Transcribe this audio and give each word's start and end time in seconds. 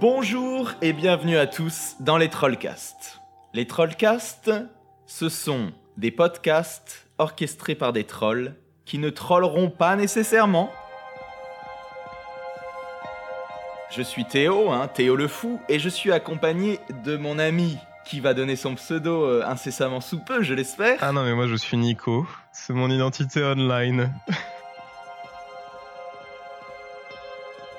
Bonjour 0.00 0.72
et 0.80 0.94
bienvenue 0.94 1.36
à 1.36 1.46
tous 1.46 1.96
dans 2.00 2.16
les 2.16 2.30
Trollcasts. 2.30 3.20
Les 3.52 3.66
Trollcasts, 3.66 4.50
ce 5.04 5.28
sont 5.28 5.72
des 5.98 6.10
podcasts 6.10 7.06
orchestrés 7.18 7.74
par 7.74 7.92
des 7.92 8.04
trolls 8.04 8.54
qui 8.86 8.96
ne 8.96 9.10
trolleront 9.10 9.68
pas 9.68 9.96
nécessairement. 9.96 10.72
Je 13.90 14.00
suis 14.00 14.24
Théo, 14.24 14.70
hein, 14.70 14.88
Théo 14.88 15.16
le 15.16 15.28
fou, 15.28 15.60
et 15.68 15.78
je 15.78 15.90
suis 15.90 16.12
accompagné 16.12 16.80
de 17.04 17.18
mon 17.18 17.38
ami 17.38 17.76
qui 18.06 18.20
va 18.20 18.32
donner 18.32 18.56
son 18.56 18.76
pseudo 18.76 19.26
euh, 19.26 19.44
incessamment 19.46 20.00
sous 20.00 20.20
peu, 20.20 20.42
je 20.42 20.54
l'espère. 20.54 20.96
Ah 21.02 21.12
non, 21.12 21.24
mais 21.24 21.34
moi 21.34 21.46
je 21.46 21.56
suis 21.56 21.76
Nico. 21.76 22.26
C'est 22.52 22.72
mon 22.72 22.88
identité 22.88 23.44
online. 23.44 24.14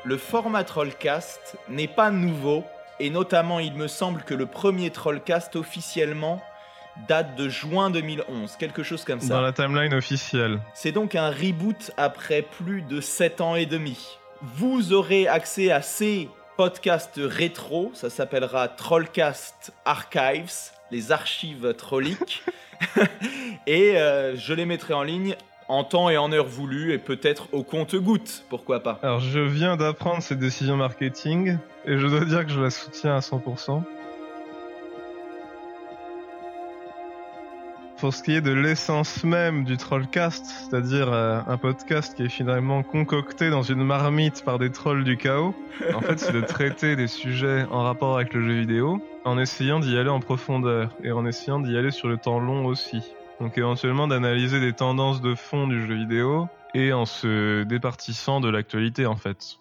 Le 0.04 0.18
format 0.18 0.64
Trollcast 0.64 1.58
n'est 1.70 1.88
pas 1.88 2.10
nouveau, 2.10 2.64
et 3.00 3.12
notamment 3.12 3.60
il 3.60 3.74
me 3.74 3.88
semble 3.88 4.24
que 4.24 4.34
le 4.34 4.48
premier 4.48 4.90
Trollcast 4.90 5.56
officiellement 5.56 6.42
date 7.08 7.36
de 7.36 7.48
juin 7.50 7.92
2011, 7.92 8.56
quelque 8.58 8.82
chose 8.82 9.06
comme 9.06 9.22
ça. 9.22 9.36
Dans 9.36 9.42
la 9.42 9.54
timeline 9.54 9.94
officielle. 9.94 10.60
C'est 10.74 10.92
donc 10.92 11.14
un 11.14 11.30
reboot 11.30 11.92
après 11.98 12.42
plus 12.42 12.82
de 12.82 13.00
7 13.00 13.42
ans 13.42 13.56
et 13.56 13.68
demi. 13.68 14.18
Vous 14.42 14.92
aurez 14.92 15.28
accès 15.28 15.72
à 15.72 15.84
ces 15.84 16.30
podcasts 16.58 17.20
rétro, 17.24 17.92
ça 17.94 18.10
s'appellera 18.10 18.70
Trollcast 18.70 19.72
Archives, 19.86 20.72
les 20.90 21.12
archives 21.12 21.76
trolliques. 21.76 22.44
et 23.68 23.98
euh, 23.98 24.36
je 24.36 24.54
les 24.56 24.66
mettrai 24.66 24.96
en 24.96 25.04
ligne 25.04 25.36
en 25.72 25.86
temps 25.86 26.10
et 26.10 26.18
en 26.18 26.34
heure 26.34 26.48
voulu 26.48 26.92
et 26.92 26.98
peut-être 26.98 27.48
au 27.54 27.64
compte-goutte, 27.64 28.44
pourquoi 28.50 28.84
pas. 28.84 29.00
Alors 29.04 29.22
je 29.22 29.40
viens 29.40 29.78
d'apprendre 29.78 30.22
cette 30.22 30.40
décision 30.40 30.76
marketing 30.76 31.58
et 31.86 31.98
je 31.98 32.08
dois 32.08 32.26
dire 32.26 32.46
que 32.46 32.52
je 32.52 32.60
la 32.60 32.70
soutiens 32.70 33.16
à 33.16 33.20
100%. 33.20 33.82
Pour 38.00 38.14
ce 38.14 38.22
qui 38.22 38.34
est 38.34 38.42
de 38.42 38.52
l'essence 38.52 39.24
même 39.24 39.64
du 39.64 39.78
Trollcast, 39.78 40.46
c'est-à-dire 40.46 41.14
euh, 41.14 41.40
un 41.48 41.58
podcast 41.58 42.16
qui 42.16 42.24
est 42.24 42.30
finalement 42.30 42.84
concocté 42.84 43.50
dans 43.50 43.62
une 43.62 43.84
marmite 43.84 44.44
par 44.44 44.60
des 44.60 44.72
trolls 44.72 45.06
du 45.06 45.16
chaos, 45.16 45.56
en 45.94 46.02
fait 46.02 46.20
c'est 46.20 46.34
de 46.34 46.42
traiter 46.42 46.98
des 46.98 47.08
sujets 47.08 47.64
en 47.72 47.84
rapport 47.84 48.16
avec 48.16 48.34
le 48.34 48.42
jeu 48.42 48.60
vidéo 48.60 49.02
en 49.24 49.40
essayant 49.40 49.80
d'y 49.80 49.98
aller 49.98 50.10
en 50.10 50.20
profondeur 50.20 50.90
et 51.02 51.14
en 51.14 51.26
essayant 51.26 51.62
d'y 51.62 51.78
aller 51.78 51.92
sur 51.92 52.10
le 52.10 52.18
temps 52.18 52.40
long 52.40 52.66
aussi. 52.66 53.14
Donc 53.42 53.58
éventuellement 53.58 54.08
d'analyser 54.08 54.60
des 54.60 54.74
tendances 54.74 55.20
de 55.20 55.34
fond 55.34 55.66
du 55.66 55.84
jeu 55.88 55.96
vidéo 55.96 56.48
et 56.76 56.94
en 56.94 57.08
se 57.08 57.64
départissant 57.64 58.40
de 58.40 58.48
l'actualité 58.48 59.08
en 59.08 59.16
fait. 59.16 59.58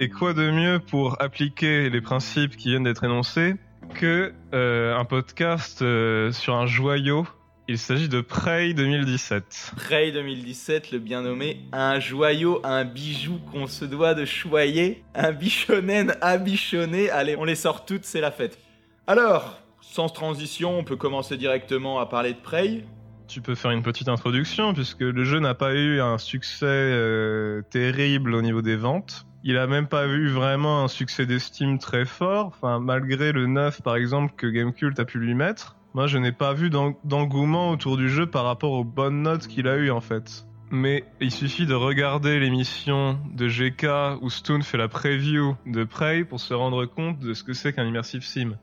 Et 0.00 0.08
quoi 0.08 0.32
de 0.32 0.50
mieux 0.50 0.78
pour 0.78 1.20
appliquer 1.20 1.90
les 1.90 2.00
principes 2.00 2.56
qui 2.56 2.70
viennent 2.70 2.84
d'être 2.84 3.04
énoncés 3.04 3.56
que 3.92 4.32
euh, 4.54 4.96
un 4.96 5.04
podcast 5.04 5.82
euh, 5.82 6.32
sur 6.32 6.54
un 6.54 6.64
joyau? 6.64 7.26
Il 7.68 7.76
s'agit 7.76 8.08
de 8.08 8.22
Prey 8.22 8.72
2017. 8.72 9.72
Prey 9.76 10.10
2017, 10.12 10.90
le 10.90 11.00
bien 11.00 11.20
nommé, 11.20 11.60
un 11.72 12.00
joyau, 12.00 12.62
un 12.64 12.86
bijou 12.86 13.40
qu'on 13.52 13.66
se 13.66 13.84
doit 13.84 14.14
de 14.14 14.24
choyer, 14.24 15.04
un 15.14 15.32
bichonen 15.32 16.16
à 16.22 16.38
bichonner. 16.38 17.10
Allez, 17.10 17.36
on 17.36 17.44
les 17.44 17.56
sort 17.56 17.84
toutes, 17.84 18.06
c'est 18.06 18.22
la 18.22 18.30
fête. 18.30 18.58
Alors, 19.06 19.63
sans 19.90 20.08
transition, 20.08 20.78
on 20.78 20.84
peut 20.84 20.96
commencer 20.96 21.36
directement 21.36 22.00
à 22.00 22.06
parler 22.06 22.32
de 22.32 22.38
Prey. 22.38 22.84
Tu 23.28 23.40
peux 23.40 23.54
faire 23.54 23.70
une 23.70 23.82
petite 23.82 24.08
introduction 24.08 24.74
puisque 24.74 25.00
le 25.00 25.24
jeu 25.24 25.38
n'a 25.38 25.54
pas 25.54 25.74
eu 25.74 26.00
un 26.00 26.18
succès 26.18 26.66
euh, 26.66 27.62
terrible 27.70 28.34
au 28.34 28.42
niveau 28.42 28.60
des 28.60 28.76
ventes. 28.76 29.26
Il 29.44 29.56
a 29.56 29.66
même 29.66 29.86
pas 29.86 30.06
eu 30.06 30.28
vraiment 30.28 30.82
un 30.82 30.88
succès 30.88 31.26
d'estime 31.26 31.78
très 31.78 32.04
fort. 32.06 32.46
Enfin, 32.46 32.80
malgré 32.80 33.32
le 33.32 33.46
9 33.46 33.82
par 33.82 33.96
exemple 33.96 34.34
que 34.36 34.46
Gamecult 34.46 34.98
a 34.98 35.04
pu 35.04 35.18
lui 35.18 35.34
mettre, 35.34 35.76
moi 35.94 36.06
je 36.06 36.18
n'ai 36.18 36.32
pas 36.32 36.54
vu 36.54 36.70
d'engouement 36.70 37.70
autour 37.70 37.96
du 37.96 38.08
jeu 38.08 38.26
par 38.26 38.44
rapport 38.44 38.72
aux 38.72 38.84
bonnes 38.84 39.22
notes 39.22 39.46
qu'il 39.46 39.68
a 39.68 39.76
eu 39.76 39.90
en 39.90 40.00
fait. 40.00 40.44
Mais 40.70 41.04
il 41.20 41.30
suffit 41.30 41.66
de 41.66 41.74
regarder 41.74 42.40
l'émission 42.40 43.18
de 43.32 43.46
GK 43.46 44.20
où 44.22 44.28
Stone 44.28 44.62
fait 44.62 44.78
la 44.78 44.88
preview 44.88 45.56
de 45.66 45.84
Prey 45.84 46.24
pour 46.24 46.40
se 46.40 46.52
rendre 46.52 46.84
compte 46.86 47.20
de 47.20 47.32
ce 47.32 47.44
que 47.44 47.52
c'est 47.52 47.72
qu'un 47.72 47.86
immersive 47.86 48.24
sim. 48.24 48.56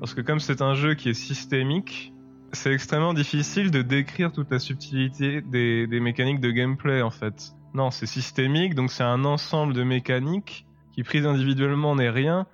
Parce 0.00 0.14
que 0.14 0.22
comme 0.22 0.40
c'est 0.40 0.62
un 0.62 0.72
jeu 0.72 0.94
qui 0.94 1.10
est 1.10 1.14
systémique, 1.14 2.14
c'est 2.52 2.72
extrêmement 2.72 3.12
difficile 3.12 3.70
de 3.70 3.82
décrire 3.82 4.32
toute 4.32 4.50
la 4.50 4.58
subtilité 4.58 5.42
des, 5.42 5.86
mécaniques 6.00 6.40
de 6.40 6.50
gameplay 6.50 7.02
en 7.02 7.10
fait. 7.10 7.52
Non, 7.74 7.90
c'est 7.90 8.06
systémique, 8.06 8.74
donc 8.74 8.90
c'est 8.90 9.04
un 9.04 9.24
ensemble 9.26 9.74
de 9.74 9.84
mécaniques 9.84 10.66
qui 10.92 11.02
prises 11.02 11.26
individuellement 11.26 11.94
n'est 11.94 12.08
rien, 12.08 12.46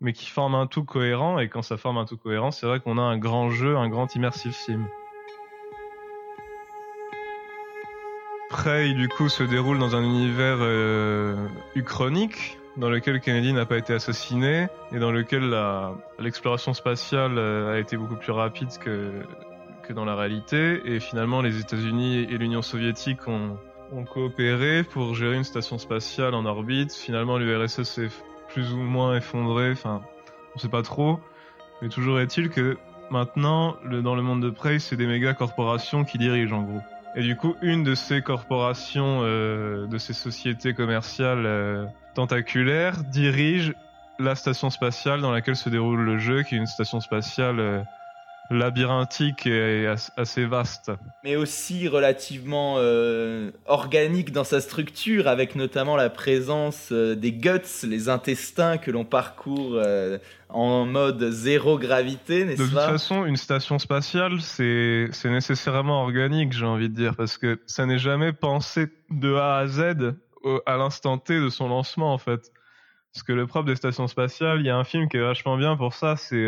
mais 0.00 0.14
qui 0.14 0.30
forment 0.30 0.56
un 0.56 0.66
tout 0.66 0.84
cohérent, 0.84 1.38
et 1.38 1.48
quand 1.48 1.62
ça 1.62 1.76
forme 1.76 1.98
un 1.98 2.06
tout 2.06 2.16
cohérent, 2.16 2.50
c'est 2.50 2.66
vrai 2.66 2.80
qu'on 2.80 2.98
a 2.98 3.02
un 3.02 3.18
grand 3.18 3.50
jeu, 3.50 3.76
un 3.76 3.88
grand 3.88 4.12
immersive 4.16 4.52
sim. 4.52 4.86
Prey, 8.48 8.94
du 8.94 9.08
coup, 9.08 9.28
se 9.28 9.42
déroule 9.42 9.78
dans 9.78 9.94
un 9.94 10.02
univers 10.02 10.58
euh, 10.60 11.48
uchronique, 11.76 12.58
dans 12.76 12.90
lequel 12.90 13.20
Kennedy 13.20 13.52
n'a 13.52 13.66
pas 13.66 13.78
été 13.78 13.92
assassiné, 13.92 14.68
et 14.92 14.98
dans 14.98 15.12
lequel 15.12 15.54
l'exploration 16.18 16.74
spatiale 16.74 17.38
euh, 17.38 17.74
a 17.74 17.78
été 17.78 17.96
beaucoup 17.96 18.16
plus 18.16 18.32
rapide 18.32 18.76
que, 18.78 19.12
que 19.82 19.92
dans 19.92 20.04
la 20.04 20.16
réalité, 20.16 20.80
et 20.84 21.00
finalement 21.00 21.40
les 21.40 21.60
États-Unis 21.60 22.26
et 22.30 22.38
l'Union 22.38 22.62
soviétique 22.62 23.28
ont 23.28 23.56
ont 23.92 24.04
coopéré 24.04 24.82
pour 24.82 25.14
gérer 25.14 25.36
une 25.36 25.44
station 25.44 25.78
spatiale 25.78 26.34
en 26.34 26.44
orbite. 26.46 26.92
Finalement, 26.92 27.38
l'URSS 27.38 27.82
s'est 27.82 28.08
plus 28.48 28.72
ou 28.72 28.78
moins 28.78 29.16
effondré. 29.16 29.70
Enfin, 29.70 30.02
on 30.54 30.58
sait 30.58 30.68
pas 30.68 30.82
trop. 30.82 31.20
Mais 31.82 31.88
toujours 31.88 32.20
est-il 32.20 32.50
que 32.50 32.76
maintenant, 33.10 33.76
dans 33.84 34.14
le 34.14 34.22
monde 34.22 34.42
de 34.42 34.50
Prey, 34.50 34.78
c'est 34.78 34.96
des 34.96 35.06
méga 35.06 35.34
corporations 35.34 36.04
qui 36.04 36.18
dirigent 36.18 36.56
en 36.56 36.62
gros. 36.62 36.80
Et 37.16 37.22
du 37.22 37.36
coup, 37.36 37.54
une 37.62 37.84
de 37.84 37.94
ces 37.94 38.22
corporations, 38.22 39.20
euh, 39.22 39.86
de 39.86 39.98
ces 39.98 40.14
sociétés 40.14 40.74
commerciales 40.74 41.46
euh, 41.46 41.84
tentaculaires, 42.14 43.02
dirige 43.04 43.74
la 44.18 44.34
station 44.34 44.70
spatiale 44.70 45.20
dans 45.20 45.32
laquelle 45.32 45.56
se 45.56 45.68
déroule 45.68 46.00
le 46.00 46.18
jeu, 46.18 46.42
qui 46.42 46.54
est 46.54 46.58
une 46.58 46.66
station 46.66 47.00
spatiale 47.00 47.58
euh, 47.58 47.80
labyrinthique 48.50 49.46
et 49.46 49.86
assez 50.16 50.44
vaste. 50.44 50.92
Mais 51.24 51.34
aussi 51.36 51.88
relativement 51.88 52.76
euh, 52.78 53.50
organique 53.66 54.32
dans 54.32 54.44
sa 54.44 54.60
structure, 54.60 55.28
avec 55.28 55.56
notamment 55.56 55.96
la 55.96 56.10
présence 56.10 56.90
euh, 56.92 57.14
des 57.14 57.32
guts, 57.32 57.60
les 57.82 58.08
intestins 58.08 58.78
que 58.78 58.90
l'on 58.90 59.04
parcourt 59.04 59.80
en 60.50 60.84
mode 60.84 61.30
zéro 61.30 61.78
gravité, 61.78 62.44
n'est-ce 62.44 62.58
pas 62.58 62.64
De 62.64 62.68
toute 62.68 62.92
façon, 62.92 63.24
une 63.24 63.36
station 63.36 63.78
spatiale, 63.78 64.40
c'est 64.40 65.08
nécessairement 65.24 66.02
organique, 66.02 66.52
j'ai 66.52 66.66
envie 66.66 66.88
de 66.88 66.94
dire, 66.94 67.16
parce 67.16 67.38
que 67.38 67.60
ça 67.66 67.86
n'est 67.86 67.98
jamais 67.98 68.32
pensé 68.32 68.86
de 69.10 69.34
A 69.34 69.56
à 69.56 69.66
Z 69.66 70.14
à 70.66 70.76
l'instant 70.76 71.18
T 71.18 71.40
de 71.40 71.48
son 71.48 71.68
lancement, 71.68 72.12
en 72.12 72.18
fait. 72.18 72.52
Parce 73.12 73.22
que 73.22 73.32
le 73.32 73.46
propre 73.46 73.66
des 73.66 73.76
stations 73.76 74.08
spatiales, 74.08 74.60
il 74.60 74.66
y 74.66 74.70
a 74.70 74.76
un 74.76 74.84
film 74.84 75.08
qui 75.08 75.16
est 75.16 75.22
vachement 75.22 75.56
bien 75.56 75.76
pour 75.76 75.94
ça, 75.94 76.16
c'est 76.16 76.46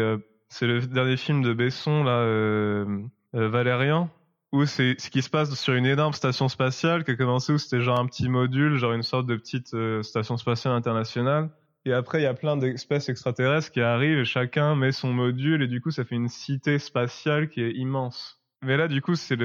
c'est 0.48 0.66
le 0.66 0.80
dernier 0.80 1.16
film 1.16 1.42
de 1.42 1.52
Besson, 1.52 2.04
là, 2.04 2.20
euh, 2.20 3.02
euh, 3.34 3.48
Valérian, 3.48 4.10
où 4.52 4.64
c'est 4.64 4.96
ce 4.98 5.10
qui 5.10 5.22
se 5.22 5.30
passe 5.30 5.52
sur 5.54 5.74
une 5.74 5.86
énorme 5.86 6.12
station 6.12 6.48
spatiale 6.48 7.04
qui 7.04 7.12
a 7.12 7.16
commencé 7.16 7.52
où 7.52 7.58
c'était 7.58 7.80
genre 7.80 7.98
un 7.98 8.06
petit 8.06 8.28
module, 8.28 8.76
genre 8.76 8.92
une 8.92 9.02
sorte 9.02 9.26
de 9.26 9.36
petite 9.36 9.74
euh, 9.74 10.02
station 10.02 10.36
spatiale 10.36 10.74
internationale. 10.74 11.50
Et 11.84 11.92
après, 11.92 12.20
il 12.20 12.24
y 12.24 12.26
a 12.26 12.34
plein 12.34 12.56
d'espèces 12.56 13.08
extraterrestres 13.08 13.70
qui 13.70 13.80
arrivent 13.80 14.18
et 14.18 14.24
chacun 14.24 14.74
met 14.74 14.92
son 14.92 15.12
module 15.12 15.62
et 15.62 15.68
du 15.68 15.80
coup, 15.80 15.90
ça 15.90 16.04
fait 16.04 16.16
une 16.16 16.28
cité 16.28 16.78
spatiale 16.78 17.48
qui 17.48 17.62
est 17.62 17.72
immense. 17.72 18.35
Mais 18.62 18.76
là, 18.76 18.88
du 18.88 19.02
coup, 19.02 19.14
c'est 19.14 19.36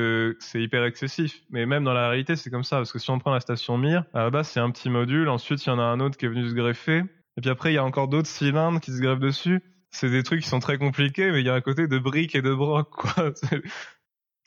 hyper 0.55 0.85
excessif. 0.85 1.41
Mais 1.49 1.65
même 1.65 1.83
dans 1.83 1.93
la 1.93 2.09
réalité, 2.09 2.35
c'est 2.35 2.49
comme 2.49 2.63
ça. 2.63 2.77
Parce 2.77 2.91
que 2.91 2.99
si 2.99 3.09
on 3.09 3.19
prend 3.19 3.33
la 3.33 3.39
station 3.39 3.77
Mir, 3.77 4.05
à 4.13 4.23
la 4.23 4.29
base, 4.29 4.47
c'est 4.47 4.59
un 4.59 4.71
petit 4.71 4.89
module. 4.89 5.29
Ensuite, 5.29 5.65
il 5.65 5.69
y 5.69 5.71
en 5.71 5.79
a 5.79 5.83
un 5.83 5.99
autre 5.99 6.17
qui 6.17 6.25
est 6.25 6.29
venu 6.29 6.47
se 6.47 6.53
greffer. 6.53 7.03
Et 7.37 7.41
puis 7.41 7.49
après, 7.49 7.71
il 7.71 7.75
y 7.75 7.77
a 7.77 7.83
encore 7.83 8.07
d'autres 8.07 8.27
cylindres 8.27 8.79
qui 8.79 8.91
se 8.91 9.01
greffent 9.01 9.19
dessus 9.19 9.61
c'est 9.91 10.09
des 10.09 10.23
trucs 10.23 10.41
qui 10.41 10.49
sont 10.49 10.59
très 10.59 10.77
compliqués, 10.77 11.31
mais 11.31 11.41
il 11.41 11.45
y 11.45 11.49
a 11.49 11.53
un 11.53 11.61
côté 11.61 11.87
de 11.87 11.99
briques 11.99 12.35
et 12.35 12.41
de 12.41 12.53
broc, 12.53 12.89
quoi. 12.91 13.33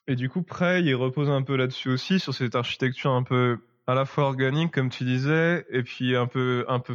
Et 0.07 0.17
du 0.17 0.29
coup, 0.29 0.43
Prey, 0.43 0.83
il 0.83 0.95
repose 0.95 1.31
un 1.31 1.43
peu 1.43 1.57
là-dessus 1.57 1.91
aussi, 1.91 2.19
sur 2.19 2.35
cette 2.35 2.55
architecture 2.55 3.13
un 3.13 3.23
peu 3.23 3.59
à 3.87 3.95
la 3.95 4.07
fois 4.07 4.25
organique, 4.25 4.73
comme 4.73 4.89
tu 4.89 5.05
disais, 5.05 5.67
et 5.71 5.83
puis 5.83 6.17
un 6.17 6.27
peu, 6.27 6.65
un 6.69 6.81
peu 6.81 6.95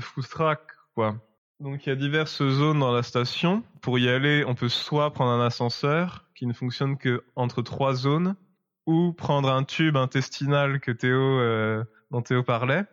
quoi. 0.95 1.15
Donc 1.59 1.85
il 1.85 1.89
y 1.89 1.91
a 1.91 1.95
diverses 1.95 2.43
zones 2.47 2.79
dans 2.79 2.91
la 2.91 3.03
station. 3.03 3.63
Pour 3.81 3.99
y 3.99 4.09
aller, 4.09 4.43
on 4.45 4.55
peut 4.55 4.69
soit 4.69 5.11
prendre 5.13 5.31
un 5.31 5.45
ascenseur 5.45 6.25
qui 6.39 6.47
ne 6.47 6.53
fonctionne 6.53 6.97
que 6.97 7.25
entre 7.35 7.61
trois 7.61 7.93
zones, 7.93 8.37
ou 8.85 9.11
prendre 9.11 9.51
un 9.51 9.65
tube 9.65 9.97
intestinal 9.97 10.79
que 10.79 10.89
Théo, 10.89 11.19
euh, 11.19 11.83
dont 12.11 12.21
Théo 12.21 12.43
parlait, 12.43 12.85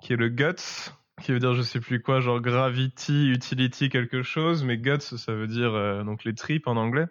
qui 0.00 0.12
est 0.12 0.16
le 0.16 0.28
guts, 0.28 0.92
qui 1.20 1.32
veut 1.32 1.40
dire 1.40 1.54
je 1.54 1.62
sais 1.62 1.80
plus 1.80 2.00
quoi, 2.00 2.20
genre 2.20 2.40
gravity, 2.40 3.30
utility 3.30 3.88
quelque 3.88 4.22
chose, 4.22 4.62
mais 4.62 4.78
guts 4.78 5.00
ça 5.00 5.34
veut 5.34 5.48
dire 5.48 5.74
euh, 5.74 6.04
donc 6.04 6.22
les 6.22 6.34
tripes 6.34 6.68
en 6.68 6.76
anglais. 6.76 7.06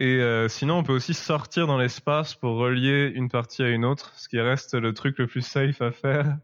Et 0.00 0.22
euh, 0.22 0.48
sinon 0.48 0.78
on 0.78 0.82
peut 0.82 0.94
aussi 0.94 1.12
sortir 1.12 1.66
dans 1.66 1.76
l'espace 1.76 2.34
pour 2.34 2.56
relier 2.56 3.12
une 3.14 3.28
partie 3.28 3.62
à 3.62 3.68
une 3.68 3.84
autre, 3.84 4.14
ce 4.16 4.30
qui 4.30 4.40
reste 4.40 4.72
le 4.72 4.94
truc 4.94 5.18
le 5.18 5.26
plus 5.26 5.42
safe 5.42 5.82
à 5.82 5.90
faire, 5.90 6.38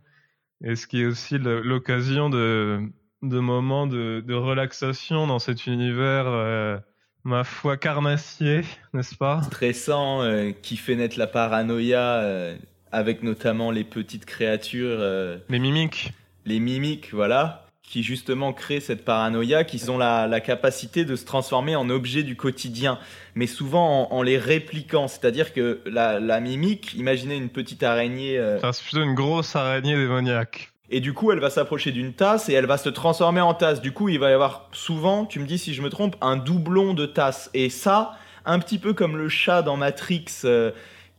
et 0.62 0.76
ce 0.76 0.86
qui 0.86 1.00
est 1.00 1.06
aussi 1.06 1.38
l'occasion 1.38 2.28
de 2.28 2.92
de 3.22 3.38
moments 3.38 3.86
de, 3.86 4.34
relaxation 4.34 5.26
dans 5.28 5.38
cet 5.38 5.66
univers, 5.66 6.82
ma 7.24 7.44
foi, 7.44 7.76
carnassier, 7.76 8.62
n'est-ce 8.92 9.14
pas? 9.14 9.42
Stressant, 9.42 10.22
euh, 10.22 10.50
qui 10.50 10.76
fait 10.76 10.96
naître 10.96 11.18
la 11.18 11.26
paranoïa, 11.26 12.00
euh, 12.00 12.56
avec 12.90 13.22
notamment 13.22 13.70
les 13.70 13.84
petites 13.84 14.24
créatures. 14.24 15.00
les 15.48 15.58
mimiques. 15.58 16.12
Les 16.44 16.60
mimiques, 16.60 17.12
voilà 17.12 17.62
qui 17.92 18.02
justement 18.02 18.54
créent 18.54 18.80
cette 18.80 19.04
paranoïa, 19.04 19.64
qui 19.64 19.90
ont 19.90 19.98
la, 19.98 20.40
capacité 20.40 21.04
de 21.04 21.14
se 21.14 21.26
transformer 21.26 21.76
en 21.76 21.90
objets 21.90 22.22
du 22.22 22.36
quotidien, 22.36 22.98
mais 23.34 23.46
souvent 23.46 24.10
en, 24.10 24.22
les 24.22 24.38
répliquant. 24.38 25.08
C'est-à-dire 25.08 25.52
que 25.52 25.82
la, 25.84 26.40
mimique, 26.40 26.94
imaginez 26.94 27.36
une 27.36 27.50
petite 27.50 27.82
araignée. 27.82 28.38
Euh, 28.38 28.58
c'est 28.72 28.82
plutôt 28.82 29.02
une 29.02 29.14
grosse 29.14 29.54
araignée 29.56 29.94
démoniaque. 29.94 30.71
Et 30.90 31.00
du 31.00 31.12
coup, 31.14 31.32
elle 31.32 31.38
va 31.38 31.50
s'approcher 31.50 31.92
d'une 31.92 32.12
tasse 32.12 32.48
et 32.48 32.52
elle 32.52 32.66
va 32.66 32.76
se 32.76 32.88
transformer 32.88 33.40
en 33.40 33.54
tasse. 33.54 33.80
Du 33.80 33.92
coup, 33.92 34.08
il 34.08 34.18
va 34.18 34.30
y 34.30 34.32
avoir 34.32 34.68
souvent, 34.72 35.24
tu 35.24 35.38
me 35.38 35.46
dis 35.46 35.58
si 35.58 35.74
je 35.74 35.82
me 35.82 35.88
trompe, 35.88 36.16
un 36.20 36.36
doublon 36.36 36.92
de 36.94 37.06
tasse. 37.06 37.50
Et 37.54 37.70
ça, 37.70 38.12
un 38.44 38.58
petit 38.58 38.78
peu 38.78 38.92
comme 38.92 39.16
le 39.16 39.28
chat 39.28 39.62
dans 39.62 39.76
Matrix 39.76 40.26
euh, 40.44 40.70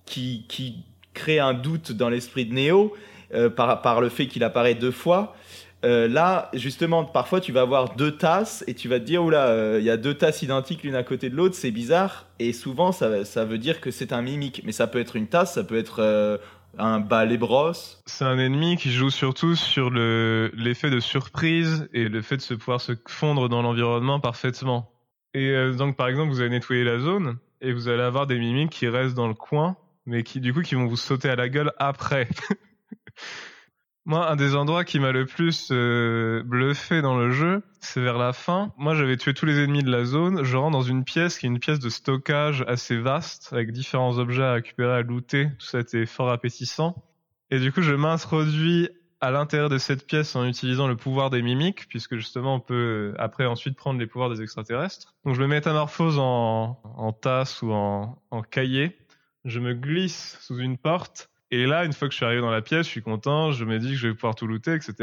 qui, 0.06 0.46
qui 0.48 0.84
crée 1.14 1.40
un 1.40 1.54
doute 1.54 1.92
dans 1.92 2.10
l'esprit 2.10 2.46
de 2.46 2.54
Neo 2.54 2.94
euh, 3.34 3.50
par, 3.50 3.82
par 3.82 4.02
le 4.02 4.10
fait 4.10 4.28
qu'il 4.28 4.44
apparaît 4.44 4.76
deux 4.76 4.92
fois. 4.92 5.36
Euh, 5.86 6.08
là, 6.08 6.50
justement, 6.54 7.04
parfois 7.04 7.42
tu 7.42 7.52
vas 7.52 7.62
avoir 7.62 7.96
deux 7.96 8.12
tasses 8.12 8.64
et 8.68 8.74
tu 8.74 8.88
vas 8.88 9.00
te 9.00 9.06
dire, 9.06 9.24
oula, 9.24 9.80
il 9.80 9.84
y 9.84 9.90
a 9.90 9.98
deux 9.98 10.14
tasses 10.14 10.42
identiques 10.42 10.84
l'une 10.84 10.96
à 10.96 11.04
côté 11.04 11.30
de 11.30 11.36
l'autre, 11.36 11.56
c'est 11.56 11.72
bizarre. 11.72 12.28
Et 12.40 12.54
souvent, 12.54 12.92
ça, 12.92 13.10
veut 13.46 13.58
dire 13.58 13.82
que 13.82 13.92
c'est 13.92 14.14
un 14.14 14.22
mimique. 14.22 14.62
Mais 14.66 14.72
ça 14.72 14.88
peut 14.88 15.00
être 15.00 15.16
une 15.16 15.28
tasse, 15.28 15.56
ça 15.56 15.64
peut 15.64 15.78
être 15.78 16.40
un 16.78 17.00
balai 17.00 17.38
brosse. 17.38 18.02
C'est 18.06 18.26
un 18.26 18.38
ennemi 18.38 18.78
qui 18.78 18.92
joue 18.92 19.10
surtout 19.10 19.56
sur 19.56 19.90
l'effet 19.92 20.90
de 20.90 21.00
surprise 21.00 21.88
et 21.94 22.10
le 22.10 22.22
fait 22.22 22.38
de 22.38 22.42
se 22.42 22.54
pouvoir 22.54 22.82
se 22.82 22.94
fondre 23.08 23.50
dans 23.50 23.62
l'environnement 23.62 24.20
parfaitement. 24.20 24.92
Et 25.34 25.72
donc, 25.78 25.96
par 25.96 26.08
exemple, 26.08 26.30
vous 26.30 26.42
allez 26.42 26.50
nettoyer 26.50 26.84
la 26.84 27.00
zone 27.00 27.38
et 27.62 27.74
vous 27.74 27.88
allez 27.88 28.04
avoir 28.04 28.28
des 28.28 28.38
mimiques 28.38 28.72
qui 28.72 28.88
restent 28.88 29.16
dans 29.16 29.28
le 29.28 29.34
coin, 29.34 29.78
mais 30.06 30.24
qui, 30.24 30.40
du 30.40 30.54
coup, 30.54 30.62
qui 30.62 30.76
vont 30.76 30.86
vous 30.86 30.98
sauter 30.98 31.30
à 31.30 31.36
la 31.36 31.50
gueule 31.50 31.72
après. 31.80 32.28
Moi, 34.06 34.30
un 34.30 34.36
des 34.36 34.54
endroits 34.54 34.84
qui 34.84 35.00
m'a 35.00 35.14
le 35.14 35.26
plus 35.26 35.70
euh, 35.72 36.44
bluffé 36.44 37.02
dans 37.02 37.18
le 37.18 37.32
jeu, 37.32 37.64
c'est 37.80 38.02
vers 38.02 38.18
la 38.18 38.34
fin. 38.34 38.74
Moi, 38.78 38.96
j'avais 38.96 39.16
tué 39.16 39.34
tous 39.34 39.46
les 39.46 39.64
ennemis 39.64 39.82
de 39.82 39.90
la 39.90 40.04
zone. 40.04 40.44
Je 40.44 40.58
rentre 40.58 40.74
dans 40.74 40.82
une 40.82 41.06
pièce 41.06 41.38
qui 41.38 41.46
est 41.46 41.50
une 41.50 41.60
pièce 41.60 41.80
de 41.80 41.88
stockage 41.88 42.66
assez 42.68 42.98
vaste, 42.98 43.54
avec 43.54 43.72
différents 43.72 44.18
objets 44.18 44.44
à 44.44 44.54
récupérer, 44.54 44.92
à 44.92 45.02
looter. 45.04 45.52
Tout 45.58 45.66
ça 45.66 45.80
était 45.80 46.06
fort 46.06 46.30
appétissant. 46.30 47.02
Et 47.50 47.60
du 47.60 47.72
coup, 47.72 47.82
je 47.82 47.94
m'introduis 47.94 48.90
à 49.22 49.32
l'intérieur 49.32 49.70
de 49.70 49.78
cette 49.78 50.06
pièce 50.06 50.36
en 50.36 50.46
utilisant 50.46 50.90
le 50.90 50.98
pouvoir 50.98 51.30
des 51.30 51.42
mimiques, 51.42 51.88
puisque 51.88 52.18
justement, 52.18 52.56
on 52.56 52.60
peut 52.60 53.14
après 53.18 53.46
ensuite 53.46 53.78
prendre 53.78 54.02
les 54.02 54.08
pouvoirs 54.08 54.30
des 54.30 54.42
extraterrestres. 54.42 55.16
Donc, 55.24 55.36
je 55.36 55.42
me 55.42 55.48
métamorphose 55.48 56.20
en, 56.20 56.78
en 56.84 57.14
tasse 57.14 57.62
ou 57.62 57.72
en, 57.72 58.22
en 58.32 58.42
cahier. 58.42 58.98
Je 59.46 59.62
me 59.62 59.74
glisse 59.74 60.38
sous 60.42 60.58
une 60.60 60.78
porte 60.78 61.30
et 61.54 61.68
là, 61.68 61.86
une 61.86 61.94
fois 61.94 62.08
que 62.08 62.14
je 62.14 62.18
suis 62.18 62.26
arrivé 62.26 62.42
dans 62.42 62.50
la 62.50 62.64
pièce, 62.64 62.88
je 62.88 62.92
suis 62.92 63.04
content, 63.04 63.52
je 63.52 63.64
me 63.64 63.78
dis 63.78 63.90
que 63.90 63.96
je 63.96 64.08
vais 64.08 64.16
pouvoir 64.16 64.34
tout 64.34 64.48
looter, 64.48 64.74
etc. 64.74 64.94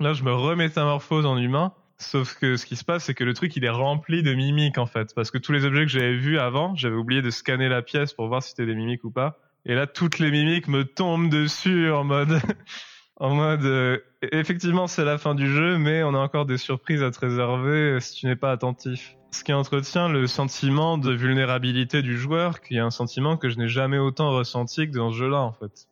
Là, 0.00 0.12
je 0.12 0.24
me 0.24 0.32
remétamorphose 0.32 1.24
en 1.24 1.38
humain. 1.38 1.72
Sauf 1.98 2.34
que 2.34 2.56
ce 2.56 2.66
qui 2.66 2.74
se 2.74 2.84
passe, 2.84 3.04
c'est 3.04 3.14
que 3.14 3.22
le 3.22 3.32
truc, 3.32 3.54
il 3.54 3.64
est 3.64 3.70
rempli 3.70 4.24
de 4.24 4.34
mimiques, 4.34 4.78
en 4.78 4.86
fait. 4.86 5.14
Parce 5.14 5.30
que 5.30 5.38
tous 5.38 5.52
les 5.52 5.64
objets 5.64 5.82
que 5.82 5.92
j'avais 5.92 6.16
vus 6.16 6.36
avant, 6.40 6.74
j'avais 6.74 6.96
oublié 6.96 7.22
de 7.22 7.30
scanner 7.30 7.68
la 7.68 7.82
pièce 7.82 8.12
pour 8.12 8.26
voir 8.26 8.42
si 8.42 8.50
c'était 8.50 8.66
des 8.66 8.74
mimiques 8.74 9.04
ou 9.04 9.12
pas. 9.12 9.38
Et 9.66 9.76
là, 9.76 9.86
toutes 9.86 10.18
les 10.18 10.32
mimiques 10.32 10.66
me 10.66 10.84
tombent 10.84 11.30
dessus 11.30 11.92
en 11.92 12.02
mode... 12.02 12.40
en 13.16 13.36
mode... 13.36 13.64
Euh, 13.64 13.98
effectivement, 14.32 14.88
c'est 14.88 15.04
la 15.04 15.16
fin 15.16 15.36
du 15.36 15.46
jeu, 15.46 15.78
mais 15.78 16.02
on 16.02 16.12
a 16.12 16.18
encore 16.18 16.46
des 16.46 16.58
surprises 16.58 17.04
à 17.04 17.12
te 17.12 17.20
réserver 17.20 18.00
si 18.00 18.16
tu 18.16 18.26
n'es 18.26 18.36
pas 18.36 18.50
attentif 18.50 19.14
ce 19.30 19.44
qui 19.44 19.52
entretient 19.52 20.08
le 20.08 20.26
sentiment 20.26 20.98
de 20.98 21.12
vulnérabilité 21.12 22.02
du 22.02 22.18
joueur, 22.18 22.60
qui 22.60 22.76
est 22.76 22.80
un 22.80 22.90
sentiment 22.90 23.36
que 23.36 23.48
je 23.48 23.58
n'ai 23.58 23.68
jamais 23.68 23.98
autant 23.98 24.30
ressenti 24.30 24.88
que 24.90 24.96
dans 24.96 25.10
ce 25.10 25.16
jeu-là, 25.16 25.40
en 25.40 25.52
fait. 25.52 25.86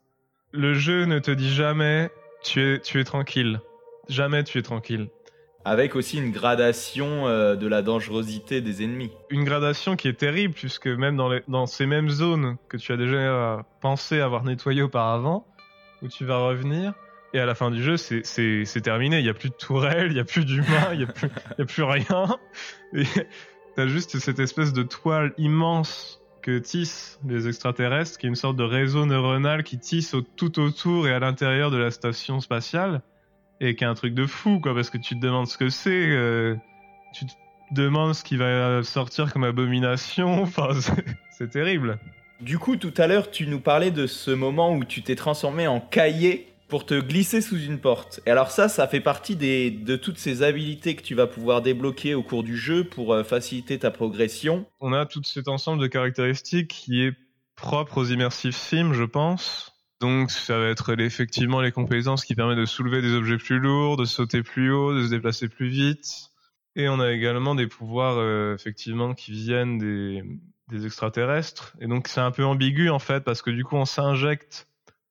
Le 0.53 0.75
jeu 0.75 1.05
ne 1.05 1.19
te 1.19 1.31
dit 1.31 1.53
jamais 1.53 2.11
tu 2.43 2.61
es, 2.61 2.81
tu 2.81 3.01
es 3.01 3.05
tranquille. 3.05 3.61
Jamais 4.09 4.45
tu 4.45 4.59
es 4.59 4.63
tranquille. 4.63 5.09
Avec 5.65 5.97
aussi 5.97 6.19
une 6.19 6.31
gradation 6.31 7.27
euh, 7.27 7.57
de 7.57 7.67
la 7.67 7.83
dangerosité 7.83 8.61
des 8.61 8.85
ennemis. 8.85 9.11
Une 9.31 9.43
gradation 9.43 9.97
qui 9.97 10.07
est 10.07 10.17
terrible, 10.19 10.55
puisque 10.55 10.87
même 10.87 11.17
dans, 11.17 11.29
les, 11.29 11.43
dans 11.49 11.67
ces 11.67 11.87
mêmes 11.87 12.09
zones 12.09 12.57
que 12.69 12.77
tu 12.77 12.93
as 12.93 12.97
déjà 12.97 13.67
pensé 13.81 14.21
avoir 14.21 14.45
nettoyées 14.45 14.83
auparavant, 14.83 15.45
où 16.03 16.09
tu 16.09 16.25
vas 16.25 16.39
revenir, 16.39 16.95
et 17.33 17.41
à 17.41 17.47
la 17.47 17.55
fin 17.55 17.71
du 17.71 17.83
jeu, 17.83 17.97
c'est 17.97 18.81
terminé. 18.83 19.19
Il 19.19 19.25
n'y 19.25 19.29
a 19.29 19.35
plus 19.35 19.51
de 19.51 19.55
tourelle, 19.55 20.09
il 20.09 20.15
n'y 20.15 20.21
a 20.21 20.25
plus 20.25 20.45
d'humains, 20.45 20.93
il 20.93 20.99
n'y 20.99 21.05
a, 21.05 21.09
a 21.59 21.65
plus 21.65 21.83
rien. 21.83 22.39
T'as 23.77 23.87
juste 23.87 24.19
cette 24.19 24.39
espèce 24.39 24.73
de 24.73 24.83
toile 24.83 25.33
immense 25.37 26.23
que 26.47 26.59
tissent 26.59 27.19
les 27.27 27.49
extraterrestres, 27.49 28.19
qui 28.19 28.27
est 28.27 28.29
une 28.29 28.37
sorte 28.37 28.57
de 28.57 28.63
réseau 28.63 29.05
neuronal 29.05 29.65
qui 29.65 29.79
tisse 29.79 30.15
tout 30.37 30.61
autour 30.61 31.09
et 31.09 31.13
à 31.13 31.19
l'intérieur 31.19 31.71
de 31.73 31.77
la 31.77 31.91
station 31.91 32.41
spatiale, 32.41 33.03
et 33.61 33.75
qui 33.75 33.85
est 33.85 33.87
un 33.87 33.95
truc 33.95 34.15
de 34.15 34.27
fou, 34.27 34.61
quoi, 34.61 34.73
parce 34.73 34.89
que 34.89 34.99
tu 34.99 35.17
te 35.17 35.21
demandes 35.21 35.49
ce 35.49 35.59
que 35.59 35.69
c'est, 35.69 36.09
euh, 36.11 36.55
tu 37.13 37.27
te 37.27 37.33
demandes 37.73 38.15
ce 38.15 38.23
qui 38.23 38.37
va 38.37 38.83
sortir 38.85 39.33
comme 39.33 39.45
abomination, 39.45 40.43
enfin, 40.43 40.69
c'est 41.31 41.51
terrible. 41.51 41.99
Du 42.41 42.59
coup, 42.59 42.77
tout 42.77 42.95
à 42.97 43.07
l'heure, 43.07 43.31
tu 43.31 43.47
nous 43.47 43.61
parlais 43.61 43.91
de 43.91 44.07
ce 44.07 44.31
moment 44.31 44.73
où 44.73 44.85
tu 44.85 45.03
t'es 45.03 45.17
transformé 45.17 45.67
en 45.67 45.81
cahier 45.81 46.47
pour 46.69 46.87
te 46.87 46.99
glisser 46.99 47.41
sous 47.41 47.59
une 47.59 47.79
porte. 47.79 48.21
Et 48.27 48.31
alors 48.31 48.51
ça, 48.51 48.69
ça 48.69 48.89
fait 48.89 49.01
partie 49.01 49.37
de 49.37 49.97
toutes 49.97 50.19
ces 50.19 50.43
habilités 50.43 50.97
que 50.97 51.03
tu 51.03 51.15
vas 51.15 51.27
pouvoir 51.27 51.63
débloquer 51.63 52.15
au 52.15 52.23
cours 52.23 52.43
du 52.43 52.57
jeu 52.57 52.85
pour 52.85 53.13
euh, 53.13 53.23
faciliter 53.23 53.79
ta 53.79 53.91
progression. 53.91 54.67
On 54.81 54.93
a 54.93 55.07
tout 55.07 55.23
cet 55.25 55.49
ensemble 55.49 55.81
de 55.81 55.87
caractéristiques 55.87 56.69
qui 56.69 57.03
est 57.03 57.15
propre 57.55 57.99
aux 57.99 58.05
immersive 58.05 58.55
sims, 58.55 58.93
je 58.93 59.05
pense. 59.05 59.73
Donc 60.01 60.31
ça 60.31 60.59
va 60.59 60.69
être 60.69 60.99
effectivement 61.01 61.61
les 61.61 61.73
compétences 61.73 62.25
qui 62.25 62.35
permettent 62.35 62.59
de 62.59 62.67
soulever 62.67 63.01
des 63.01 63.15
objets 63.15 63.39
plus 63.39 63.59
lourds, 63.59 63.97
de 63.97 64.05
sauter 64.05 64.43
plus 64.43 64.71
haut, 64.71 64.95
de 64.95 65.05
se 65.05 65.11
déplacer 65.11 65.49
plus 65.49 65.69
vite. 65.69 66.31
Et 66.75 66.89
on 66.89 67.01
a 67.01 67.13
également 67.13 67.55
des 67.55 67.67
pouvoirs 67.67 68.19
euh, 68.19 68.55
effectivement 68.55 69.15
qui 69.15 69.33
viennent 69.33 69.79
des 69.79 70.85
extraterrestres. 70.85 71.75
Et 71.81 71.87
donc 71.87 72.09
c'est 72.09 72.21
un 72.21 72.31
peu 72.31 72.45
ambigu 72.45 72.91
en 72.91 72.99
fait 72.99 73.25
parce 73.25 73.41
que 73.41 73.51
du 73.51 73.65
coup 73.65 73.77
on 73.77 73.87
s'injecte 73.87 74.69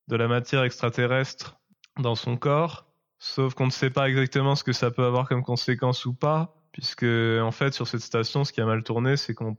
de 0.08 0.16
la 0.16 0.28
matière 0.28 0.64
extraterrestre 0.64 1.58
dans 2.00 2.16
son 2.16 2.38
corps, 2.38 2.86
sauf 3.20 3.54
qu'on 3.54 3.66
ne 3.66 3.72
sait 3.72 3.90
pas 3.90 4.10
exactement 4.10 4.56
ce 4.56 4.64
que 4.64 4.74
ça 4.74 4.92
peut 4.92 5.06
avoir 5.06 5.28
comme 5.28 5.44
conséquence 5.44 6.06
ou 6.06 6.14
pas, 6.14 6.56
puisque 6.72 7.04
en 7.06 7.52
fait 7.52 7.74
sur 7.74 7.88
cette 7.88 8.02
station, 8.02 8.44
ce 8.44 8.52
qui 8.52 8.62
a 8.62 8.66
mal 8.66 8.84
tourné, 8.84 9.18
c'est 9.18 9.34
qu'on 9.34 9.56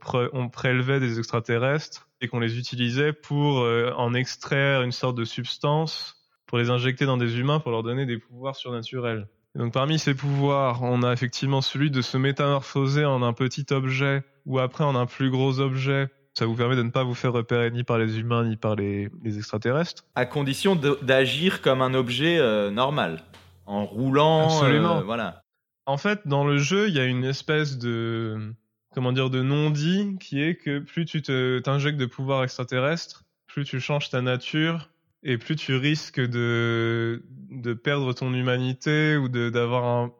prélevait 0.49 0.99
des 0.99 1.17
extraterrestres 1.17 2.07
et 2.21 2.27
qu'on 2.27 2.39
les 2.39 2.59
utilisait 2.59 3.13
pour 3.13 3.61
euh, 3.61 3.91
en 3.97 4.13
extraire 4.13 4.83
une 4.83 4.91
sorte 4.91 5.17
de 5.17 5.25
substance, 5.25 6.15
pour 6.45 6.57
les 6.57 6.69
injecter 6.69 7.05
dans 7.05 7.17
des 7.17 7.39
humains, 7.39 7.59
pour 7.59 7.71
leur 7.71 7.83
donner 7.83 8.05
des 8.05 8.17
pouvoirs 8.17 8.55
surnaturels. 8.55 9.27
donc 9.55 9.73
parmi 9.73 9.99
ces 9.99 10.13
pouvoirs, 10.13 10.83
on 10.83 11.03
a 11.03 11.11
effectivement 11.11 11.61
celui 11.61 11.91
de 11.91 12.01
se 12.01 12.17
métamorphoser 12.17 13.03
en 13.03 13.23
un 13.23 13.33
petit 13.33 13.65
objet 13.71 14.23
ou 14.45 14.59
après 14.59 14.83
en 14.83 14.95
un 14.95 15.07
plus 15.07 15.29
gros 15.29 15.59
objet 15.59 16.09
ça 16.37 16.45
vous 16.45 16.53
permet 16.53 16.75
de 16.75 16.83
ne 16.83 16.91
pas 16.91 17.03
vous 17.03 17.15
faire 17.15 17.33
repérer 17.33 17.71
ni 17.71 17.83
par 17.83 17.97
les 17.97 18.19
humains 18.19 18.43
ni 18.43 18.57
par 18.57 18.75
les, 18.75 19.09
extraterrestres. 19.25 20.05
À 20.13 20.27
condition 20.27 20.75
d'agir 20.75 21.63
comme 21.63 21.81
un 21.81 21.95
objet 21.95 22.37
euh, 22.37 22.69
normal, 22.69 23.23
en 23.65 23.85
roulant. 23.85 24.43
Absolument. 24.43 24.99
Euh, 24.99 25.01
voilà. 25.01 25.41
En 25.87 25.97
fait, 25.97 26.27
dans 26.27 26.45
le 26.45 26.59
jeu, 26.59 26.89
il 26.89 26.93
y 26.93 26.99
a 26.99 27.05
une 27.05 27.23
espèce 27.23 27.79
de 27.79 28.53
comment 28.93 29.13
dire 29.13 29.31
de 29.31 29.41
non-dit 29.41 30.17
qui 30.19 30.39
est 30.39 30.53
que 30.53 30.77
plus 30.77 31.05
tu 31.05 31.23
t'injectes 31.23 31.97
de 31.97 32.05
pouvoirs 32.05 32.43
extraterrestres, 32.43 33.23
plus 33.47 33.65
tu 33.65 33.79
changes 33.79 34.11
ta 34.11 34.21
nature 34.21 34.89
et 35.23 35.39
plus 35.39 35.55
tu 35.55 35.75
risques 35.75 36.21
de 36.21 37.23
de 37.49 37.73
perdre 37.73 38.13
ton 38.13 38.31
humanité 38.31 39.17
ou 39.17 39.27
d'avoir 39.27 39.85
un. 39.85 40.13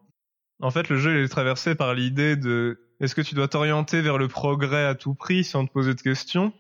En 0.62 0.72
fait, 0.72 0.90
le 0.90 0.98
jeu 0.98 1.24
est 1.24 1.28
traversé 1.28 1.76
par 1.76 1.94
l'idée 1.94 2.36
de 2.36 2.87
est-ce 3.00 3.14
que 3.14 3.22
tu 3.22 3.36
dois 3.36 3.48
t'orienter 3.48 4.02
vers 4.02 4.18
le 4.18 4.28
progrès 4.28 4.86
à 4.86 4.96
tout 4.96 5.14
prix 5.14 5.44
sans 5.44 5.66
te 5.66 5.72
poser 5.72 5.94
de 5.94 6.02
questions? 6.02 6.52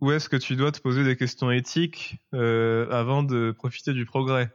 Ou 0.00 0.12
est-ce 0.12 0.30
que 0.30 0.36
tu 0.36 0.56
dois 0.56 0.72
te 0.72 0.80
poser 0.80 1.04
des 1.04 1.16
questions 1.16 1.50
éthiques 1.50 2.16
euh, 2.32 2.90
avant 2.90 3.22
de 3.22 3.52
profiter 3.52 3.92
du 3.92 4.06
progrès? 4.06 4.50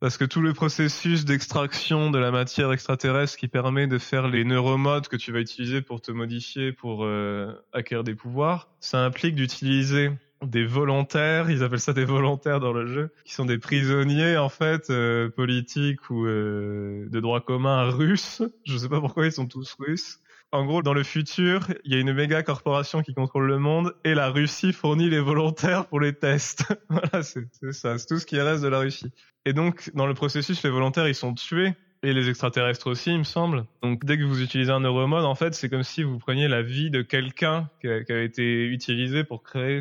Parce 0.00 0.18
que 0.18 0.24
tout 0.24 0.42
le 0.42 0.52
processus 0.52 1.24
d'extraction 1.24 2.10
de 2.10 2.18
la 2.18 2.30
matière 2.30 2.72
extraterrestre 2.72 3.38
qui 3.38 3.48
permet 3.48 3.86
de 3.86 3.98
faire 3.98 4.28
les 4.28 4.44
neuromodes 4.44 5.08
que 5.08 5.16
tu 5.16 5.32
vas 5.32 5.40
utiliser 5.40 5.80
pour 5.80 6.02
te 6.02 6.12
modifier, 6.12 6.72
pour 6.72 7.04
euh, 7.04 7.52
acquérir 7.72 8.04
des 8.04 8.14
pouvoirs, 8.14 8.68
ça 8.80 9.02
implique 9.02 9.36
d'utiliser 9.36 10.10
des 10.42 10.64
volontaires, 10.64 11.50
ils 11.50 11.62
appellent 11.62 11.80
ça 11.80 11.92
des 11.92 12.06
volontaires 12.06 12.60
dans 12.60 12.72
le 12.72 12.86
jeu, 12.86 13.12
qui 13.24 13.34
sont 13.34 13.44
des 13.44 13.58
prisonniers 13.58 14.38
en 14.38 14.48
fait 14.48 14.88
euh, 14.88 15.28
politiques 15.30 16.08
ou 16.10 16.26
de 16.26 17.20
droit 17.20 17.40
commun 17.40 17.90
russes. 17.90 18.42
Je 18.64 18.76
sais 18.76 18.88
pas 18.90 19.00
pourquoi 19.00 19.26
ils 19.26 19.32
sont 19.32 19.46
tous 19.46 19.74
russes 19.78 20.20
en 20.52 20.64
gros, 20.64 20.82
dans 20.82 20.94
le 20.94 21.04
futur, 21.04 21.68
il 21.84 21.92
y 21.92 21.96
a 21.96 22.00
une 22.00 22.12
méga 22.12 22.42
corporation 22.42 23.02
qui 23.02 23.14
contrôle 23.14 23.46
le 23.46 23.58
monde 23.58 23.94
et 24.04 24.14
la 24.14 24.30
Russie 24.30 24.72
fournit 24.72 25.08
les 25.08 25.20
volontaires 25.20 25.86
pour 25.86 26.00
les 26.00 26.12
tests. 26.12 26.64
voilà, 26.88 27.22
c'est 27.22 27.46
ça, 27.72 27.98
c'est 27.98 28.06
tout 28.06 28.18
ce 28.18 28.26
qui 28.26 28.40
reste 28.40 28.62
de 28.62 28.68
la 28.68 28.80
Russie. 28.80 29.12
Et 29.44 29.52
donc, 29.52 29.90
dans 29.94 30.06
le 30.06 30.14
processus, 30.14 30.62
les 30.64 30.70
volontaires, 30.70 31.06
ils 31.06 31.14
sont 31.14 31.34
tués 31.34 31.74
et 32.02 32.12
les 32.12 32.28
extraterrestres 32.28 32.88
aussi, 32.88 33.12
il 33.12 33.18
me 33.18 33.24
semble. 33.24 33.64
Donc 33.82 34.04
dès 34.04 34.18
que 34.18 34.24
vous 34.24 34.42
utilisez 34.42 34.72
un 34.72 34.80
neuromode, 34.80 35.24
en 35.24 35.34
fait, 35.34 35.54
c'est 35.54 35.68
comme 35.68 35.82
si 35.82 36.02
vous 36.02 36.18
preniez 36.18 36.48
la 36.48 36.62
vie 36.62 36.90
de 36.90 37.02
quelqu'un 37.02 37.68
qui, 37.80 37.88
a 37.88 38.22
été 38.22 38.64
utilisé 38.66 39.22
pour 39.22 39.42
créer 39.42 39.80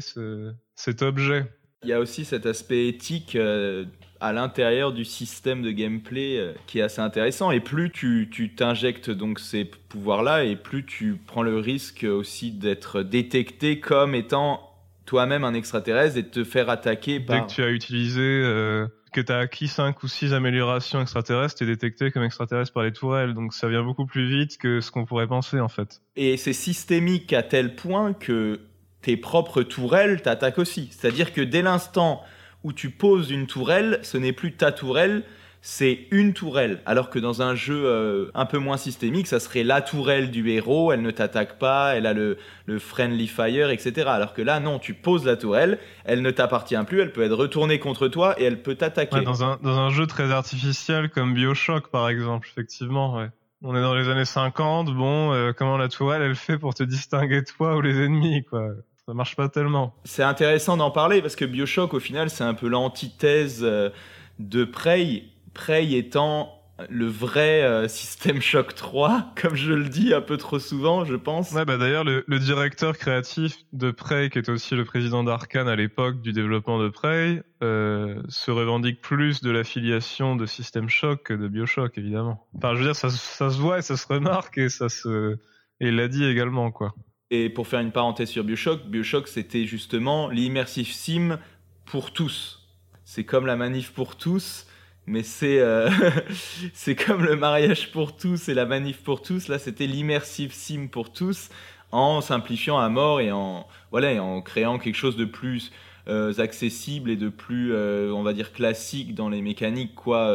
cet 0.75 1.01
objet. 1.01 1.45
Il 1.83 1.89
y 1.89 1.93
a 1.93 1.99
aussi 1.99 2.25
cet 2.25 2.45
aspect 2.45 2.89
éthique 2.89 3.35
euh, 3.37 3.85
à 4.21 4.33
l'intérieur 4.33 4.91
du 4.91 5.05
système 5.05 5.61
de 5.61 5.71
gameplay 5.71 6.37
euh, 6.37 6.53
qui 6.67 6.79
est 6.79 6.81
assez 6.81 7.01
intéressant. 7.01 7.51
Et 7.51 7.59
plus 7.59 7.91
tu 7.91 8.53
t'injectes 8.55 9.09
donc 9.09 9.39
ces 9.39 9.65
pouvoirs-là, 9.65 10.43
et 10.43 10.55
plus 10.55 10.85
tu 10.85 11.19
prends 11.25 11.43
le 11.43 11.57
risque 11.57 12.03
aussi 12.03 12.51
d'être 12.51 13.01
détecté 13.01 13.79
comme 13.79 14.15
étant 14.15 14.69
toi-même 15.05 15.43
un 15.43 15.53
extraterrestre 15.53 16.17
et 16.17 16.23
de 16.23 16.27
te 16.27 16.43
faire 16.43 16.69
attaquer 16.69 17.19
par... 17.19 17.35
Dès 17.35 17.47
que 17.47 17.51
tu 17.51 17.63
as 17.63 17.71
utilisé, 17.71 18.21
euh, 18.21 18.87
que 19.11 19.21
tu 19.21 19.31
as 19.31 19.39
acquis 19.39 19.67
5 19.67 20.03
ou 20.03 20.07
6 20.07 20.33
améliorations 20.33 21.01
extraterrestres, 21.01 21.55
tu 21.55 21.63
es 21.63 21.67
détecté 21.67 22.11
comme 22.11 22.23
extraterrestre 22.23 22.73
par 22.73 22.83
les 22.83 22.91
tourelles. 22.91 23.33
Donc 23.33 23.53
ça 23.53 23.67
vient 23.67 23.83
beaucoup 23.83 24.05
plus 24.05 24.27
vite 24.27 24.57
que 24.57 24.81
ce 24.81 24.91
qu'on 24.91 25.05
pourrait 25.05 25.27
penser 25.27 25.59
en 25.59 25.67
fait. 25.67 26.01
Et 26.15 26.37
c'est 26.37 26.53
systémique 26.53 27.33
à 27.33 27.41
tel 27.41 27.75
point 27.75 28.13
que 28.13 28.59
tes 29.01 29.17
propres 29.17 29.63
tourelles 29.63 30.21
t'attaquent 30.21 30.59
aussi. 30.59 30.89
C'est-à-dire 30.91 31.33
que 31.33 31.41
dès 31.41 31.61
l'instant 31.61 32.21
où 32.63 32.73
tu 32.73 32.89
poses 32.89 33.31
une 33.31 33.47
tourelle, 33.47 33.99
ce 34.01 34.17
n'est 34.17 34.33
plus 34.33 34.53
ta 34.53 34.71
tourelle, 34.71 35.23
c'est 35.61 36.07
une 36.11 36.33
tourelle. 36.33 36.81
Alors 36.85 37.09
que 37.09 37.19
dans 37.19 37.41
un 37.41 37.53
jeu 37.53 37.83
euh, 37.85 38.31
un 38.33 38.45
peu 38.45 38.57
moins 38.57 38.77
systémique, 38.77 39.27
ça 39.27 39.39
serait 39.39 39.63
la 39.63 39.81
tourelle 39.81 40.31
du 40.31 40.49
héros, 40.49 40.91
elle 40.91 41.01
ne 41.01 41.11
t'attaque 41.11 41.59
pas, 41.59 41.95
elle 41.95 42.05
a 42.05 42.13
le, 42.13 42.37
friendly 42.79 43.27
fire, 43.27 43.69
etc. 43.69 44.07
Alors 44.07 44.33
que 44.33 44.41
là, 44.41 44.59
non, 44.59 44.79
tu 44.79 44.93
poses 44.93 45.25
la 45.25 45.35
tourelle, 45.35 45.79
elle 46.05 46.21
ne 46.21 46.31
t'appartient 46.31 46.81
plus, 46.87 47.01
elle 47.01 47.11
peut 47.11 47.23
être 47.23 47.35
retournée 47.35 47.79
contre 47.79 48.07
toi 48.07 48.39
et 48.39 48.45
elle 48.45 48.61
peut 48.61 48.75
t'attaquer. 48.75 49.21
dans, 49.21 49.43
un, 49.43 49.89
jeu 49.89 50.07
très 50.07 50.31
artificiel 50.31 51.09
comme 51.09 51.33
Bioshock, 51.33 51.89
par 51.89 52.09
exemple, 52.09 52.47
effectivement. 52.49 53.25
On 53.61 53.75
est 53.75 53.81
dans 53.81 53.93
les 53.93 54.07
années 54.07 54.23
50, 54.23 54.95
bon, 54.95 55.33
euh, 55.33 55.51
comment 55.51 55.75
la 55.75 55.89
tourelle, 55.89 56.21
elle 56.21 56.35
fait 56.35 56.57
pour 56.57 56.73
te 56.73 56.83
distinguer 56.83 57.43
toi 57.43 57.75
ou 57.75 57.81
les 57.81 58.01
ennemis, 58.01 58.45
quoi 58.45 58.69
ça 59.09 59.15
marche 59.15 59.35
pas 59.35 59.49
tellement. 59.49 59.95
C'est 60.03 60.21
intéressant 60.21 60.77
d'en 60.77 60.91
parler 60.91 61.23
parce 61.23 61.35
que 61.35 61.43
Bioshock, 61.43 61.95
au 61.95 61.99
final, 61.99 62.29
c'est 62.29 62.43
un 62.43 62.53
peu 62.53 62.67
l'antithèse 62.67 63.61
euh, 63.63 63.89
de 64.37 64.63
Prey. 64.65 65.23
Prey 65.55 65.93
étant 65.93 66.61
le 66.91 67.07
vrai 67.07 67.63
euh, 67.63 67.87
système 67.87 68.39
Shock 68.39 68.75
3, 68.75 69.33
comme 69.41 69.55
je 69.55 69.73
le 69.73 69.89
dis 69.89 70.13
un 70.13 70.21
peu 70.21 70.37
trop 70.37 70.59
souvent, 70.59 71.05
je 71.05 71.15
pense. 71.15 71.51
Ouais, 71.53 71.65
bah 71.65 71.77
d'ailleurs, 71.77 72.03
le, 72.03 72.23
directeur 72.37 72.99
créatif 72.99 73.57
de 73.73 73.89
Prey, 73.89 74.29
qui 74.29 74.37
était 74.37 74.51
aussi 74.51 74.75
le 74.75 74.85
président 74.85 75.23
d'Arkane 75.23 75.67
à 75.67 75.75
l'époque 75.75 76.21
du 76.21 76.31
développement 76.31 76.77
de 76.77 76.89
Prey, 76.89 77.41
euh, 77.63 78.21
se 78.27 78.51
revendique 78.51 79.01
plus 79.01 79.41
de 79.41 79.49
l'affiliation 79.49 80.35
de 80.35 80.45
System 80.45 80.87
Shock 80.87 81.23
que 81.23 81.33
de 81.33 81.47
Bioshock, 81.47 81.97
évidemment. 81.97 82.47
Enfin, 82.55 82.75
je 82.75 82.77
veux 82.77 82.85
dire, 82.85 82.95
ça, 82.95 83.09
ça 83.09 83.49
se 83.49 83.57
voit 83.57 83.79
et 83.79 83.81
ça 83.81 83.97
se 83.97 84.05
remarque 84.05 84.59
et 84.59 84.69
ça 84.69 84.87
se. 84.87 85.39
Et 85.81 85.87
il 85.87 85.95
l'a 85.95 86.09
dit 86.09 86.25
également, 86.25 86.69
quoi. 86.69 86.93
Et 87.31 87.49
pour 87.49 87.67
faire 87.67 87.79
une 87.79 87.91
parenthèse 87.91 88.29
sur 88.29 88.43
Bioshock, 88.43 88.87
Bioshock 88.87 89.27
c'était 89.27 89.65
justement 89.65 90.29
l'immersive 90.29 90.91
sim 90.91 91.39
pour 91.85 92.11
tous. 92.11 92.67
C'est 93.03 93.23
comme 93.23 93.45
la 93.45 93.55
manif 93.55 93.91
pour 93.91 94.15
tous, 94.15 94.65
mais 95.05 95.21
c'est 95.21 95.59
euh, 95.59 95.89
c'est 96.73 96.95
comme 96.95 97.23
le 97.23 97.35
mariage 97.35 97.91
pour 97.91 98.15
tous 98.15 98.49
et 98.49 98.55
la 98.55 98.65
manif 98.65 99.03
pour 99.03 99.21
tous. 99.21 99.47
Là, 99.47 99.59
c'était 99.59 99.85
l'immersive 99.85 100.53
sim 100.53 100.87
pour 100.91 101.13
tous, 101.13 101.49
en 101.91 102.21
simplifiant 102.21 102.79
à 102.79 102.89
mort 102.89 103.21
et 103.21 103.31
en 103.31 103.67
voilà 103.91 104.11
et 104.11 104.19
en 104.19 104.41
créant 104.41 104.79
quelque 104.79 104.97
chose 104.97 105.15
de 105.15 105.25
plus 105.25 105.71
euh, 106.07 106.33
accessible 106.39 107.11
et 107.11 107.15
de 107.15 107.29
plus, 107.29 107.73
euh, 107.73 108.11
on 108.11 108.23
va 108.23 108.33
dire, 108.33 108.53
classique 108.53 109.13
dans 109.13 109.29
les 109.29 109.43
mécaniques, 109.43 109.93
quoi. 109.93 110.33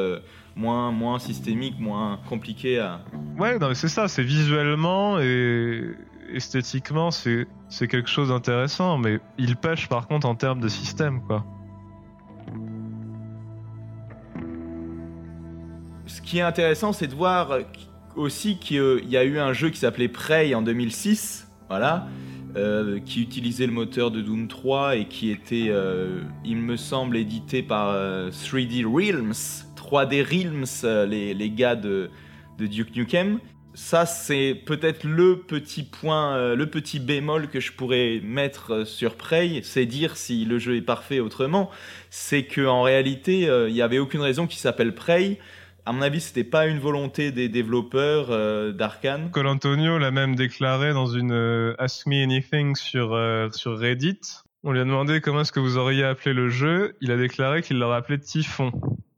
moins, 0.55 0.93
moins 0.93 1.19
systémique, 1.19 1.81
moins 1.81 2.21
compliqué 2.29 2.79
à. 2.79 3.01
Ouais, 3.37 3.59
non, 3.59 3.75
c'est 3.75 3.89
ça, 3.89 4.07
c'est 4.07 4.23
visuellement 4.23 5.19
et 5.19 5.97
esthétiquement, 6.33 7.11
c'est 7.11 7.47
quelque 7.89 8.09
chose 8.09 8.29
d'intéressant, 8.29 8.99
mais 8.99 9.21
il 9.39 9.57
pêche 9.57 9.89
par 9.89 10.07
contre 10.07 10.27
en 10.27 10.35
termes 10.35 10.61
de 10.61 10.69
système, 10.69 11.21
quoi. 11.23 11.45
Ce 16.07 16.21
qui 16.21 16.39
est 16.39 16.43
intéressant, 16.43 16.93
c'est 16.93 17.07
de 17.07 17.15
voir 17.15 17.59
aussi 18.15 18.59
qu'il 18.59 19.09
y 19.09 19.17
a 19.17 19.25
eu 19.25 19.39
un 19.39 19.53
jeu 19.53 19.71
qui 19.71 19.79
s'appelait 19.79 20.09
Prey 20.09 20.55
en 20.55 20.63
2006, 20.63 21.49
voilà, 21.69 22.07
euh, 22.57 23.01
qui 23.01 23.23
utilisait 23.23 23.67
le 23.67 23.73
moteur 23.73 24.11
de 24.11 24.21
Doom 24.21 24.47
3 24.47 24.97
et 24.97 25.07
qui 25.07 25.31
était, 25.31 25.67
euh, 25.71 26.21
il 26.45 26.59
me 26.59 26.77
semble, 26.77 27.17
édité 27.17 27.63
par 27.63 27.93
3D 28.31 28.85
euh, 28.85 28.89
Realms, 28.89 29.33
3D 29.77 30.23
Realms, 30.23 31.09
les, 31.09 31.51
gars 31.51 31.75
de, 31.75 32.11
de 32.59 32.67
Duke 32.67 32.95
Nukem 32.95 33.41
ça, 33.75 34.07
c'est 34.07 34.55
peut-être 34.55 35.03
le 35.05 35.41
petit 35.41 35.83
point, 35.83 36.37
euh, 36.37 36.55
le 36.55 36.67
petit 36.67 37.01
bémol 37.01 37.49
que 37.49 37.59
je 37.59 37.73
pourrais 37.73 38.21
mettre 38.23 38.73
euh, 38.73 38.85
sur 38.85 39.17
Prey, 39.17 39.61
c'est 39.65 39.85
dire 39.85 40.17
si 40.17 40.45
le 40.45 40.61
jeu 40.61 40.77
est 40.77 40.83
parfait 40.83 41.19
autrement. 41.19 41.71
C'est 42.09 42.45
qu'en 42.45 42.83
réalité, 42.83 43.49
euh, 43.49 43.69
il 43.69 43.75
n'y 43.75 43.83
avait 43.83 43.99
aucune 43.99 44.21
raison 44.21 44.47
qu'il 44.47 44.61
s'appelle 44.61 44.95
Prey. 44.95 45.41
À 45.87 45.93
mon 45.93 46.03
avis, 46.03 46.21
c'était 46.21 46.45
pas 46.45 46.69
une 46.69 46.79
volonté 46.79 47.33
des 47.33 47.49
développeurs 47.49 48.29
d'Arkane. 48.73 49.31
Col 49.31 49.47
Antonio 49.47 49.99
l'a 49.99 50.11
même 50.11 50.35
déclaré 50.35 50.95
dans 50.95 51.09
une 51.09 51.75
Ask 51.79 52.07
Me 52.07 52.23
Anything 52.23 52.75
sur, 52.75 53.09
sur 53.53 53.79
Reddit. 53.79 54.19
On 54.63 54.73
lui 54.73 54.81
a 54.81 54.85
demandé 54.85 55.21
comment 55.21 55.43
est-ce 55.43 55.53
que 55.53 55.61
vous 55.61 55.77
auriez 55.77 56.05
appelé 56.05 56.33
le 56.33 56.49
jeu. 56.49 56.97
Il 57.03 57.11
a 57.11 57.19
déclaré 57.19 57.61
qu'il 57.61 57.79
l'aurait 57.79 57.99
appelé 57.99 58.19
Typhon 58.19 58.73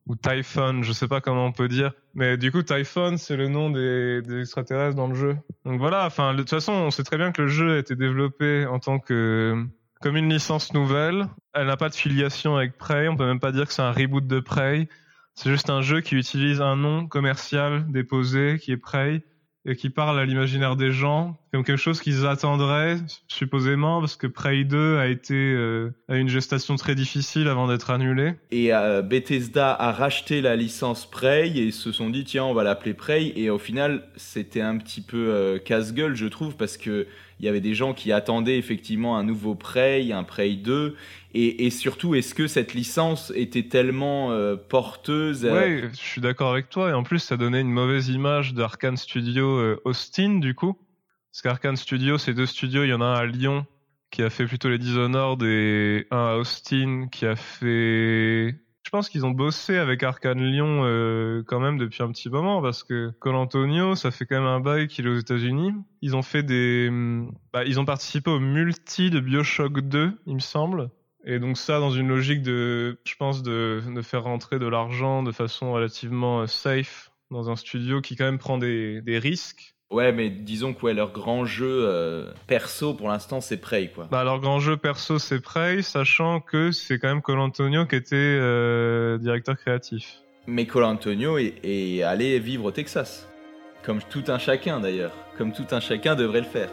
ou 0.07 0.15
Typhon, 0.15 0.83
je 0.83 0.93
sais 0.93 1.09
pas 1.09 1.21
comment 1.21 1.47
on 1.47 1.53
peut 1.53 1.69
dire. 1.69 1.93
Mais 2.15 2.37
du 2.37 2.53
coup, 2.53 2.63
Typhon, 2.63 3.17
c'est 3.17 3.37
le 3.37 3.49
nom 3.49 3.71
des, 3.71 4.23
extraterrestres 4.41 4.97
dans 4.97 5.09
le 5.09 5.15
jeu. 5.15 5.37
Donc 5.65 5.79
voilà, 5.81 6.07
enfin, 6.07 6.33
de 6.33 6.39
toute 6.39 6.51
façon, 6.51 6.73
on 6.73 6.91
sait 6.91 7.03
très 7.03 7.17
bien 7.17 7.33
que 7.33 7.43
le 7.43 7.49
jeu 7.49 7.75
a 7.75 7.79
été 7.79 7.97
développé 7.97 8.67
en 8.67 8.79
tant 8.79 8.99
que 8.99 9.65
comme 10.01 10.17
une 10.17 10.31
licence 10.31 10.73
nouvelle. 10.75 11.27
Elle 11.55 11.67
n'a 11.67 11.77
pas 11.77 11.89
de 11.89 11.95
filiation 11.95 12.57
avec 12.57 12.79
Prey, 12.79 13.09
on 13.09 13.17
peut 13.17 13.27
même 13.27 13.41
pas 13.41 13.53
dire 13.53 13.67
que 13.67 13.73
c'est 13.73 13.83
un 13.83 13.93
reboot 13.93 14.27
de 14.27 14.41
Prey. 14.41 14.89
C'est 15.35 15.51
juste 15.51 15.69
un 15.69 15.83
jeu 15.83 16.01
qui 16.01 16.15
utilise 16.15 16.61
un 16.61 16.77
nom 16.77 17.07
commercial 17.07 17.91
déposé 17.91 18.59
qui 18.61 18.73
est 18.73 18.77
Prey 18.77 19.25
et 19.67 19.77
qui 19.77 19.91
parle 19.91 20.19
à 20.19 20.25
l'imaginaire 20.25 20.77
des 20.77 20.93
gens 20.93 21.37
comme 21.53 21.65
quelque 21.65 21.79
chose 21.79 22.01
qu'ils 22.01 22.27
attendraient 22.27 22.99
supposément 23.29 24.01
parce 24.01 24.17
que 24.17 24.27
Prey 24.27 24.65
2 24.65 24.99
a 24.99 25.07
été 25.07 25.35
euh, 25.35 25.91
une 26.09 26.29
gestation 26.29 26.77
très 26.77 26.95
difficile 26.95 27.49
avant 27.49 27.67
d'être 27.67 27.91
annulé. 27.91 28.35
Et 28.51 28.73
euh, 28.73 29.03
Bethesda 29.03 29.73
a 29.73 29.91
racheté 29.91 30.41
la 30.41 30.55
licence 30.55 31.11
Prey 31.11 31.57
et 31.57 31.71
se 31.73 31.93
sont 31.93 32.11
dit 32.11 32.25
tiens 32.25 32.45
on 32.45 32.55
va 32.55 32.63
l'appeler 32.63 32.95
Prey 32.95 33.33
et 33.37 33.51
au 33.51 33.59
final 33.59 34.05
c'était 34.17 34.61
un 34.61 34.77
petit 34.79 35.01
peu 35.01 35.29
euh, 35.31 35.59
casse-gueule 35.59 36.15
je 36.15 36.27
trouve 36.27 36.57
parce 36.57 36.77
que 36.77 37.07
il 37.39 37.47
y 37.47 37.49
avait 37.49 37.61
des 37.61 37.75
gens 37.75 37.93
qui 37.93 38.13
attendaient 38.13 38.59
effectivement 38.59 39.19
un 39.19 39.25
nouveau 39.25 39.55
Prey, 39.55 40.11
un 40.13 40.25
Prey 40.25 40.55
2 40.55 40.97
et, 41.39 41.69
surtout, 41.69 42.15
est-ce 42.15 42.35
que 42.35 42.47
cette 42.47 42.73
licence 42.73 43.31
était 43.37 43.65
tellement 43.65 44.33
euh, 44.33 44.57
porteuse 44.57 45.45
Oui, 45.45 45.83
je 45.93 45.97
suis 45.97 46.23
d'accord 46.23 46.51
avec 46.51 46.71
toi. 46.71 46.89
Et 46.89 46.93
en 46.95 47.03
plus, 47.03 47.19
ça 47.19 47.37
donnait 47.37 47.61
une 47.61 47.71
mauvaise 47.71 48.09
image 48.09 48.55
d'Arkane 48.55 48.97
Studio 48.97 49.59
euh, 49.59 49.79
Austin, 49.85 50.39
du 50.39 50.55
coup. 50.55 50.79
Parce 51.31 51.43
qu'Arkane 51.43 51.77
Studio, 51.77 52.17
c'est 52.17 52.33
deux 52.33 52.47
studios. 52.47 52.85
Il 52.85 52.89
y 52.89 52.95
en 52.95 53.03
a 53.03 53.05
un 53.05 53.15
à 53.17 53.27
Lyon 53.27 53.67
qui 54.11 54.23
a 54.23 54.31
fait 54.31 54.47
plutôt 54.47 54.71
les 54.71 54.79
Dishonored 54.79 55.43
et 55.43 56.07
un 56.11 56.27
à 56.27 56.37
Austin 56.37 57.09
qui 57.13 57.27
a 57.27 57.37
fait... 57.37 58.55
Je 58.87 58.91
pense 58.93 59.09
qu'ils 59.09 59.27
ont 59.27 59.33
bossé 59.33 59.79
avec 59.79 60.05
Arkane 60.05 60.41
Lyon 60.41 60.83
euh, 60.85 61.43
quand 61.45 61.59
même 61.59 61.77
depuis 61.77 62.05
un 62.05 62.13
petit 62.13 62.29
moment 62.29 62.63
parce 62.63 62.85
que 62.85 63.11
Col 63.19 63.35
Antonio, 63.35 63.97
ça 63.97 64.13
fait 64.13 64.27
quand 64.27 64.37
même 64.37 64.47
un 64.47 64.61
bail 64.61 64.87
qu'il 64.87 65.09
est 65.09 65.11
aux 65.11 65.19
États-Unis. 65.19 65.73
Ils 66.03 66.15
ont 66.15 66.23
fait 66.23 66.45
des, 66.45 66.89
bah, 67.53 67.65
ils 67.65 67.81
ont 67.81 67.85
participé 67.85 68.31
au 68.31 68.39
multi 68.39 69.11
de 69.11 69.19
Bioshock 69.19 69.81
2, 69.81 70.13
il 70.27 70.35
me 70.37 70.39
semble. 70.39 70.91
Et 71.25 71.41
donc 71.41 71.59
ça, 71.59 71.81
dans 71.81 71.91
une 71.91 72.07
logique 72.07 72.43
de, 72.43 73.01
je 73.05 73.17
pense, 73.17 73.43
de, 73.43 73.83
faire 74.05 74.23
rentrer 74.23 74.61
de 74.61 74.69
l'argent 74.69 75.25
de 75.25 75.33
façon 75.33 75.73
relativement 75.73 76.43
euh, 76.43 76.47
safe 76.47 77.11
dans 77.33 77.51
un 77.51 77.57
studio 77.57 78.01
qui 78.01 78.15
quand 78.15 78.27
même 78.27 78.39
prend 78.39 78.57
des 78.57 79.19
risques. 79.21 79.76
Ouais, 79.91 80.11
mais 80.11 80.31
disons 80.31 80.75
que 80.75 80.83
ouais, 80.83 80.95
leur 80.95 81.13
grand 81.13 81.45
jeu 81.45 81.85
euh, 81.85 82.33
perso 82.49 82.93
pour 82.95 83.09
l'instant 83.09 83.41
c'est 83.41 83.57
Prey 83.57 83.93
quoi. 83.95 84.09
Bah 84.11 84.25
leur 84.25 84.41
grand 84.41 84.59
jeu 84.59 84.77
perso 84.77 85.19
c'est 85.21 85.41
Prey, 85.41 85.83
sachant 85.83 86.41
que 86.41 86.73
c'est 86.73 86.99
quand 86.99 87.09
même 87.09 87.23
Col 87.23 87.39
Antonio 87.39 87.87
qui 87.87 87.95
était 87.95 88.17
euh, 88.17 89.17
directeur 89.19 89.57
créatif. 89.57 90.23
Mais 90.49 90.67
Col 90.67 90.85
Antonio 90.85 91.39
est, 91.39 91.55
est 91.63 92.03
allé 92.03 92.39
vivre 92.41 92.65
au 92.65 92.71
Texas, 92.73 93.29
comme 93.85 94.01
tout 94.03 94.25
un 94.27 94.39
chacun 94.39 94.81
d'ailleurs, 94.81 95.13
comme 95.39 95.53
tout 95.53 95.67
un 95.71 95.81
chacun 95.81 96.17
devrait 96.17 96.41
le 96.41 96.47
faire. 96.47 96.71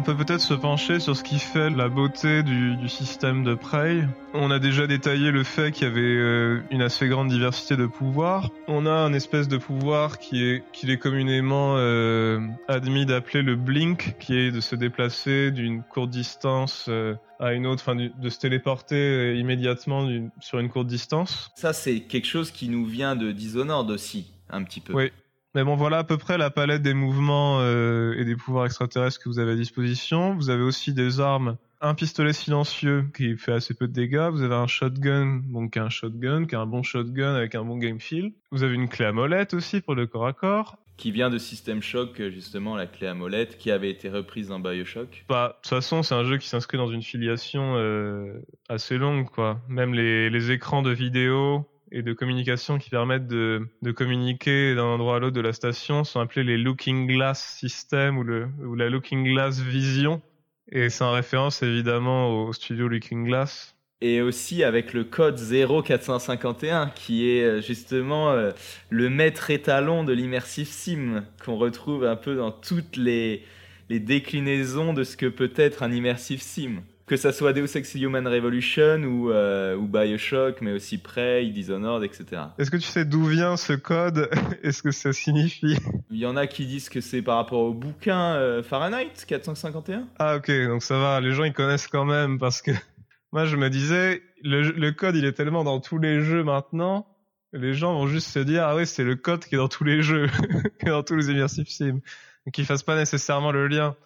On 0.00 0.02
peut 0.02 0.16
peut-être 0.16 0.40
se 0.40 0.54
pencher 0.54 0.98
sur 0.98 1.14
ce 1.14 1.22
qui 1.22 1.38
fait 1.38 1.68
la 1.68 1.90
beauté 1.90 2.42
du, 2.42 2.88
système 2.88 3.44
de 3.44 3.54
Prey. 3.54 4.08
On 4.32 4.50
a 4.50 4.58
déjà 4.58 4.86
détaillé 4.86 5.30
le 5.30 5.44
fait 5.44 5.72
qu'il 5.72 5.86
y 5.86 5.90
avait 5.90 6.00
euh, 6.00 6.62
une 6.70 6.80
assez 6.80 7.06
grande 7.06 7.28
diversité 7.28 7.76
de 7.76 7.84
pouvoirs. 7.84 8.48
On 8.66 8.86
a 8.86 8.92
un 8.92 9.12
espèce 9.12 9.46
de 9.46 9.58
pouvoir 9.58 10.18
qui 10.18 10.42
est, 10.42 10.64
qu'il 10.72 10.88
est 10.88 10.96
communément 10.96 11.74
euh, 11.76 12.40
admis 12.66 13.04
d'appeler 13.04 13.42
le 13.42 13.56
blink, 13.56 14.16
qui 14.18 14.38
est 14.38 14.50
de 14.50 14.60
se 14.62 14.74
déplacer 14.74 15.50
d'une 15.50 15.82
courte 15.82 16.08
distance 16.08 16.86
euh, 16.88 17.14
à 17.38 17.52
une 17.52 17.66
autre, 17.66 17.82
enfin 17.86 17.94
de 17.94 18.28
se 18.30 18.38
téléporter 18.38 19.36
immédiatement 19.36 20.08
sur 20.40 20.60
une 20.60 20.70
courte 20.70 20.86
distance. 20.86 21.50
Ça, 21.56 21.74
c'est 21.74 22.00
quelque 22.00 22.26
chose 22.26 22.52
qui 22.52 22.70
nous 22.70 22.86
vient 22.86 23.16
de 23.16 23.32
Dishonored 23.32 23.90
aussi, 23.90 24.32
un 24.48 24.64
petit 24.64 24.80
peu. 24.80 24.94
Oui, 24.94 25.12
mais 25.54 25.64
bon, 25.64 25.74
voilà 25.74 25.98
à 25.98 26.04
peu 26.04 26.16
près 26.16 26.38
la 26.38 26.50
palette 26.50 26.82
des 26.82 26.94
mouvements 26.94 27.58
euh, 27.60 28.14
et 28.16 28.24
des 28.24 28.36
pouvoirs 28.36 28.66
extraterrestres 28.66 29.18
que 29.20 29.28
vous 29.28 29.38
avez 29.38 29.52
à 29.52 29.56
disposition. 29.56 30.34
Vous 30.34 30.48
avez 30.48 30.62
aussi 30.62 30.94
des 30.94 31.20
armes, 31.20 31.56
un 31.80 31.94
pistolet 31.94 32.32
silencieux 32.32 33.06
qui 33.16 33.36
fait 33.36 33.52
assez 33.52 33.74
peu 33.74 33.88
de 33.88 33.92
dégâts. 33.92 34.28
Vous 34.30 34.42
avez 34.42 34.54
un 34.54 34.68
shotgun, 34.68 35.42
donc 35.48 35.76
un 35.76 35.88
shotgun, 35.88 36.46
qui 36.46 36.54
est 36.54 36.58
un 36.58 36.66
bon 36.66 36.82
shotgun 36.82 37.34
avec 37.34 37.54
un 37.54 37.64
bon 37.64 37.78
game 37.78 37.98
feel. 37.98 38.32
Vous 38.52 38.62
avez 38.62 38.74
une 38.74 38.88
clé 38.88 39.06
à 39.06 39.12
molette 39.12 39.54
aussi 39.54 39.80
pour 39.80 39.94
le 39.94 40.06
corps 40.06 40.26
à 40.26 40.32
corps. 40.32 40.76
Qui 40.96 41.10
vient 41.12 41.30
de 41.30 41.38
System 41.38 41.82
Shock, 41.82 42.20
justement, 42.28 42.76
la 42.76 42.86
clé 42.86 43.06
à 43.06 43.14
molette, 43.14 43.56
qui 43.56 43.70
avait 43.70 43.90
été 43.90 44.10
reprise 44.10 44.48
dans 44.48 44.60
Bioshock. 44.60 45.24
Bah, 45.30 45.48
de 45.48 45.62
toute 45.62 45.70
façon, 45.70 46.02
c'est 46.02 46.14
un 46.14 46.24
jeu 46.24 46.36
qui 46.36 46.46
s'inscrit 46.46 46.76
dans 46.76 46.90
une 46.90 47.02
filiation 47.02 47.76
euh, 47.76 48.34
assez 48.68 48.98
longue, 48.98 49.30
quoi. 49.30 49.62
Même 49.66 49.94
les, 49.94 50.28
les 50.28 50.50
écrans 50.50 50.82
de 50.82 50.90
vidéo, 50.90 51.66
et 51.92 52.02
de 52.02 52.12
communication 52.12 52.78
qui 52.78 52.90
permettent 52.90 53.26
de, 53.26 53.68
communiquer 53.96 54.74
d'un 54.74 54.84
endroit 54.84 55.16
à 55.16 55.18
l'autre 55.18 55.36
de 55.36 55.40
la 55.40 55.52
station 55.52 56.04
sont 56.04 56.20
appelés 56.20 56.44
les 56.44 56.58
Looking 56.58 57.06
Glass 57.06 57.56
System 57.58 58.18
ou 58.18 58.74
la 58.74 58.88
Looking 58.88 59.24
Glass 59.24 59.60
Vision. 59.60 60.22
Et 60.70 60.88
c'est 60.88 61.02
en 61.02 61.12
référence 61.12 61.62
évidemment 61.62 62.44
au 62.44 62.52
studio 62.52 62.86
Looking 62.86 63.26
Glass. 63.26 63.74
Et 64.02 64.22
aussi 64.22 64.64
avec 64.64 64.94
le 64.94 65.04
code 65.04 65.38
0451 65.38 66.90
qui 66.94 67.28
est 67.28 67.44
euh, 67.44 67.60
justement 67.60 68.30
euh, 68.30 68.52
le 68.88 69.10
maître 69.10 69.50
étalon 69.50 70.04
de 70.04 70.14
l'immersive 70.14 70.68
sim 70.68 71.24
qu'on 71.44 71.56
retrouve 71.56 72.04
un 72.04 72.16
peu 72.16 72.34
dans 72.34 72.50
toutes 72.50 72.96
les, 72.96 73.44
les 73.90 74.00
déclinaisons 74.00 74.94
de 74.94 75.04
ce 75.04 75.18
que 75.18 75.26
peut 75.26 75.52
être 75.54 75.82
un 75.82 75.92
immersive 75.92 76.40
sim 76.40 76.82
que 77.10 77.16
ça 77.16 77.32
soit 77.32 77.52
Deus 77.52 77.76
Ex 77.76 77.96
Human 77.96 78.28
Revolution 78.28 79.02
ou, 79.02 79.32
euh, 79.32 79.74
ou 79.74 79.88
Bioshock, 79.88 80.60
mais 80.60 80.70
aussi 80.70 80.96
Prey, 80.96 81.44
Dishonored, 81.46 82.04
etc. 82.04 82.42
Est-ce 82.56 82.70
que 82.70 82.76
tu 82.76 82.86
sais 82.86 83.04
d'où 83.04 83.24
vient 83.24 83.56
ce 83.56 83.72
code 83.72 84.30
est 84.62 84.70
ce 84.70 84.80
que 84.80 84.92
ça 84.92 85.12
signifie 85.12 85.76
Il 86.12 86.18
y 86.18 86.26
en 86.26 86.36
a 86.36 86.46
qui 86.46 86.66
disent 86.66 86.88
que 86.88 87.00
c'est 87.00 87.20
par 87.20 87.34
rapport 87.38 87.62
au 87.62 87.74
bouquin 87.74 88.34
euh, 88.34 88.62
Fahrenheit 88.62 89.10
451. 89.26 90.06
Ah 90.20 90.36
ok, 90.36 90.52
donc 90.68 90.84
ça 90.84 91.00
va, 91.00 91.20
les 91.20 91.32
gens 91.32 91.42
ils 91.42 91.52
connaissent 91.52 91.88
quand 91.88 92.04
même 92.04 92.38
parce 92.38 92.62
que 92.62 92.70
moi 93.32 93.44
je 93.44 93.56
me 93.56 93.70
disais, 93.70 94.22
le, 94.44 94.90
code 94.92 95.16
il 95.16 95.24
est 95.24 95.32
tellement 95.32 95.64
dans 95.64 95.80
tous 95.80 95.98
les 95.98 96.20
jeux 96.20 96.44
maintenant, 96.44 97.08
les 97.52 97.74
gens 97.74 97.92
vont 97.92 98.06
juste 98.06 98.28
se 98.28 98.38
dire 98.38 98.62
ah 98.62 98.76
oui 98.76 98.86
c'est 98.86 99.02
le 99.02 99.16
code 99.16 99.44
qui 99.44 99.56
est 99.56 99.58
dans 99.58 99.66
tous 99.66 99.82
les 99.82 100.00
jeux, 100.00 100.28
qui 100.78 100.86
est 100.86 100.90
dans 100.90 101.02
tous 101.02 101.16
les 101.16 101.28
immersive 101.28 101.66
sim, 101.68 101.98
donc 102.46 102.56
ils 102.56 102.64
fassent 102.64 102.84
pas 102.84 102.94
nécessairement 102.94 103.50
le 103.50 103.66
lien. 103.66 103.96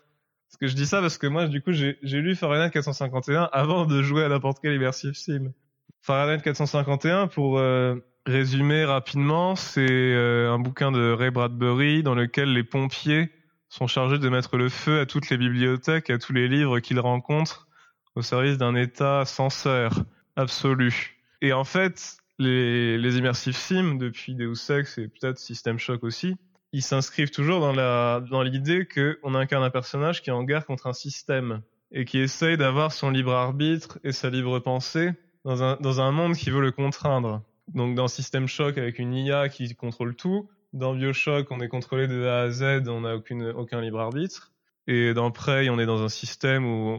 Que 0.65 0.69
je 0.69 0.77
dis 0.77 0.87
ça 0.87 1.03
parce 1.03 1.19
que 1.19 1.27
moi, 1.27 1.47
du 1.47 1.61
coup, 1.61 1.73
j'ai 1.73 1.99
lu 2.03 2.35
Fahrenheit 2.35 2.71
451 2.71 3.51
avant 3.53 3.85
de 3.85 4.01
jouer 4.01 4.25
à 4.25 4.31
n'importe 4.31 4.61
quel 4.63 4.73
immersive 4.73 5.13
sim. 5.13 5.53
Fahrenheit 6.01 6.41
451, 6.41 7.27
pour 7.27 7.59
euh, 7.59 7.97
résumer 8.25 8.87
rapidement, 8.87 9.57
c'est 9.57 9.87
euh, 9.87 10.51
un 10.51 10.59
bouquin 10.59 10.91
de 10.91 11.13
Ray 11.13 11.31
Bradbury 11.31 12.03
dans 12.03 12.15
lequel 12.15 12.55
les 12.55 12.65
pompiers 12.65 13.31
sont 13.69 13.87
chargés 13.87 14.19
de 14.19 14.27
mettre 14.31 14.57
le 14.57 14.71
feu 14.71 15.01
à 15.01 15.05
toutes 15.05 15.29
les 15.29 15.37
bibliothèques, 15.37 16.09
à 16.09 16.17
tous 16.17 16.33
les 16.33 16.49
livres 16.49 16.79
qu'ils 16.79 17.01
rencontrent 17.01 17.69
au 18.15 18.23
service 18.23 18.57
d'un 18.57 18.75
état 18.75 19.27
censeur 19.27 19.93
absolu. 20.35 21.19
Et 21.43 21.53
en 21.53 21.65
fait, 21.65 22.17
les, 22.39 22.97
les 22.97 23.19
immersive 23.19 23.55
sim, 23.55 23.97
depuis 23.97 24.35
Deus 24.35 24.71
Ex 24.71 24.97
et 24.97 25.09
peut-être 25.09 25.37
System 25.37 25.79
Shock 25.79 26.05
aussi, 26.05 26.37
ils 26.75 26.83
s'inscrivent 26.83 27.31
toujours 27.31 27.61
dans 27.61 28.43
l'idée 28.43 28.85
qu'on 28.85 29.37
incarne 29.37 29.63
un 29.63 29.71
personnage 29.71 30.23
qui 30.23 30.31
est 30.31 30.33
en 30.33 30.43
guerre 30.43 30.67
contre 30.67 30.89
un 30.89 30.93
système 30.93 31.63
et 31.93 32.05
qui 32.05 32.19
essaye 32.19 32.57
d'avoir 32.57 32.91
son 32.91 33.11
libre 33.11 33.33
arbitre 33.33 34.01
et 34.03 34.11
sa 34.11 34.29
libre 34.29 34.59
pensée 34.59 35.13
dans 35.45 36.01
un 36.01 36.11
monde 36.11 36.35
qui 36.35 36.51
veut 36.51 36.61
le 36.61 36.73
contraindre. 36.73 37.43
Donc 37.73 37.95
dans 37.95 38.09
System 38.09 38.49
Shock 38.49 38.77
avec 38.77 38.99
une 38.99 39.15
IA 39.15 39.49
qui 39.49 39.73
contrôle 39.77 40.17
tout, 40.17 40.49
dans 40.73 40.95
Bioshock 40.97 41.49
on 41.53 41.61
est 41.61 41.69
contrôlé 41.69 42.09
de 42.09 42.27
A 42.27 42.41
à 42.41 42.51
Z, 42.51 42.89
on 42.89 43.03
n'a 43.03 43.15
aucun 43.15 43.81
libre 43.81 44.01
arbitre. 44.01 44.51
Et 44.89 45.15
dans 45.15 45.31
Prey, 45.31 45.71
on 45.71 45.79
est 45.79 45.87
dans 45.87 46.03
un 46.03 46.09
système 46.09 46.67
où 46.67 46.99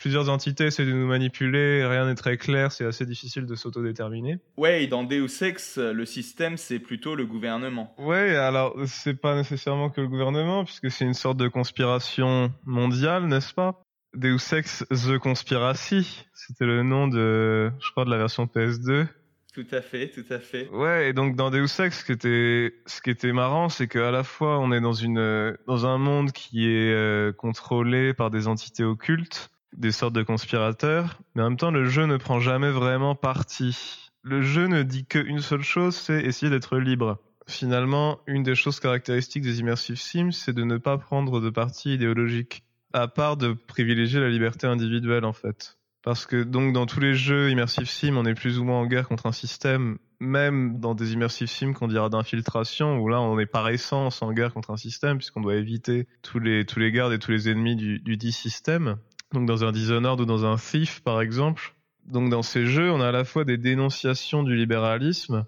plusieurs 0.00 0.30
entités 0.30 0.64
essaient 0.64 0.86
de 0.86 0.92
nous 0.92 1.06
manipuler, 1.06 1.86
rien 1.86 2.06
n'est 2.06 2.14
très 2.16 2.38
clair, 2.38 2.72
c'est 2.72 2.86
assez 2.86 3.06
difficile 3.06 3.46
de 3.46 3.54
s'autodéterminer. 3.54 4.38
Ouais, 4.56 4.82
et 4.82 4.86
dans 4.86 5.04
Deus 5.04 5.42
Ex, 5.42 5.78
le 5.78 6.04
système, 6.04 6.56
c'est 6.56 6.80
plutôt 6.80 7.14
le 7.14 7.26
gouvernement. 7.26 7.94
Ouais, 7.98 8.34
alors 8.34 8.74
c'est 8.86 9.20
pas 9.20 9.36
nécessairement 9.36 9.90
que 9.90 10.00
le 10.00 10.08
gouvernement, 10.08 10.64
puisque 10.64 10.90
c'est 10.90 11.04
une 11.04 11.14
sorte 11.14 11.36
de 11.36 11.48
conspiration 11.48 12.52
mondiale, 12.64 13.26
n'est-ce 13.26 13.54
pas? 13.54 13.82
Deus 14.14 14.52
Ex 14.52 14.84
The 14.90 15.18
Conspiracy, 15.18 16.26
c'était 16.34 16.64
le 16.64 16.82
nom 16.82 17.06
de, 17.06 17.70
je 17.78 17.90
crois, 17.92 18.04
de 18.04 18.10
la 18.10 18.16
version 18.16 18.46
PS2. 18.46 19.06
Tout 19.52 19.66
à 19.72 19.82
fait, 19.82 20.10
tout 20.10 20.24
à 20.30 20.38
fait. 20.38 20.68
Ouais, 20.70 21.10
et 21.10 21.12
donc 21.12 21.36
dans 21.36 21.50
Deus 21.50 21.80
Ex, 21.80 22.00
ce 22.00 22.04
qui 22.04 22.12
était, 22.12 22.74
ce 22.86 23.02
qui 23.02 23.10
était 23.10 23.32
marrant, 23.32 23.68
c'est 23.68 23.86
qu'à 23.86 24.10
la 24.10 24.24
fois 24.24 24.58
on 24.60 24.72
est 24.72 24.80
dans 24.80 24.92
une, 24.92 25.56
dans 25.66 25.86
un 25.86 25.98
monde 25.98 26.32
qui 26.32 26.66
est 26.66 26.92
euh, 26.92 27.32
contrôlé 27.32 28.14
par 28.14 28.30
des 28.30 28.48
entités 28.48 28.84
occultes, 28.84 29.50
des 29.76 29.92
sortes 29.92 30.14
de 30.14 30.22
conspirateurs, 30.22 31.20
mais 31.34 31.42
en 31.42 31.50
même 31.50 31.56
temps, 31.56 31.70
le 31.70 31.84
jeu 31.86 32.06
ne 32.06 32.16
prend 32.16 32.40
jamais 32.40 32.70
vraiment 32.70 33.14
parti. 33.14 34.10
Le 34.22 34.42
jeu 34.42 34.66
ne 34.66 34.82
dit 34.82 35.06
qu'une 35.06 35.40
seule 35.40 35.62
chose, 35.62 35.96
c'est 35.96 36.20
essayer 36.22 36.50
d'être 36.50 36.78
libre. 36.78 37.18
Finalement, 37.46 38.20
une 38.26 38.42
des 38.42 38.54
choses 38.54 38.80
caractéristiques 38.80 39.42
des 39.42 39.60
immersive 39.60 39.96
sims, 39.96 40.32
c'est 40.32 40.52
de 40.52 40.64
ne 40.64 40.76
pas 40.76 40.98
prendre 40.98 41.40
de 41.40 41.50
parti 41.50 41.94
idéologique, 41.94 42.62
à 42.92 43.08
part 43.08 43.36
de 43.36 43.52
privilégier 43.52 44.20
la 44.20 44.28
liberté 44.28 44.66
individuelle 44.66 45.24
en 45.24 45.32
fait. 45.32 45.78
Parce 46.02 46.26
que 46.26 46.42
donc 46.42 46.72
dans 46.72 46.86
tous 46.86 47.00
les 47.00 47.14
jeux 47.14 47.50
immersive 47.50 47.88
sim, 47.88 48.16
on 48.16 48.24
est 48.24 48.34
plus 48.34 48.58
ou 48.58 48.64
moins 48.64 48.80
en 48.80 48.86
guerre 48.86 49.08
contre 49.08 49.26
un 49.26 49.32
système, 49.32 49.98
même 50.18 50.78
dans 50.80 50.94
des 50.94 51.12
immersive 51.12 51.48
sims 51.48 51.74
qu'on 51.74 51.88
dira 51.88 52.08
d'infiltration, 52.08 52.98
où 52.98 53.08
là 53.08 53.20
on 53.20 53.38
est 53.38 53.46
par 53.46 53.68
essence 53.68 54.22
en 54.22 54.32
guerre 54.32 54.54
contre 54.54 54.70
un 54.70 54.76
système, 54.76 55.18
puisqu'on 55.18 55.42
doit 55.42 55.56
éviter 55.56 56.06
tous 56.22 56.38
les, 56.38 56.64
tous 56.64 56.78
les 56.78 56.92
gardes 56.92 57.12
et 57.12 57.18
tous 57.18 57.32
les 57.32 57.48
ennemis 57.50 57.76
du, 57.76 57.98
du 57.98 58.16
dit 58.16 58.32
système 58.32 58.96
donc 59.32 59.46
dans 59.46 59.64
un 59.64 59.72
Dishonored 59.72 60.20
ou 60.20 60.24
dans 60.24 60.44
un 60.44 60.56
Thief 60.56 61.00
par 61.00 61.20
exemple. 61.20 61.74
Donc 62.06 62.30
dans 62.30 62.42
ces 62.42 62.66
jeux, 62.66 62.90
on 62.90 63.00
a 63.00 63.08
à 63.08 63.12
la 63.12 63.24
fois 63.24 63.44
des 63.44 63.56
dénonciations 63.56 64.42
du 64.42 64.56
libéralisme, 64.56 65.46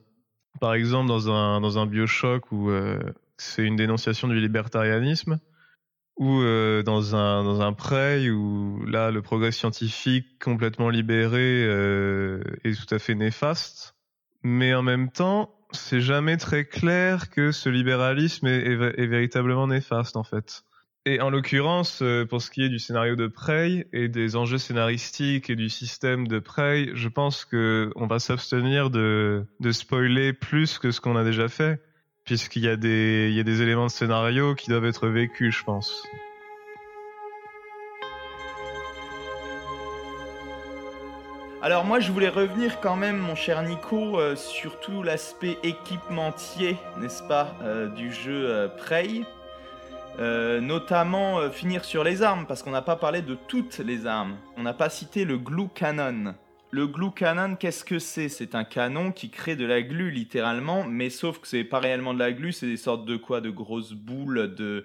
par 0.60 0.74
exemple 0.74 1.08
dans 1.08 1.30
un, 1.30 1.60
dans 1.60 1.78
un 1.78 1.86
Bioshock 1.86 2.52
où 2.52 2.70
euh, 2.70 3.00
c'est 3.36 3.64
une 3.64 3.76
dénonciation 3.76 4.28
du 4.28 4.38
libertarianisme, 4.38 5.40
ou 6.16 6.40
euh, 6.42 6.82
dans 6.82 7.16
un 7.16 7.42
dans 7.42 7.62
un 7.62 7.72
Prey 7.72 8.30
où 8.30 8.84
là 8.86 9.10
le 9.10 9.22
progrès 9.22 9.50
scientifique 9.50 10.38
complètement 10.38 10.90
libéré 10.90 11.64
euh, 11.64 12.42
est 12.64 12.74
tout 12.74 12.94
à 12.94 12.98
fait 12.98 13.14
néfaste, 13.14 13.96
mais 14.42 14.74
en 14.74 14.82
même 14.82 15.10
temps 15.10 15.54
c'est 15.72 16.02
jamais 16.02 16.36
très 16.36 16.66
clair 16.66 17.30
que 17.30 17.50
ce 17.50 17.70
libéralisme 17.70 18.46
est, 18.46 18.66
est 18.66 19.06
véritablement 19.06 19.66
néfaste 19.66 20.16
en 20.16 20.22
fait. 20.22 20.64
Et 21.04 21.20
en 21.20 21.30
l'occurrence, 21.30 22.00
euh, 22.00 22.24
pour 22.24 22.40
ce 22.40 22.48
qui 22.48 22.62
est 22.62 22.68
du 22.68 22.78
scénario 22.78 23.16
de 23.16 23.26
Prey 23.26 23.88
et 23.92 24.06
des 24.06 24.36
enjeux 24.36 24.58
scénaristiques 24.58 25.50
et 25.50 25.56
du 25.56 25.68
système 25.68 26.28
de 26.28 26.38
Prey, 26.38 26.90
je 26.94 27.08
pense 27.08 27.44
que 27.44 27.90
on 27.96 28.06
va 28.06 28.20
s'abstenir 28.20 28.88
de, 28.88 29.44
spoiler 29.72 30.32
plus 30.32 30.78
que 30.78 30.92
ce 30.92 31.00
qu'on 31.00 31.16
a 31.16 31.24
déjà 31.24 31.48
fait, 31.48 31.82
puisqu'il 32.24 32.62
y 32.62 32.68
a 32.68 32.76
des, 32.76 33.26
il 33.30 33.36
y 33.36 33.40
a 33.40 33.42
des 33.42 33.62
éléments 33.62 33.86
de 33.86 33.90
scénario 33.90 34.54
qui 34.54 34.70
doivent 34.70 34.84
être 34.84 35.08
vécus, 35.08 35.56
je 35.58 35.64
pense. 35.64 36.04
Alors 41.62 41.84
moi 41.84 41.98
je 41.98 42.12
voulais 42.12 42.28
revenir 42.28 42.80
quand 42.80 42.96
même 42.96 43.18
mon 43.18 43.34
cher 43.34 43.62
Nico 43.64 44.20
euh, 44.20 44.36
sur 44.36 44.78
tout 44.78 45.02
l'aspect 45.02 45.58
équipementier, 45.64 46.76
n'est-ce 46.98 47.24
pas, 47.24 47.56
euh, 47.62 47.88
du 47.88 48.12
jeu 48.12 48.70
Prey. 48.78 49.24
Euh, 50.18 50.60
notamment 50.60 51.38
euh, 51.38 51.50
finir 51.50 51.84
sur 51.84 52.04
les 52.04 52.22
armes, 52.22 52.44
parce 52.46 52.62
qu'on 52.62 52.70
n'a 52.70 52.82
pas 52.82 52.96
parlé 52.96 53.22
de 53.22 53.34
toutes 53.48 53.78
les 53.78 54.06
armes. 54.06 54.36
On 54.56 54.62
n'a 54.62 54.74
pas 54.74 54.90
cité 54.90 55.24
le 55.24 55.38
glue 55.38 55.68
cannon. 55.74 56.34
Le 56.70 56.86
glue 56.86 57.10
cannon, 57.10 57.56
qu'est-ce 57.56 57.84
que 57.84 57.98
c'est? 57.98 58.28
C'est 58.28 58.54
un 58.54 58.64
canon 58.64 59.12
qui 59.12 59.30
crée 59.30 59.56
de 59.56 59.64
la 59.64 59.80
glu 59.82 60.10
littéralement, 60.10 60.84
mais 60.84 61.08
sauf 61.08 61.38
que 61.38 61.48
c'est 61.48 61.64
pas 61.64 61.80
réellement 61.80 62.12
de 62.12 62.18
la 62.18 62.32
glu, 62.32 62.52
c'est 62.52 62.66
des 62.66 62.76
sortes 62.76 63.06
de 63.06 63.16
quoi? 63.16 63.40
De 63.40 63.50
grosses 63.50 63.92
boules, 63.92 64.54
de, 64.54 64.84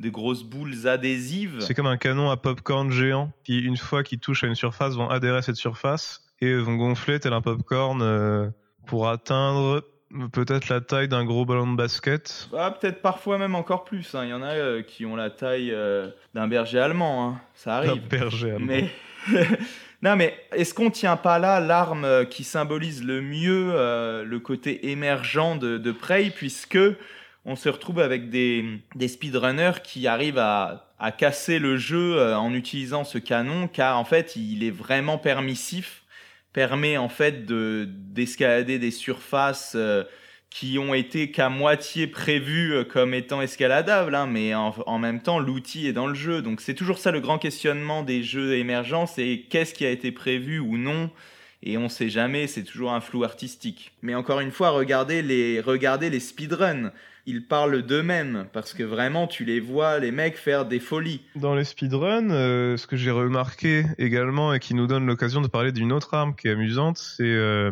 grosses 0.00 0.44
boules 0.44 0.86
adhésives. 0.86 1.58
C'est 1.60 1.74
comme 1.74 1.86
un 1.86 1.96
canon 1.96 2.30
à 2.30 2.36
popcorn 2.36 2.90
géant 2.90 3.32
qui, 3.44 3.58
une 3.58 3.76
fois 3.76 4.04
qu'il 4.04 4.20
touche 4.20 4.44
à 4.44 4.46
une 4.46 4.54
surface, 4.54 4.94
vont 4.94 5.08
adhérer 5.08 5.38
à 5.38 5.42
cette 5.42 5.56
surface 5.56 6.24
et 6.40 6.54
vont 6.54 6.76
gonfler 6.76 7.18
tel 7.18 7.32
un 7.32 7.40
popcorn 7.40 8.00
euh, 8.00 8.48
pour 8.86 9.08
atteindre 9.08 9.84
peut-être 10.32 10.68
la 10.68 10.80
taille 10.80 11.08
d'un 11.08 11.24
gros 11.24 11.44
ballon 11.44 11.70
de 11.70 11.76
basket. 11.76 12.48
Ah, 12.56 12.70
peut-être 12.70 13.02
parfois 13.02 13.38
même 13.38 13.54
encore 13.54 13.84
plus. 13.84 14.14
hein. 14.14 14.24
Il 14.24 14.30
y 14.30 14.32
en 14.34 14.42
a 14.42 14.52
euh, 14.54 14.82
qui 14.82 15.04
ont 15.06 15.16
la 15.16 15.30
taille 15.30 15.70
euh, 15.72 16.08
d'un 16.34 16.48
berger 16.48 16.78
allemand. 16.78 17.28
hein. 17.28 17.40
Ça 17.54 17.74
Un 17.74 17.76
arrive. 17.78 18.08
berger 18.08 18.52
allemand. 18.52 18.66
Mais 18.66 18.90
non, 20.02 20.16
mais 20.16 20.34
est-ce 20.54 20.72
qu'on 20.74 20.90
tient 20.90 21.16
pas 21.16 21.38
là 21.38 21.60
l'arme 21.60 22.04
euh, 22.04 22.24
qui 22.24 22.44
symbolise 22.44 23.04
le 23.04 23.20
mieux 23.20 23.72
euh, 23.74 24.24
le 24.24 24.38
côté 24.40 24.90
émergent 24.90 25.56
de, 25.58 25.78
de 25.78 25.92
Prey, 25.92 26.30
puisque 26.34 26.78
on 27.44 27.56
se 27.56 27.68
retrouve 27.68 28.00
avec 28.00 28.30
des, 28.30 28.64
des 28.94 29.08
speedrunners 29.08 29.80
qui 29.82 30.06
arrivent 30.06 30.38
à, 30.38 30.90
à 30.98 31.12
casser 31.12 31.58
le 31.58 31.76
jeu 31.76 32.34
en 32.34 32.52
utilisant 32.52 33.04
ce 33.04 33.16
canon, 33.18 33.68
car 33.68 33.98
en 33.98 34.04
fait, 34.04 34.36
il 34.36 34.64
est 34.64 34.70
vraiment 34.70 35.16
permissif, 35.16 36.02
permet 36.58 36.96
en 36.96 37.08
fait 37.08 37.46
de 37.46 37.86
d'escalader 37.88 38.80
des 38.80 38.90
surfaces. 38.90 39.74
euh, 39.76 40.02
qui 40.50 40.78
ont 40.78 40.94
été 40.94 41.30
qu'à 41.30 41.50
moitié 41.50 42.06
prévues 42.06 42.72
euh, 42.72 42.82
comme 42.82 43.12
étant 43.12 43.42
escaladables, 43.42 44.14
hein, 44.14 44.26
mais 44.26 44.54
en, 44.54 44.74
en 44.86 44.98
même 44.98 45.20
temps, 45.20 45.38
l'outil 45.38 45.86
est 45.86 45.92
dans 45.92 46.06
le 46.06 46.14
jeu. 46.14 46.40
Donc 46.40 46.62
c'est 46.62 46.74
toujours 46.74 46.98
ça 46.98 47.10
le 47.10 47.20
grand 47.20 47.38
questionnement 47.38 48.02
des 48.02 48.22
jeux 48.22 48.54
émergents, 48.54 49.06
c'est 49.06 49.44
qu'est-ce 49.50 49.74
qui 49.74 49.84
a 49.84 49.90
été 49.90 50.10
prévu 50.10 50.58
ou 50.58 50.78
non, 50.78 51.10
et 51.62 51.76
on 51.76 51.88
sait 51.88 52.08
jamais, 52.08 52.46
c'est 52.46 52.62
toujours 52.62 52.92
un 52.92 53.00
flou 53.00 53.24
artistique. 53.24 53.92
Mais 54.02 54.14
encore 54.14 54.40
une 54.40 54.52
fois, 54.52 54.70
regardez 54.70 55.22
les, 55.22 55.60
regardez 55.60 56.08
les 56.08 56.20
speedruns, 56.20 56.92
ils 57.26 57.46
parlent 57.46 57.82
d'eux-mêmes, 57.82 58.46
parce 58.52 58.72
que 58.72 58.82
vraiment, 58.82 59.26
tu 59.26 59.44
les 59.44 59.60
vois, 59.60 59.98
les 59.98 60.12
mecs, 60.12 60.38
faire 60.38 60.64
des 60.64 60.80
folies. 60.80 61.20
Dans 61.34 61.54
les 61.54 61.64
speedruns, 61.64 62.30
euh, 62.30 62.76
ce 62.76 62.86
que 62.86 62.96
j'ai 62.96 63.10
remarqué 63.10 63.84
également 63.98 64.54
et 64.54 64.60
qui 64.60 64.74
nous 64.74 64.86
donne 64.86 65.04
l'occasion 65.04 65.40
de 65.40 65.48
parler 65.48 65.72
d'une 65.72 65.92
autre 65.92 66.14
arme 66.14 66.34
qui 66.34 66.48
est 66.48 66.52
amusante, 66.52 66.96
c'est 66.96 67.24
euh, 67.24 67.70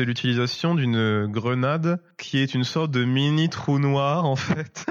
l'utilisation 0.00 0.74
d'une 0.74 1.26
grenade 1.26 2.00
qui 2.18 2.38
est 2.38 2.54
une 2.54 2.64
sorte 2.64 2.90
de 2.90 3.04
mini 3.04 3.48
trou 3.48 3.78
noir 3.78 4.24
en 4.24 4.36
fait, 4.36 4.86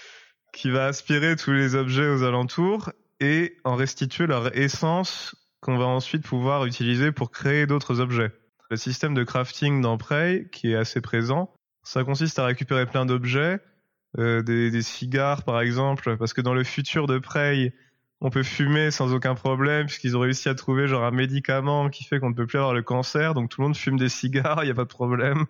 qui 0.52 0.70
va 0.70 0.86
aspirer 0.86 1.36
tous 1.36 1.52
les 1.52 1.76
objets 1.76 2.08
aux 2.08 2.24
alentours 2.24 2.90
et 3.20 3.56
en 3.64 3.76
restituer 3.76 4.26
leur 4.26 4.56
essence 4.56 5.36
qu'on 5.60 5.76
va 5.76 5.86
ensuite 5.86 6.24
pouvoir 6.24 6.66
utiliser 6.66 7.12
pour 7.12 7.30
créer 7.30 7.66
d'autres 7.66 8.00
objets. 8.00 8.32
Le 8.70 8.76
système 8.76 9.14
de 9.14 9.24
crafting 9.24 9.80
dans 9.80 9.98
Prey, 9.98 10.48
qui 10.52 10.72
est 10.72 10.76
assez 10.76 11.00
présent, 11.00 11.52
ça 11.82 12.04
consiste 12.04 12.38
à 12.38 12.46
récupérer 12.46 12.86
plein 12.86 13.06
d'objets, 13.06 13.58
euh, 14.18 14.42
des, 14.42 14.70
des 14.70 14.82
cigares 14.82 15.44
par 15.44 15.60
exemple, 15.60 16.16
parce 16.16 16.32
que 16.32 16.40
dans 16.40 16.54
le 16.54 16.64
futur 16.64 17.06
de 17.06 17.18
Prey, 17.18 17.74
on 18.20 18.30
peut 18.30 18.42
fumer 18.42 18.90
sans 18.90 19.14
aucun 19.14 19.34
problème, 19.34 19.86
puisqu'ils 19.86 20.16
ont 20.16 20.20
réussi 20.20 20.48
à 20.48 20.54
trouver 20.54 20.88
genre 20.88 21.04
un 21.04 21.10
médicament 21.10 21.88
qui 21.88 22.04
fait 22.04 22.20
qu'on 22.20 22.30
ne 22.30 22.34
peut 22.34 22.46
plus 22.46 22.58
avoir 22.58 22.74
le 22.74 22.82
cancer, 22.82 23.34
donc 23.34 23.50
tout 23.50 23.60
le 23.60 23.68
monde 23.68 23.76
fume 23.76 23.98
des 23.98 24.08
cigares, 24.08 24.58
il 24.62 24.66
n'y 24.66 24.72
a 24.72 24.74
pas 24.74 24.84
de 24.84 24.88
problème. 24.88 25.46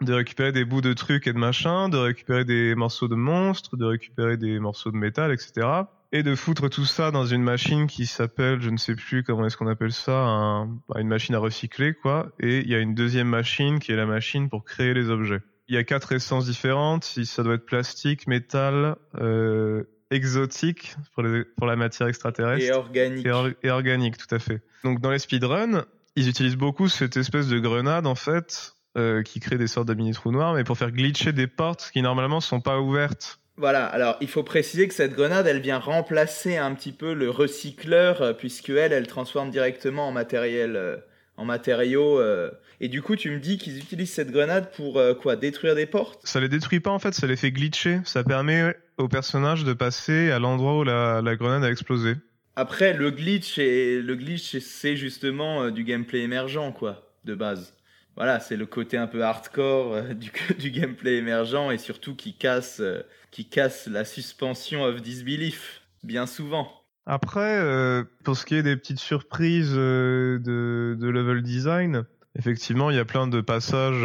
de 0.00 0.12
récupérer 0.12 0.52
des 0.52 0.64
bouts 0.64 0.80
de 0.80 0.92
trucs 0.92 1.26
et 1.26 1.32
de 1.32 1.38
machins, 1.38 1.90
de 1.90 1.96
récupérer 1.96 2.44
des 2.44 2.74
morceaux 2.74 3.08
de 3.08 3.16
monstres, 3.16 3.76
de 3.76 3.84
récupérer 3.84 4.36
des 4.36 4.60
morceaux 4.60 4.92
de 4.92 4.96
métal, 4.96 5.32
etc. 5.32 5.66
Et 6.10 6.22
de 6.22 6.34
foutre 6.34 6.70
tout 6.70 6.86
ça 6.86 7.10
dans 7.10 7.26
une 7.26 7.42
machine 7.42 7.86
qui 7.86 8.06
s'appelle, 8.06 8.62
je 8.62 8.70
ne 8.70 8.78
sais 8.78 8.94
plus 8.94 9.22
comment 9.22 9.44
est-ce 9.44 9.58
qu'on 9.58 9.66
appelle 9.66 9.92
ça, 9.92 10.16
un- 10.24 10.66
bah, 10.88 11.00
une 11.00 11.08
machine 11.08 11.34
à 11.34 11.38
recycler, 11.38 11.92
quoi. 11.92 12.32
Et 12.40 12.60
il 12.60 12.68
y 12.70 12.74
a 12.74 12.78
une 12.78 12.94
deuxième 12.94 13.28
machine 13.28 13.78
qui 13.78 13.92
est 13.92 13.96
la 13.96 14.06
machine 14.06 14.48
pour 14.48 14.64
créer 14.64 14.94
les 14.94 15.10
objets. 15.10 15.40
Il 15.68 15.74
y 15.74 15.78
a 15.78 15.84
quatre 15.84 16.12
essences 16.12 16.46
différentes, 16.46 17.04
si 17.04 17.26
ça 17.26 17.42
doit 17.42 17.54
être 17.54 17.66
plastique, 17.66 18.26
métal, 18.26 18.96
euh, 19.20 19.84
exotique 20.10 20.96
pour, 21.12 21.22
les- 21.24 21.44
pour 21.44 21.66
la 21.66 21.76
matière 21.76 22.08
extraterrestre 22.08 22.64
Et 22.64 22.72
organique. 22.72 23.26
et, 23.26 23.30
or- 23.30 23.50
et 23.62 23.70
organique, 23.70 24.16
tout 24.16 24.34
à 24.34 24.38
fait. 24.38 24.62
Donc 24.84 25.02
dans 25.02 25.10
les 25.10 25.18
speedruns, 25.18 25.84
ils 26.16 26.30
utilisent 26.30 26.56
beaucoup 26.56 26.88
cette 26.88 27.18
espèce 27.18 27.48
de 27.48 27.58
grenade 27.58 28.06
en 28.06 28.14
fait, 28.14 28.72
euh, 28.96 29.22
qui 29.22 29.40
crée 29.40 29.58
des 29.58 29.66
sortes 29.66 29.86
de 29.88 29.92
mini 29.92 30.12
trous 30.12 30.32
noirs, 30.32 30.54
mais 30.54 30.64
pour 30.64 30.78
faire 30.78 30.90
glitcher 30.90 31.34
des 31.34 31.46
portes 31.46 31.90
qui 31.92 32.00
normalement 32.00 32.40
sont 32.40 32.62
pas 32.62 32.80
ouvertes. 32.80 33.38
Voilà, 33.58 33.84
alors 33.86 34.16
il 34.20 34.28
faut 34.28 34.44
préciser 34.44 34.86
que 34.88 34.94
cette 34.94 35.12
grenade, 35.12 35.46
elle 35.46 35.60
vient 35.60 35.78
remplacer 35.78 36.56
un 36.56 36.72
petit 36.74 36.92
peu 36.92 37.12
le 37.12 37.28
recycleur, 37.28 38.22
euh, 38.22 38.32
puisque 38.32 38.70
elle, 38.70 38.92
elle 38.92 39.06
transforme 39.08 39.50
directement 39.50 40.06
en 40.08 40.12
matériel, 40.12 40.76
euh, 40.76 40.96
en 41.36 41.44
matériaux. 41.44 42.20
euh. 42.20 42.50
Et 42.80 42.86
du 42.88 43.02
coup, 43.02 43.16
tu 43.16 43.30
me 43.30 43.40
dis 43.40 43.58
qu'ils 43.58 43.76
utilisent 43.78 44.12
cette 44.12 44.30
grenade 44.30 44.70
pour 44.76 44.98
euh, 44.98 45.12
quoi 45.12 45.34
Détruire 45.34 45.74
des 45.74 45.86
portes? 45.86 46.20
Ça 46.24 46.38
les 46.38 46.48
détruit 46.48 46.78
pas 46.78 46.90
en 46.90 47.00
fait, 47.00 47.12
ça 47.14 47.26
les 47.26 47.34
fait 47.34 47.50
glitcher. 47.50 48.00
Ça 48.04 48.22
permet 48.22 48.76
au 48.96 49.08
personnage 49.08 49.64
de 49.64 49.72
passer 49.72 50.30
à 50.30 50.38
l'endroit 50.38 50.78
où 50.78 50.84
la, 50.84 51.20
la 51.20 51.34
grenade 51.36 51.64
a 51.64 51.70
explosé. 51.70 52.14
Après, 52.54 52.92
le 52.92 53.10
glitch, 53.10 53.58
et 53.58 54.00
le 54.00 54.14
glitch, 54.14 54.58
c'est 54.58 54.96
justement 54.96 55.64
euh, 55.64 55.70
du 55.70 55.82
gameplay 55.84 56.20
émergent, 56.20 56.72
quoi, 56.72 57.10
de 57.24 57.34
base. 57.34 57.72
Voilà, 58.18 58.40
c'est 58.40 58.56
le 58.56 58.66
côté 58.66 58.96
un 58.96 59.06
peu 59.06 59.22
hardcore 59.22 59.94
euh, 59.94 60.12
du, 60.58 60.70
gameplay 60.72 61.18
émergent 61.18 61.70
et 61.70 61.78
surtout 61.78 62.16
qui 62.16 62.36
casse, 62.36 62.80
euh, 62.80 63.00
qui 63.30 63.48
casse 63.48 63.86
la 63.86 64.04
suspension 64.04 64.82
of 64.82 65.00
disbelief, 65.00 65.82
bien 66.02 66.26
souvent. 66.26 66.68
Après, 67.06 67.60
euh, 67.60 68.02
pour 68.24 68.36
ce 68.36 68.44
qui 68.44 68.56
est 68.56 68.64
des 68.64 68.76
petites 68.76 68.98
surprises 68.98 69.72
de, 69.72 70.98
level 71.00 71.42
design, 71.42 72.06
effectivement, 72.36 72.90
il 72.90 72.96
y 72.96 72.98
a 72.98 73.04
plein 73.04 73.28
de 73.28 73.40
passages 73.40 74.02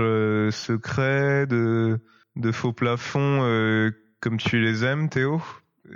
secrets, 0.54 1.47
de, 1.47 1.99
de 2.36 2.52
faux 2.52 2.71
plafonds 2.71 3.91
comme 4.19 4.38
tu 4.38 4.62
les 4.62 4.86
aimes, 4.86 5.10
Théo. 5.10 5.41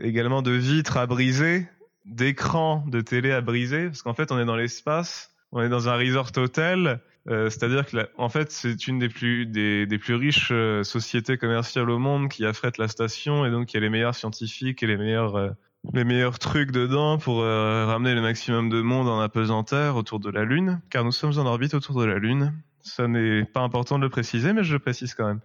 Également 0.02 0.42
de 0.42 0.52
vitres 0.52 0.98
à 0.98 1.06
briser, 1.06 1.70
d'écrans 2.06 2.84
de 2.88 3.00
télé 3.00 3.32
à 3.32 3.42
briser, 3.42 3.86
parce 3.86 4.02
qu'en 4.02 4.16
fait, 4.16 4.32
on 4.32 4.40
est 4.40 4.46
dans 4.46 4.58
l'espace, 4.58 5.32
on 5.52 5.62
est 5.62 5.70
dans 5.70 5.88
un 5.88 5.96
resort 5.96 6.32
hôtel. 6.36 7.00
Euh, 7.30 7.50
C'est-à-dire 7.50 7.86
que, 7.86 7.98
en 8.18 8.30
fait, 8.30 8.52
c'est 8.52 8.88
une 8.88 9.00
des 9.00 9.10
plus 9.10 9.46
des, 9.46 9.98
plus 9.98 10.16
riches 10.16 10.50
euh, 10.52 10.84
sociétés 10.84 11.38
commerciales 11.38 11.90
au 11.90 12.00
monde 12.00 12.30
qui 12.30 12.46
affrète 12.46 12.78
la 12.78 12.88
station 12.88 13.46
et 13.46 13.52
donc 13.52 13.74
y 13.74 13.78
a 13.78 13.80
les 13.80 13.90
meilleurs 13.90 14.16
scientifiques 14.16 14.82
et 14.84 14.88
les 14.88 14.98
meilleurs 14.98 15.36
euh, 15.36 15.50
les 15.94 16.04
meilleurs 16.04 16.40
trucs 16.40 16.72
dedans 16.72 17.18
pour 17.18 17.44
ramener 17.44 18.14
le 18.14 18.20
maximum 18.20 18.68
de 18.68 18.82
monde 18.82 19.08
en 19.08 19.22
apesanteur 19.22 19.96
autour 19.96 20.20
de 20.20 20.30
la 20.30 20.44
Lune, 20.44 20.82
car 20.90 21.06
nous 21.06 21.14
sommes 21.14 21.38
en 21.38 21.46
orbite 21.46 21.76
autour 21.76 22.02
de 22.02 22.06
la 22.06 22.18
Lune. 22.18 22.54
Ça 22.82 23.08
n'est 23.08 23.46
pas 23.46 23.62
important 23.62 23.98
de 23.98 24.04
le 24.04 24.10
préciser, 24.10 24.52
mais 24.52 24.64
je 24.64 24.74
le 24.74 24.80
précise 24.80 25.14
quand 25.14 25.28
même. 25.28 25.40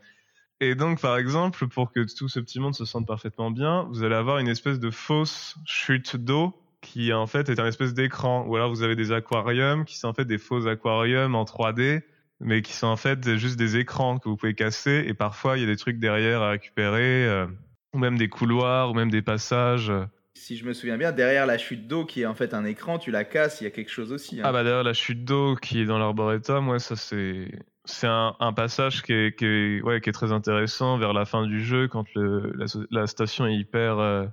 Et 0.59 0.75
donc, 0.75 1.01
par 1.01 1.17
exemple, 1.17 1.69
pour 1.69 1.93
que 1.93 2.01
tout 2.17 2.29
ce 2.29 2.41
petit 2.41 2.59
monde 2.61 2.75
se 2.75 2.85
sente 2.85 3.07
parfaitement 3.07 3.51
bien, 3.51 3.87
vous 3.91 4.03
allez 4.03 4.15
avoir 4.15 4.39
une 4.39 4.49
espèce 4.49 4.81
de 4.81 4.91
fausse 4.91 5.57
chute 5.65 6.17
d'eau 6.17 6.55
qui 6.83 7.13
en 7.15 7.27
fait 7.27 7.49
est 7.49 7.59
un 7.59 7.67
espèce 7.67 7.95
d'écran. 7.95 8.45
Ou 8.47 8.57
alors 8.57 8.69
vous 8.69 8.83
avez 8.83 8.97
des 8.97 9.11
aquariums 9.13 9.87
qui 9.87 9.97
sont 9.97 10.09
en 10.09 10.13
fait 10.15 10.27
des 10.27 10.37
faux 10.39 10.67
aquariums 10.67 11.35
en 11.35 11.45
3D, 11.45 12.03
mais 12.41 12.61
qui 12.61 12.75
sont 12.75 12.89
en 12.89 12.97
fait 12.97 13.37
juste 13.37 13.57
des 13.59 13.79
écrans 13.79 14.19
que 14.19 14.29
vous 14.29 14.37
pouvez 14.37 14.55
casser. 14.55 15.05
Et 15.07 15.15
parfois, 15.15 15.57
il 15.57 15.63
y 15.63 15.65
a 15.65 15.69
des 15.69 15.77
trucs 15.77 15.99
derrière 15.99 16.43
à 16.43 16.51
récupérer, 16.51 17.27
euh, 17.27 17.47
ou 17.95 17.99
même 17.99 18.19
des 18.19 18.29
couloirs, 18.29 18.91
ou 18.91 18.95
même 18.95 19.11
des 19.11 19.23
passages. 19.23 19.91
Si 20.35 20.57
je 20.57 20.65
me 20.65 20.73
souviens 20.73 20.97
bien, 20.99 21.13
derrière 21.13 21.47
la 21.47 21.57
chute 21.57 21.87
d'eau 21.87 22.05
qui 22.05 22.23
est 22.23 22.27
en 22.27 22.35
fait 22.35 22.53
un 22.53 22.65
écran, 22.65 22.99
tu 22.99 23.11
la 23.13 23.23
casses, 23.25 23.61
il 23.61 23.65
y 23.65 23.67
a 23.67 23.71
quelque 23.71 23.91
chose 23.91 24.13
aussi. 24.13 24.41
hein. 24.41 24.45
Ah 24.45 24.51
bah 24.53 24.65
d'ailleurs 24.65 24.83
la 24.83 24.93
chute 24.95 25.25
d'eau 25.25 25.55
qui 25.55 25.81
est 25.83 25.85
dans 25.85 25.99
l'arboretum, 25.99 26.69
ouais 26.69 26.81
ça 26.81 26.97
c'est 26.97 27.49
c'est 27.85 28.07
un, 28.09 28.35
un 28.41 28.53
passage 28.53 29.03
qui 29.03 29.13
est, 29.13 29.37
qui 29.39 29.45
est 29.45 29.83
ouais 29.83 30.01
qui 30.01 30.09
est 30.09 30.13
très 30.13 30.33
intéressant 30.33 30.99
vers 30.99 31.13
la 31.13 31.27
fin 31.27 31.47
du 31.47 31.63
jeu 31.65 31.87
quand 31.87 32.07
le 32.15 32.53
la, 32.57 32.65
la 32.91 33.07
station 33.07 33.47
est 33.47 33.55
hyper 33.55 33.99
euh, 33.99 34.25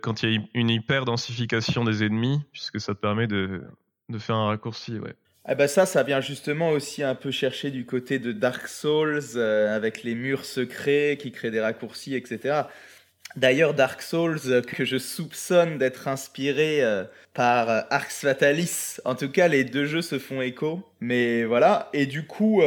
quand 0.00 0.22
il 0.22 0.32
y 0.32 0.36
a 0.36 0.40
une 0.54 0.70
hyper 0.70 1.04
densification 1.04 1.84
des 1.84 2.04
ennemis 2.04 2.40
puisque 2.52 2.80
ça 2.80 2.94
te 2.94 3.00
permet 3.00 3.26
de 3.26 3.62
de 4.08 4.18
faire 4.18 4.36
un 4.36 4.46
raccourci 4.46 4.98
ouais. 4.98 5.16
Ah 5.48 5.54
bah 5.54 5.68
ça, 5.68 5.86
ça 5.86 6.02
vient 6.02 6.20
justement 6.20 6.70
aussi 6.70 7.04
un 7.04 7.14
peu 7.14 7.30
chercher 7.30 7.70
du 7.70 7.86
côté 7.86 8.18
de 8.18 8.32
Dark 8.32 8.66
Souls, 8.66 9.22
euh, 9.36 9.76
avec 9.76 10.02
les 10.02 10.16
murs 10.16 10.44
secrets 10.44 11.16
qui 11.20 11.30
créent 11.30 11.52
des 11.52 11.60
raccourcis, 11.60 12.16
etc. 12.16 12.62
D'ailleurs, 13.36 13.72
Dark 13.72 14.02
Souls, 14.02 14.40
euh, 14.46 14.60
que 14.60 14.84
je 14.84 14.98
soupçonne 14.98 15.78
d'être 15.78 16.08
inspiré 16.08 16.82
euh, 16.82 17.04
par 17.32 17.68
Arx 17.90 18.22
Fatalis. 18.22 18.96
En 19.04 19.14
tout 19.14 19.30
cas, 19.30 19.46
les 19.46 19.62
deux 19.62 19.86
jeux 19.86 20.02
se 20.02 20.18
font 20.18 20.42
écho. 20.42 20.82
Mais 20.98 21.44
voilà, 21.44 21.90
et 21.92 22.06
du 22.06 22.26
coup, 22.26 22.60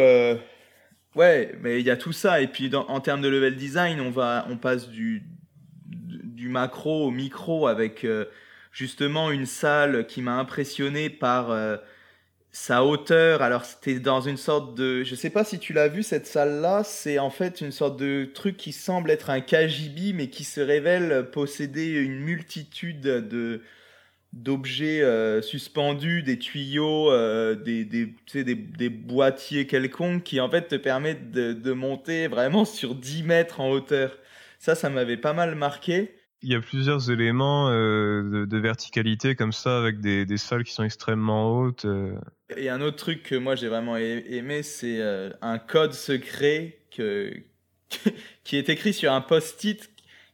ouais, 1.15 1.55
mais 1.61 1.81
il 1.81 1.85
y 1.85 1.91
a 1.91 1.97
tout 1.97 2.13
ça. 2.13 2.39
Et 2.39 2.47
puis, 2.47 2.73
en 2.73 3.01
termes 3.01 3.21
de 3.21 3.27
level 3.27 3.57
design, 3.57 3.99
on, 3.99 4.11
va, 4.11 4.45
on 4.49 4.55
passe 4.55 4.87
du, 4.87 5.23
du 6.39 6.47
macro 6.49 7.05
au 7.05 7.11
micro 7.11 7.67
avec 7.67 8.05
euh, 8.05 8.25
justement 8.71 9.29
une 9.31 9.45
salle 9.45 10.07
qui 10.07 10.21
m'a 10.21 10.37
impressionné 10.39 11.09
par... 11.09 11.51
euh, 11.51 11.77
sa 12.51 12.83
hauteur, 12.83 13.43
alors 13.43 13.63
c'était 13.63 13.99
dans 13.99 14.21
une 14.21 14.37
sorte 14.37 14.75
de... 14.75 15.03
Je 15.03 15.13
sais 15.15 15.29
pas 15.29 15.43
si 15.43 15.59
tu 15.59 15.73
l'as 15.73 15.87
vu 15.87 16.01
cette 16.03 16.25
salle-là, 16.25 16.83
c'est 16.83 17.19
en 17.19 17.29
fait 17.29 17.61
une 17.61 17.71
sorte 17.71 17.99
de 17.99 18.25
truc 18.33 18.57
qui 18.57 18.71
semble 18.73 19.11
être 19.11 19.29
un 19.29 19.39
KGB 19.41 20.13
mais 20.13 20.29
qui 20.31 20.43
se 20.43 20.59
révèle 20.61 21.29
posséder 21.31 21.91
une 21.91 22.19
multitude 22.19 23.01
de 23.01 23.61
d'objets 24.33 25.01
euh, 25.01 25.41
suspendus, 25.41 26.23
des 26.23 26.39
tuyaux, 26.39 27.11
des, 27.55 27.85
des 27.85 28.89
boîtiers 28.89 29.67
quelconques 29.67 30.23
qui 30.23 30.39
en 30.39 30.49
fait 30.49 30.67
te 30.67 30.75
permettent 30.75 31.31
de, 31.31 31.53
de 31.53 31.71
monter 31.73 32.27
vraiment 32.27 32.65
sur 32.65 32.95
10 32.95 33.23
mètres 33.23 33.59
en 33.59 33.69
hauteur. 33.71 34.17
Ça, 34.59 34.75
ça 34.75 34.89
m'avait 34.89 35.17
pas 35.17 35.33
mal 35.33 35.55
marqué. 35.55 36.18
Il 36.41 36.49
y 36.49 36.55
a 36.55 36.61
plusieurs 36.61 37.11
éléments 37.11 37.69
euh, 37.69 38.45
de, 38.45 38.57
verticalité 38.57 39.35
comme 39.35 39.51
ça, 39.51 39.77
avec 39.77 39.99
des, 39.99 40.37
salles 40.37 40.63
qui 40.63 40.71
sont 40.71 40.85
extrêmement 40.85 41.57
hautes. 41.57 41.83
Euh. 41.83 42.13
Et 42.55 42.69
un 42.69 42.79
autre 42.79 42.95
truc 42.95 43.23
que 43.23 43.35
moi 43.35 43.55
j'ai 43.55 43.67
vraiment 43.67 43.97
aimé, 43.97 44.63
c'est 44.63 45.01
euh, 45.01 45.31
un 45.41 45.59
code 45.59 45.93
secret 45.93 46.77
qui 46.91 48.57
est 48.57 48.69
écrit 48.69 48.93
sur 48.93 49.11
un 49.11 49.21
post-it 49.21 49.89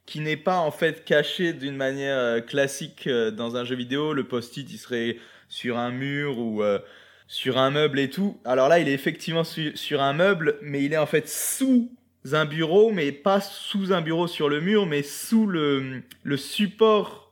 qui 0.05 0.19
n'est 0.19 0.37
pas 0.37 0.59
en 0.59 0.69
fait 0.69 1.03
caché 1.05 1.53
d'une 1.53 1.75
manière 1.75 2.45
classique 2.45 3.09
dans 3.09 3.55
un 3.55 3.63
jeu 3.63 3.75
vidéo. 3.75 4.13
Le 4.13 4.27
post-it, 4.27 4.71
il 4.71 4.77
serait 4.77 5.17
sur 5.49 5.79
un 5.79 5.89
mur 5.89 6.37
ou 6.37 6.61
sur 7.27 7.57
un 7.57 7.71
meuble 7.71 7.97
et 7.97 8.11
tout. 8.11 8.39
Alors 8.45 8.69
là, 8.69 8.77
il 8.77 8.87
est 8.87 8.93
effectivement 8.93 9.43
sur 9.43 10.01
un 10.03 10.13
meuble, 10.13 10.59
mais 10.61 10.83
il 10.83 10.93
est 10.93 10.97
en 10.97 11.07
fait 11.07 11.27
sous 11.27 11.91
un 12.33 12.45
bureau, 12.45 12.91
mais 12.91 13.11
pas 13.11 13.41
sous 13.41 13.93
un 13.93 14.01
bureau 14.01 14.27
sur 14.27 14.49
le 14.49 14.61
mur, 14.61 14.85
mais 14.85 15.03
sous 15.03 15.45
le, 15.45 16.03
support 16.38 17.31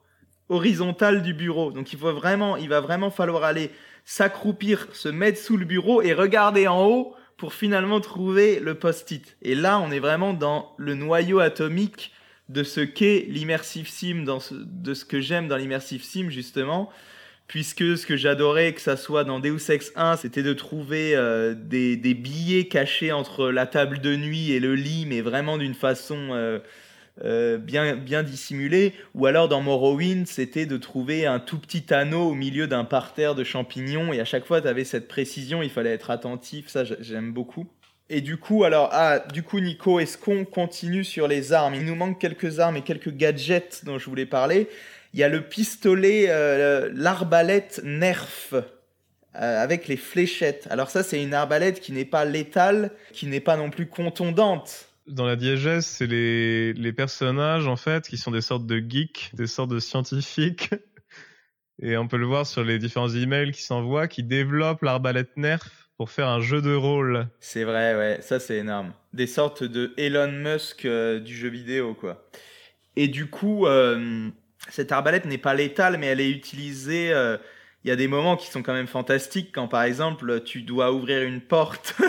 horizontal 0.50 1.24
du 1.24 1.34
bureau. 1.34 1.72
Donc 1.72 1.94
il 1.94 2.00
faut 2.00 2.14
vraiment, 2.14 2.58
il 2.58 2.70
va 2.70 2.82
vraiment 2.82 3.10
falloir 3.10 3.44
aller 3.44 3.72
s'accroupir, 4.06 4.88
se 4.94 5.10
mettre 5.10 5.40
sous 5.40 5.58
le 5.58 5.66
bureau 5.66 6.02
et 6.02 6.14
regarder 6.14 6.68
en 6.68 6.86
haut 6.86 7.16
pour 7.38 7.54
finalement 7.54 8.02
trouver 8.02 8.60
le 8.60 8.76
post-it. 8.76 9.36
Et 9.42 9.56
là, 9.56 9.80
on 9.80 9.92
est 9.92 10.00
vraiment 10.00 10.34
dans 10.34 10.74
le 10.78 10.94
noyau 10.94 11.40
atomique 11.40 12.12
de 12.50 12.64
ce 12.64 12.82
qu'est 12.82 13.26
l'immersive 13.30 13.90
sim, 13.90 14.24
dans 14.24 14.40
de 14.52 14.94
ce 14.94 15.06
que 15.06 15.22
j'aime 15.22 15.48
dans 15.48 15.58
l'immersive 15.58 16.04
sim 16.04 16.30
justement 16.30 16.92
puisque 17.48 17.98
ce 17.98 18.06
que 18.06 18.18
j'adorais 18.18 18.74
que 18.74 18.82
ça 18.82 18.98
soit 18.98 19.24
dans 19.24 19.40
Deus 19.40 19.70
Ex 19.70 19.92
1, 19.96 20.18
c'était 20.18 20.44
de 20.44 20.54
trouver 20.54 21.16
euh, 21.16 21.54
des, 21.56 21.96
billets 22.14 22.68
cachés 22.68 23.12
entre 23.12 23.50
la 23.50 23.66
table 23.66 24.00
de 24.00 24.16
nuit 24.16 24.52
et 24.52 24.60
le 24.60 24.76
lit, 24.76 25.06
mais 25.06 25.22
vraiment 25.22 25.58
d'une 25.58 25.76
façon 25.76 26.30
euh, 26.32 26.60
euh, 27.24 27.58
bien, 27.58 27.96
bien 27.96 28.24
dissimulée. 28.24 28.94
Ou 29.14 29.26
alors 29.26 29.50
dans 29.50 29.62
Morrowind, 29.62 30.26
c'était 30.26 30.66
de 30.66 30.78
trouver 30.78 31.26
un 31.26 31.40
tout 31.40 31.60
petit 31.60 31.94
anneau 31.94 32.30
au 32.30 32.34
milieu 32.34 32.68
d'un 32.68 32.86
parterre 32.86 33.36
de 33.36 33.44
champignons, 33.44 34.14
et 34.14 34.20
à 34.20 34.26
chaque 34.26 34.46
fois, 34.46 34.62
tu 34.62 34.68
avais 34.68 34.86
cette 34.86 35.08
précision, 35.08 35.62
il 35.62 35.70
fallait 35.70 35.94
être 35.94 36.10
attentif, 36.10 36.70
ça 36.70 36.84
j'aime 37.00 37.34
beaucoup. 37.34 37.68
Et 38.10 38.22
du 38.22 38.38
coup, 38.38 38.64
alors, 38.64 38.90
ah, 38.92 39.20
du 39.20 39.44
coup, 39.44 39.60
Nico, 39.60 40.00
est-ce 40.00 40.18
qu'on 40.18 40.46
continue 40.46 41.04
sur 41.04 41.28
les 41.28 41.54
armes? 41.54 41.74
Il 41.74 41.86
nous 41.86 41.96
manque 41.96 42.20
quelques 42.20 42.60
armes 42.60 42.78
et 42.78 42.82
quelques 42.82 43.16
gadgets 43.16 43.86
dont 43.86 43.98
je 43.98 44.10
voulais 44.10 44.26
parler. 44.26 44.68
Il 45.14 45.20
y 45.20 45.24
a 45.24 45.30
le 45.30 45.42
pistolet, 45.42 46.26
euh, 46.30 46.90
l'arbalète 46.94 47.82
Nerf. 47.84 48.54
Euh, 49.36 49.64
avec 49.64 49.88
les 49.88 49.98
fléchettes. 49.98 50.68
Alors 50.70 50.92
ça, 50.92 51.02
c'est 51.02 51.24
une 51.24 51.34
arbalète 51.34 51.80
qui 51.80 51.92
n'est 51.92 52.06
pas 52.06 52.24
létale, 52.24 52.92
qui 53.14 53.26
n'est 53.26 53.40
pas 53.40 53.58
non 53.58 53.72
plus 53.72 53.88
contondante. 53.88 54.90
Dans 55.08 55.26
la 55.26 55.36
diégèse, 55.36 55.88
c'est 55.88 56.06
les, 56.06 56.74
les 56.74 56.94
personnages, 56.94 57.68
en 57.68 57.76
fait, 57.76 58.08
qui 58.08 58.18
sont 58.18 58.30
des 58.30 58.42
sortes 58.42 58.68
de 58.68 58.78
geeks, 58.78 59.32
des 59.34 59.48
sortes 59.48 59.72
de 59.72 59.80
scientifiques. 59.80 60.70
Et 61.82 61.98
on 61.98 62.08
peut 62.08 62.18
le 62.18 62.28
voir 62.28 62.46
sur 62.46 62.64
les 62.64 62.78
différents 62.78 63.10
emails 63.10 63.52
qui 63.52 63.64
s'envoient, 63.64 64.08
qui 64.08 64.22
développent 64.22 64.84
l'arbalète 64.84 65.36
Nerf 65.36 65.90
pour 65.98 66.12
faire 66.12 66.28
un 66.28 66.40
jeu 66.40 66.62
de 66.62 66.76
rôle. 66.76 67.28
C'est 67.40 67.64
vrai, 67.64 67.96
ouais, 67.96 68.20
ça 68.22 68.40
c'est 68.40 68.58
énorme. 68.58 68.94
Des 69.14 69.28
sortes 69.28 69.64
de 69.64 69.96
Elon 69.98 70.32
Musk 70.32 70.86
euh, 70.86 71.20
du 71.20 71.36
jeu 71.36 71.50
vidéo, 71.50 71.96
quoi. 71.96 72.30
Et 72.96 73.08
du 73.08 73.26
coup, 73.26 73.66
cette 74.70 74.92
arbalète 74.92 75.26
n'est 75.26 75.38
pas 75.38 75.54
létale, 75.54 75.98
mais 75.98 76.08
elle 76.08 76.22
est 76.22 76.30
utilisée. 76.30 77.12
Euh, 77.12 77.38
il 77.84 77.90
y 77.90 77.92
a 77.92 77.96
des 77.96 78.08
moments 78.08 78.38
qui 78.38 78.48
sont 78.48 78.64
quand 78.64 78.74
même 78.74 78.88
fantastiques 78.88 79.52
quand, 79.54 79.68
par 79.68 79.84
exemple, 79.84 80.42
tu 80.44 80.62
dois 80.62 80.94
ouvrir 80.94 81.24
une 81.24 81.42
porte. 81.42 81.96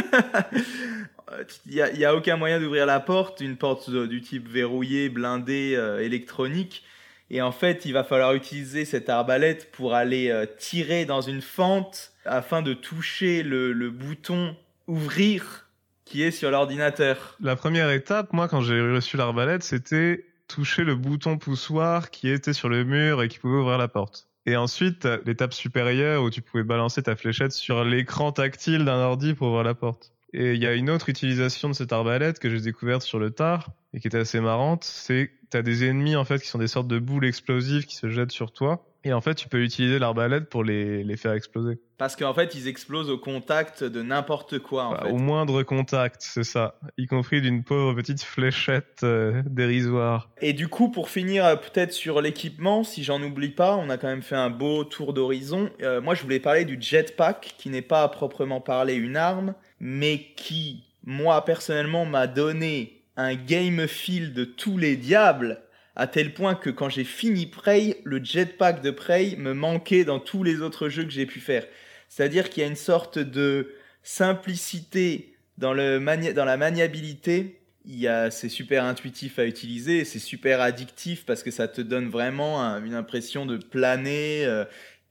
Il 1.66 1.74
n'y 1.74 2.04
a, 2.04 2.14
aucun 2.14 2.36
moyen 2.36 2.60
d'ouvrir 2.60 2.86
la 2.86 3.00
porte, 3.00 3.40
une 3.40 3.56
porte 3.56 3.90
du 3.90 4.20
type 4.20 4.48
verrouillé, 4.48 5.08
blindé, 5.08 5.74
euh, 5.76 5.98
électronique. 5.98 6.84
Et 7.28 7.42
en 7.42 7.50
fait, 7.50 7.86
il 7.86 7.92
va 7.92 8.04
falloir 8.04 8.34
utiliser 8.34 8.84
cette 8.84 9.08
arbalète 9.08 9.72
pour 9.72 9.94
aller 9.94 10.30
euh, 10.30 10.46
tirer 10.58 11.06
dans 11.06 11.22
une 11.22 11.40
fente 11.40 12.12
afin 12.24 12.62
de 12.62 12.72
toucher 12.72 13.42
le 13.42 13.90
bouton 13.90 14.54
ouvrir 14.86 15.64
qui 16.04 16.22
est 16.22 16.30
sur 16.30 16.50
l'ordinateur. 16.50 17.36
La 17.40 17.56
première 17.56 17.90
étape, 17.90 18.32
moi, 18.32 18.48
quand 18.48 18.60
j'ai 18.60 18.80
reçu 18.80 19.16
l'arbalète, 19.16 19.62
c'était 19.62 20.24
toucher 20.48 20.84
le 20.84 20.94
bouton 20.94 21.38
poussoir 21.38 22.10
qui 22.10 22.28
était 22.28 22.52
sur 22.52 22.68
le 22.68 22.84
mur 22.84 23.22
et 23.22 23.28
qui 23.28 23.38
pouvait 23.38 23.58
ouvrir 23.58 23.78
la 23.78 23.88
porte. 23.88 24.28
Et 24.46 24.56
ensuite, 24.56 25.08
l'étape 25.24 25.54
supérieure 25.54 26.22
où 26.22 26.30
tu 26.30 26.42
pouvais 26.42 26.64
balancer 26.64 27.02
ta 27.02 27.16
fléchette 27.16 27.52
sur 27.52 27.84
l'écran 27.84 28.32
tactile 28.32 28.84
d'un 28.84 28.98
ordi 28.98 29.34
pour 29.34 29.48
ouvrir 29.48 29.64
la 29.64 29.74
porte. 29.74 30.13
Et 30.36 30.54
il 30.54 30.62
y 30.62 30.66
a 30.66 30.74
une 30.74 30.90
autre 30.90 31.08
utilisation 31.08 31.68
de 31.68 31.74
cette 31.74 31.92
arbalète 31.92 32.40
que 32.40 32.50
j'ai 32.50 32.60
découverte 32.60 33.02
sur 33.02 33.20
le 33.20 33.30
tard 33.30 33.70
et 33.92 34.00
qui 34.00 34.08
était 34.08 34.18
assez 34.18 34.40
marrante, 34.40 34.82
c'est 34.82 35.30
tu 35.52 35.56
as 35.56 35.62
des 35.62 35.84
ennemis 35.84 36.16
en 36.16 36.24
fait 36.24 36.42
qui 36.42 36.48
sont 36.48 36.58
des 36.58 36.66
sortes 36.66 36.88
de 36.88 36.98
boules 36.98 37.24
explosives 37.24 37.86
qui 37.86 37.94
se 37.94 38.10
jettent 38.10 38.32
sur 38.32 38.50
toi 38.50 38.84
et 39.06 39.12
en 39.12 39.20
fait, 39.20 39.34
tu 39.34 39.48
peux 39.48 39.62
utiliser 39.62 39.98
l'arbalète 39.98 40.48
pour 40.48 40.64
les, 40.64 41.04
les, 41.04 41.16
faire 41.18 41.32
exploser. 41.32 41.78
Parce 41.98 42.16
qu'en 42.16 42.32
fait, 42.32 42.54
ils 42.54 42.68
explosent 42.68 43.10
au 43.10 43.18
contact 43.18 43.84
de 43.84 44.02
n'importe 44.02 44.60
quoi. 44.60 44.84
En 44.84 44.92
bah, 44.92 45.02
fait. 45.04 45.10
Au 45.10 45.18
moindre 45.18 45.62
contact, 45.62 46.16
c'est 46.20 46.42
ça. 46.42 46.78
Y 46.96 47.06
compris 47.06 47.42
d'une 47.42 47.64
pauvre 47.64 47.92
petite 47.92 48.22
fléchette 48.22 49.00
euh, 49.02 49.42
dérisoire. 49.44 50.30
Et 50.40 50.54
du 50.54 50.68
coup, 50.68 50.90
pour 50.90 51.10
finir 51.10 51.44
euh, 51.44 51.56
peut-être 51.56 51.92
sur 51.92 52.22
l'équipement, 52.22 52.82
si 52.82 53.04
j'en 53.04 53.22
oublie 53.22 53.50
pas, 53.50 53.76
on 53.76 53.90
a 53.90 53.98
quand 53.98 54.08
même 54.08 54.22
fait 54.22 54.36
un 54.36 54.50
beau 54.50 54.84
tour 54.84 55.12
d'horizon. 55.12 55.68
Euh, 55.82 56.00
moi, 56.00 56.14
je 56.14 56.22
voulais 56.22 56.40
parler 56.40 56.64
du 56.64 56.78
jetpack, 56.80 57.56
qui 57.58 57.68
n'est 57.68 57.82
pas 57.82 58.04
à 58.04 58.08
proprement 58.08 58.62
parler 58.62 58.94
une 58.94 59.18
arme, 59.18 59.54
mais 59.86 60.28
qui, 60.34 60.82
moi, 61.04 61.44
personnellement, 61.44 62.06
m'a 62.06 62.26
donné 62.26 63.02
un 63.18 63.34
game 63.34 63.86
feel 63.86 64.32
de 64.32 64.44
tous 64.44 64.78
les 64.78 64.96
diables 64.96 65.60
à 65.94 66.06
tel 66.06 66.32
point 66.32 66.54
que 66.54 66.70
quand 66.70 66.88
j'ai 66.88 67.04
fini 67.04 67.44
Prey, 67.44 68.00
le 68.02 68.24
jetpack 68.24 68.80
de 68.80 68.90
Prey 68.90 69.36
me 69.36 69.52
manquait 69.52 70.04
dans 70.04 70.20
tous 70.20 70.42
les 70.42 70.62
autres 70.62 70.88
jeux 70.88 71.04
que 71.04 71.10
j'ai 71.10 71.26
pu 71.26 71.38
faire. 71.38 71.66
C'est-à-dire 72.08 72.48
qu'il 72.48 72.62
y 72.62 72.64
a 72.64 72.68
une 72.68 72.76
sorte 72.76 73.18
de 73.18 73.74
simplicité 74.02 75.36
dans, 75.58 75.74
le 75.74 75.98
dans 76.32 76.46
la 76.46 76.56
maniabilité. 76.56 77.60
Il 77.84 78.10
c'est 78.30 78.48
super 78.48 78.84
intuitif 78.84 79.38
à 79.38 79.44
utiliser, 79.44 80.06
c'est 80.06 80.18
super 80.18 80.62
addictif 80.62 81.26
parce 81.26 81.42
que 81.42 81.50
ça 81.50 81.68
te 81.68 81.82
donne 81.82 82.08
vraiment 82.08 82.58
une 82.78 82.94
impression 82.94 83.44
de 83.44 83.58
planer. 83.58 84.46
Euh, 84.46 84.64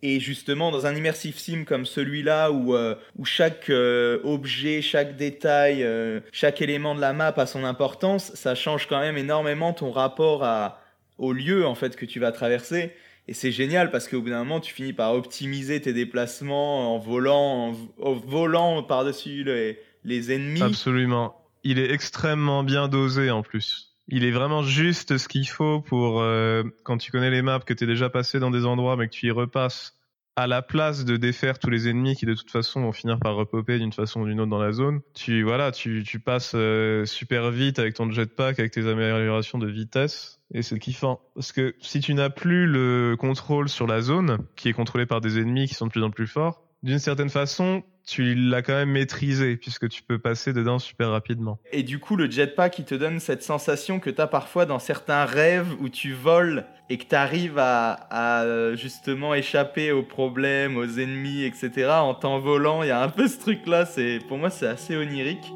et 0.05 0.19
justement, 0.19 0.69
dans 0.69 0.85
un 0.85 0.93
immersive 0.97 1.39
sim 1.39 1.63
comme 1.65 1.85
celui-là, 1.85 2.51
où, 2.51 2.75
euh, 2.75 2.95
chaque 3.23 3.69
euh, 3.69 4.19
objet, 4.25 4.81
chaque 4.81 5.15
détail, 5.15 5.81
euh, 5.81 6.19
chaque 6.33 6.61
élément 6.61 6.93
de 6.93 6.99
la 6.99 7.13
map 7.13 7.33
a 7.37 7.45
son 7.45 7.63
importance, 7.63 8.33
ça 8.35 8.53
change 8.53 8.85
quand 8.87 8.99
même 8.99 9.17
énormément 9.17 9.71
ton 9.71 9.91
rapport 9.91 10.43
à, 10.43 10.81
au 11.17 11.31
lieu 11.31 11.65
en 11.65 11.73
fait 11.73 11.95
que 11.95 12.05
tu 12.05 12.19
vas 12.19 12.33
traverser. 12.33 12.91
Et 13.29 13.33
c'est 13.33 13.53
génial 13.53 13.91
parce 13.91 14.09
qu'au 14.09 14.19
bout 14.19 14.29
d'un 14.29 14.39
moment, 14.39 14.59
tu 14.59 14.73
finis 14.73 14.91
par 14.91 15.13
optimiser 15.13 15.79
tes 15.79 15.93
déplacements 15.93 16.93
en 16.93 16.99
volant, 16.99 17.73
en, 18.01 18.11
volant 18.11 18.83
par-dessus 18.83 19.45
les 20.03 20.31
ennemis. 20.33 20.61
Absolument. 20.61 21.33
Il 21.63 21.79
est 21.79 21.89
extrêmement 21.89 22.63
bien 22.63 22.89
dosé 22.89 23.31
en 23.31 23.41
plus. 23.41 23.92
Il 24.07 24.25
est 24.25 24.31
vraiment 24.31 24.63
juste 24.63 25.17
ce 25.17 25.27
qu'il 25.27 25.47
faut 25.47 25.81
pour 25.81 26.21
euh, 26.21 26.63
quand 26.83 26.97
tu 26.97 27.11
connais 27.11 27.29
les 27.29 27.41
maps, 27.41 27.59
que 27.59 27.73
tu 27.73 27.85
es 27.85 27.87
déjà 27.87 28.09
passé 28.09 28.39
dans 28.39 28.51
des 28.51 28.65
endroits 28.65 28.97
mais 28.97 29.07
que 29.07 29.13
tu 29.13 29.27
y 29.27 29.31
repasses 29.31 29.95
à 30.35 30.47
la 30.47 30.61
place 30.61 31.05
de 31.05 31.15
défaire 31.15 31.59
tous 31.59 31.69
les 31.69 31.87
ennemis 31.87 32.15
qui 32.15 32.25
de 32.25 32.33
toute 32.33 32.49
façon 32.49 32.81
vont 32.81 32.91
finir 32.91 33.19
par 33.19 33.35
repopper 33.35 33.77
d'une 33.77 33.93
façon 33.93 34.21
ou 34.21 34.25
d'une 34.25 34.39
autre 34.39 34.49
dans 34.49 34.61
la 34.61 34.71
zone. 34.71 35.01
Tu 35.13 35.43
voilà, 35.43 35.71
tu, 35.71 36.03
tu 36.03 36.19
passes 36.19 36.53
euh, 36.55 37.05
super 37.05 37.51
vite 37.51 37.77
avec 37.77 37.93
ton 37.93 38.09
jetpack, 38.09 38.59
avec 38.59 38.71
tes 38.71 38.87
améliorations 38.87 39.59
de 39.59 39.67
vitesse 39.67 40.39
et 40.53 40.63
c'est 40.63 40.79
kiffant 40.79 41.21
parce 41.35 41.51
que 41.51 41.75
si 41.81 41.99
tu 41.99 42.13
n'as 42.13 42.29
plus 42.29 42.65
le 42.65 43.15
contrôle 43.17 43.69
sur 43.69 43.87
la 43.87 44.01
zone 44.01 44.39
qui 44.55 44.69
est 44.69 44.73
contrôlée 44.73 45.05
par 45.05 45.21
des 45.21 45.37
ennemis 45.37 45.67
qui 45.67 45.75
sont 45.75 45.85
de 45.85 45.91
plus 45.91 46.03
en 46.03 46.09
plus 46.09 46.27
forts, 46.27 46.63
d'une 46.81 46.99
certaine 46.99 47.29
façon, 47.29 47.83
tu 48.05 48.35
l'as 48.35 48.61
quand 48.61 48.73
même 48.73 48.91
maîtrisé 48.91 49.55
puisque 49.55 49.87
tu 49.87 50.03
peux 50.03 50.19
passer 50.19 50.53
dedans 50.53 50.79
super 50.79 51.09
rapidement. 51.09 51.59
Et 51.71 51.83
du 51.83 51.99
coup, 51.99 52.15
le 52.15 52.29
jetpack, 52.29 52.79
il 52.79 52.85
te 52.85 52.95
donne 52.95 53.19
cette 53.19 53.43
sensation 53.43 53.99
que 53.99 54.09
tu 54.09 54.21
as 54.21 54.27
parfois 54.27 54.65
dans 54.65 54.79
certains 54.79 55.25
rêves 55.25 55.73
où 55.79 55.89
tu 55.89 56.11
voles 56.11 56.65
et 56.89 56.97
que 56.97 57.05
tu 57.05 57.15
arrives 57.15 57.57
à, 57.57 58.43
euh, 58.43 58.75
justement 58.75 59.33
échapper 59.33 59.91
aux 59.91 60.03
problèmes, 60.03 60.77
aux 60.77 60.99
ennemis, 60.99 61.43
etc. 61.43 61.89
en 61.89 62.13
t'envolant. 62.13 62.83
Il 62.83 62.89
y 62.89 62.91
a 62.91 63.01
un 63.01 63.09
peu 63.09 63.27
ce 63.27 63.39
truc-là, 63.39 63.85
pour 64.27 64.37
moi, 64.37 64.49
c'est 64.49 64.67
assez 64.67 64.95
onirique. 64.97 65.53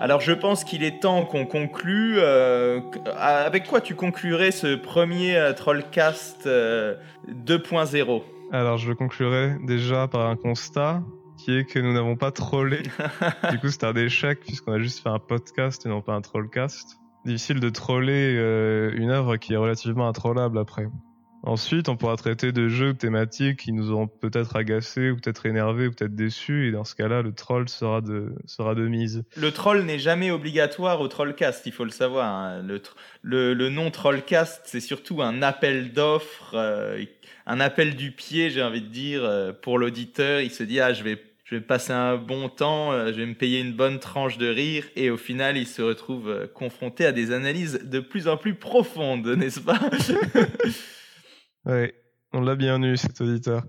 Alors 0.00 0.20
je 0.20 0.32
pense 0.32 0.64
qu'il 0.64 0.82
est 0.82 1.00
temps 1.00 1.24
qu'on 1.24 1.46
conclue. 1.46 2.16
Euh, 2.18 2.80
avec 3.16 3.66
quoi 3.66 3.80
tu 3.80 3.94
conclurais 3.94 4.50
ce 4.50 4.74
premier 4.74 5.36
euh, 5.36 5.52
Trollcast 5.52 6.46
2.0 6.46 8.22
alors, 8.54 8.78
je 8.78 8.92
conclurai 8.92 9.56
déjà 9.62 10.06
par 10.06 10.28
un 10.28 10.36
constat 10.36 11.02
qui 11.36 11.56
est 11.56 11.64
que 11.64 11.80
nous 11.80 11.92
n'avons 11.92 12.14
pas 12.14 12.30
trollé. 12.30 12.82
du 13.50 13.58
coup, 13.58 13.68
c'est 13.68 13.82
un 13.82 13.94
échec 13.94 14.40
puisqu'on 14.40 14.72
a 14.72 14.78
juste 14.78 15.02
fait 15.02 15.08
un 15.08 15.18
podcast 15.18 15.84
et 15.86 15.88
non 15.88 16.02
pas 16.02 16.14
un 16.14 16.20
trollcast. 16.20 17.00
Difficile 17.24 17.58
de 17.58 17.68
troller 17.68 18.36
euh, 18.38 18.92
une 18.94 19.10
œuvre 19.10 19.38
qui 19.38 19.54
est 19.54 19.56
relativement 19.56 20.06
introllable 20.06 20.58
après. 20.58 20.86
Ensuite, 21.46 21.90
on 21.90 21.96
pourra 21.96 22.16
traiter 22.16 22.52
de 22.52 22.68
jeux 22.68 22.94
thématiques 22.94 23.60
qui 23.60 23.72
nous 23.72 23.90
auront 23.90 24.06
peut-être 24.06 24.56
agacés, 24.56 25.10
ou 25.10 25.16
peut-être 25.16 25.44
énervés, 25.44 25.88
ou 25.88 25.92
peut-être 25.92 26.14
déçus, 26.14 26.68
et 26.68 26.72
dans 26.72 26.84
ce 26.84 26.94
cas-là, 26.94 27.20
le 27.20 27.32
troll 27.32 27.68
sera 27.68 28.00
de, 28.00 28.88
mise. 28.88 29.24
Le 29.36 29.50
troll 29.50 29.82
n'est 29.82 29.98
jamais 29.98 30.30
obligatoire 30.30 31.02
au 31.02 31.08
trollcast, 31.08 31.66
il 31.66 31.72
faut 31.72 31.84
le 31.84 31.90
savoir. 31.90 32.26
hein. 32.26 32.62
Le, 32.62 32.80
le, 33.20 33.52
le 33.52 33.68
nom 33.68 33.90
trollcast, 33.90 34.62
c'est 34.64 34.80
surtout 34.80 35.20
un 35.20 35.42
appel 35.42 35.92
d'offres, 35.92 36.54
euh, 36.54 37.04
un 37.46 37.60
appel 37.60 37.94
du 37.94 38.10
pied, 38.10 38.48
j'ai 38.48 38.62
envie 38.62 38.80
de 38.80 38.88
dire, 38.88 39.22
euh, 39.22 39.52
pour 39.52 39.78
l'auditeur. 39.78 40.40
Il 40.40 40.50
se 40.50 40.62
dit, 40.62 40.80
ah, 40.80 40.94
je 40.94 41.04
vais, 41.04 41.22
je 41.44 41.56
vais 41.56 41.60
passer 41.60 41.92
un 41.92 42.16
bon 42.16 42.48
temps, 42.48 42.92
euh, 42.92 43.08
je 43.08 43.18
vais 43.20 43.26
me 43.26 43.34
payer 43.34 43.60
une 43.60 43.74
bonne 43.74 43.98
tranche 43.98 44.38
de 44.38 44.48
rire, 44.48 44.86
et 44.96 45.10
au 45.10 45.18
final, 45.18 45.58
il 45.58 45.66
se 45.66 45.82
retrouve 45.82 46.48
confronté 46.54 47.04
à 47.04 47.12
des 47.12 47.32
analyses 47.32 47.80
de 47.84 48.00
plus 48.00 48.28
en 48.28 48.38
plus 48.38 48.54
profondes, 48.54 49.26
n'est-ce 49.26 49.60
pas? 49.60 49.78
Ouais, 51.66 51.94
on 52.32 52.40
l'a 52.40 52.56
bien 52.56 52.82
eu, 52.82 52.96
cet 52.96 53.20
auditeur. 53.20 53.62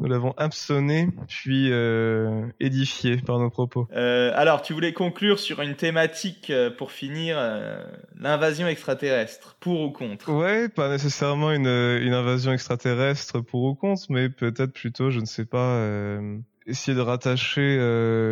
Nous 0.00 0.06
l'avons 0.06 0.32
hameçonné, 0.36 1.08
puis 1.26 1.72
euh, 1.72 2.46
édifié 2.60 3.16
par 3.16 3.40
nos 3.40 3.50
propos. 3.50 3.88
Euh, 3.92 4.30
alors, 4.34 4.62
tu 4.62 4.72
voulais 4.72 4.92
conclure 4.92 5.40
sur 5.40 5.60
une 5.60 5.74
thématique 5.74 6.50
euh, 6.50 6.70
pour 6.70 6.92
finir, 6.92 7.36
l'invasion 8.16 8.68
extraterrestre, 8.68 9.56
pour 9.58 9.80
ou 9.80 9.90
contre? 9.90 10.30
Ouais, 10.32 10.68
pas 10.68 10.88
nécessairement 10.88 11.50
une, 11.50 11.66
une 11.66 12.14
invasion 12.14 12.52
extraterrestre 12.52 13.40
pour 13.40 13.64
ou 13.64 13.74
contre, 13.74 14.04
mais 14.10 14.28
peut-être 14.28 14.72
plutôt, 14.72 15.10
je 15.10 15.18
ne 15.18 15.26
sais 15.26 15.44
pas, 15.44 15.82
essayer 16.66 16.96
de 16.96 17.02
rattacher 17.02 17.76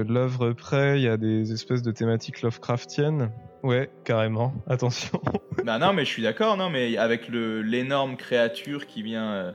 l'œuvre 0.08 0.52
Prey 0.52 1.08
à 1.08 1.16
des 1.16 1.52
espèces 1.52 1.82
de 1.82 1.90
thématiques 1.90 2.42
Lovecraftiennes. 2.42 3.32
Ouais, 3.66 3.90
carrément. 4.04 4.54
Attention. 4.68 5.20
Bah 5.64 5.80
non, 5.80 5.92
mais 5.92 6.04
je 6.04 6.10
suis 6.10 6.22
d'accord, 6.22 6.56
non, 6.56 6.70
mais 6.70 6.96
avec 6.96 7.26
le 7.26 7.60
l'énorme 7.60 8.16
créature 8.16 8.86
qui 8.86 9.02
vient 9.02 9.32
euh, 9.32 9.52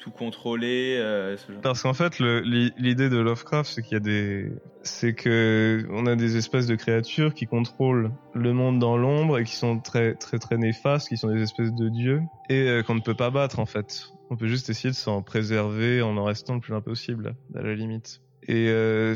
tout 0.00 0.10
contrôler, 0.10 0.96
euh, 0.98 1.36
ce 1.36 1.52
genre. 1.52 1.60
Parce 1.60 1.82
qu'en 1.82 1.94
fait, 1.94 2.18
l'idée 2.18 3.08
de 3.08 3.18
Lovecraft, 3.18 3.70
c'est 3.72 3.82
qu'il 3.82 3.92
y 3.92 3.96
a 3.96 4.00
des, 4.00 4.50
c'est 4.82 5.14
que 5.14 5.86
on 5.90 6.06
a 6.06 6.16
des 6.16 6.36
espèces 6.36 6.66
de 6.66 6.74
créatures 6.74 7.34
qui 7.34 7.46
contrôlent 7.46 8.10
le 8.34 8.52
monde 8.52 8.80
dans 8.80 8.96
l'ombre 8.96 9.38
et 9.38 9.44
qui 9.44 9.54
sont 9.54 9.78
très 9.78 10.14
très 10.16 10.40
très 10.40 10.56
néfastes, 10.56 11.08
qui 11.08 11.16
sont 11.16 11.28
des 11.28 11.42
espèces 11.42 11.72
de 11.72 11.88
dieux 11.88 12.22
et 12.48 12.68
euh, 12.68 12.82
qu'on 12.82 12.96
ne 12.96 13.00
peut 13.00 13.14
pas 13.14 13.30
battre 13.30 13.60
en 13.60 13.66
fait. 13.66 14.08
On 14.30 14.36
peut 14.36 14.48
juste 14.48 14.70
essayer 14.70 14.90
de 14.90 14.96
s'en 14.96 15.22
préserver 15.22 16.02
en 16.02 16.16
en 16.16 16.24
restant 16.24 16.54
le 16.54 16.60
plus 16.60 16.72
loin 16.72 16.80
possible, 16.80 17.36
à 17.54 17.62
la 17.62 17.76
limite. 17.76 18.22
Et 18.46 18.68
euh, 18.68 19.14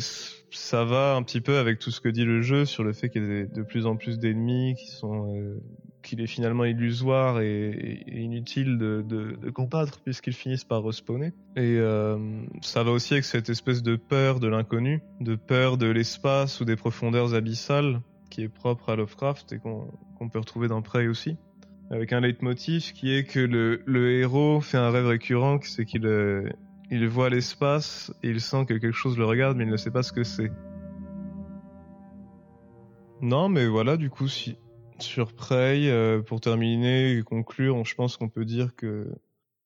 ça 0.51 0.85
va 0.85 1.15
un 1.15 1.23
petit 1.23 1.41
peu 1.41 1.59
avec 1.59 1.79
tout 1.79 1.91
ce 1.91 2.01
que 2.01 2.09
dit 2.09 2.25
le 2.25 2.41
jeu 2.41 2.65
sur 2.65 2.83
le 2.83 2.93
fait 2.93 3.09
qu'il 3.09 3.23
y 3.23 3.41
a 3.41 3.45
de 3.45 3.63
plus 3.63 3.87
en 3.87 3.97
plus 3.97 4.19
d'ennemis 4.19 4.75
qui 4.77 4.91
euh, 5.05 5.59
qu'il 6.03 6.21
est 6.23 6.27
finalement 6.27 6.65
illusoire 6.65 7.41
et, 7.41 8.03
inutile 8.07 8.79
de, 8.79 9.51
combattre 9.51 10.01
puisqu'ils 10.01 10.33
finissent 10.33 10.65
par 10.65 10.83
respawner. 10.83 11.33
Et 11.57 11.77
euh, 11.77 12.17
ça 12.63 12.83
va 12.83 12.93
aussi 12.93 13.15
avec 13.15 13.25
cette 13.25 13.51
espèce 13.51 13.83
de 13.83 13.97
peur 13.97 14.41
de 14.41 14.49
l'inconnu, 14.49 15.03
de 15.21 15.35
peur 15.35 15.77
de 15.77 15.87
l'espace 15.87 16.61
ou 16.61 16.65
des 16.65 16.77
profondeurs 16.77 17.35
abyssales 17.35 18.01
qui 18.31 18.43
est 18.43 18.49
propre 18.49 18.91
à 18.91 18.97
Lovecraft 18.97 19.53
et 19.53 19.59
qu'on 19.59 20.29
peut 20.31 20.39
retrouver 20.39 20.69
dans 20.69 20.81
Prey 20.81 21.09
aussi. 21.09 21.37
Avec 21.91 22.13
un 22.13 22.21
leitmotiv 22.21 22.93
qui 22.93 23.15
est 23.15 23.25
que 23.25 23.41
le, 23.41 24.13
héros 24.19 24.61
fait 24.61 24.79
un 24.79 24.91
rêve 24.91 25.07
récurrent, 25.07 25.59
c'est 25.63 25.85
qu'il 25.85 26.07
il 26.91 27.07
voit 27.09 27.29
l'espace 27.31 28.13
et 28.23 28.31
il 28.31 28.41
sent 28.41 28.65
que 28.67 28.75
quelque 28.75 28.93
chose 28.93 29.19
le 29.19 29.25
regarde 29.25 29.57
mais 29.57 29.65
il 29.65 29.71
ne 29.71 29.77
sait 29.77 29.91
pas 29.91 30.03
ce 30.03 30.13
que 30.13 30.25
c'est. 30.25 30.51
Non 33.21 33.49
mais 33.49 33.67
voilà 33.67 33.97
du 33.97 34.11
coup 34.11 34.29
si 34.29 34.57
sur 35.01 35.33
Prey, 35.33 35.89
euh, 35.89 36.23
pour 36.23 36.41
terminer 36.41 37.13
et 37.13 37.23
conclure, 37.23 37.77
on- 37.77 37.85
je 37.85 37.95
pense 37.95 38.17
qu'on 38.17 38.29
peut 38.29 38.45
dire 38.45 38.75
que 38.75 39.07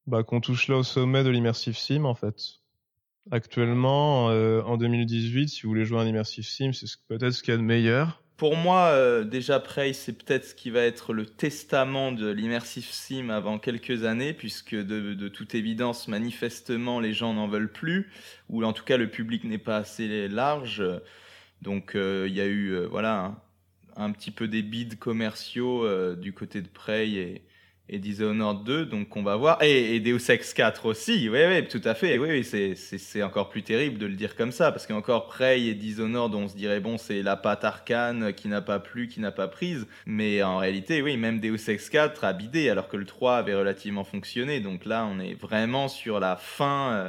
bah, 0.07 0.23
qu'on 0.25 0.41
touche 0.41 0.69
là 0.69 0.77
au 0.77 0.83
sommet 0.83 1.25
de 1.25 1.31
l'immersive 1.31 1.77
sim 1.77 2.05
en 2.05 2.15
fait. 2.15 2.37
Actuellement, 3.31 4.31
euh, 4.31 4.63
en 4.63 4.77
2018, 4.77 5.49
si 5.49 5.63
vous 5.63 5.69
voulez 5.71 5.85
jouer 5.85 5.99
à 6.01 6.03
un 6.03 6.07
immersive 6.07 6.45
sim, 6.45 6.73
c'est 6.73 6.87
ce- 6.87 6.97
peut-être 7.09 7.33
ce 7.33 7.43
qu'il 7.43 7.53
y 7.53 7.55
a 7.55 7.59
de 7.59 7.63
meilleur. 7.63 8.22
Pour 8.43 8.57
moi, 8.57 8.87
euh, 8.87 9.23
déjà 9.23 9.61
Prey, 9.61 9.93
c'est 9.93 10.15
peut-être 10.15 10.47
ce 10.47 10.55
qui 10.57 10.71
va 10.71 10.81
être 10.81 11.13
le 11.13 11.27
testament 11.27 12.11
de 12.11 12.29
l'immersive 12.29 12.89
sim 12.91 13.29
avant 13.31 13.61
quelques 13.61 14.03
années, 14.03 14.33
puisque 14.33 14.75
de, 14.75 15.29
toute 15.29 15.55
évidence, 15.55 16.09
manifestement, 16.09 16.99
les 16.99 17.13
gens 17.13 17.35
n'en 17.35 17.47
veulent 17.47 17.71
plus, 17.71 18.11
ou 18.49 18.65
en 18.65 18.73
tout 18.73 18.83
cas 18.83 18.97
le 18.97 19.09
public 19.09 19.45
n'est 19.45 19.59
pas 19.59 19.77
assez 19.77 20.27
large. 20.27 20.83
Donc 21.61 21.95
euh, 21.95 22.27
il 22.29 22.35
y 22.35 22.41
a 22.41 22.47
eu 22.47 22.71
euh, 22.71 22.89
voilà 22.89 23.37
un, 23.95 24.11
petit 24.11 24.33
peu 24.33 24.49
des 24.49 24.63
bids 24.63 24.99
commerciaux 24.99 25.87
du 26.17 26.33
côté 26.33 26.63
de 26.63 26.69
Prey 26.69 27.43
et 27.88 27.99
Dishonored 27.99 28.64
2, 28.64 28.87
donc 28.87 29.14
on 29.16 29.23
va 29.23 29.37
voir. 29.37 29.62
Et, 29.62 29.97
et 29.97 30.01
Deus 30.01 30.31
Ex 30.31 30.55
4 30.55 30.87
aussi, 30.87 31.29
oui, 31.29 31.40
oui, 31.47 31.68
tout 31.68 31.81
à 31.85 31.95
fait. 31.95 32.18
Oui, 32.18 32.29
oui, 32.31 32.75
c'est 32.75 33.23
encore 33.23 33.49
plus 33.49 33.62
terrible 33.62 33.99
de 33.99 34.07
le 34.07 34.14
dire 34.14 34.37
comme 34.37 34.53
ça, 34.53 34.73
parce 34.73 34.87
qu'encore 34.87 35.27
Prey 35.27 35.62
et 35.62 35.75
Dishonored, 35.75 36.35
on 36.35 36.49
se 36.49 36.57
dirait, 36.57 36.81
bon, 36.81 36.97
c'est 36.97 37.23
la 37.23 37.37
patte 37.37 37.64
arcane 37.64 38.33
qui 38.33 38.49
n'a 38.49 38.62
pas 38.62 38.79
plu, 38.79 39.09
qui 39.09 39.21
n'a 39.21 39.33
pas 39.33 39.49
prise. 39.49 39.87
Mais 40.07 40.42
en 40.42 40.59
réalité, 40.59 41.03
oui, 41.03 41.16
même 41.16 41.40
Deus 41.40 41.68
Ex 41.68 41.90
4 41.90 42.25
a 42.25 42.33
bidé, 42.33 42.71
alors 42.71 42.88
que 42.88 42.97
le 42.97 43.05
3 43.05 43.37
avait 43.37 43.55
relativement 43.55 44.05
fonctionné. 44.05 44.61
Donc 44.61 44.87
là, 44.87 45.07
on 45.11 45.18
est 45.18 45.35
vraiment 45.35 45.88
sur 45.88 46.21
la 46.21 46.37
fin. 46.37 46.92
euh, 46.92 47.09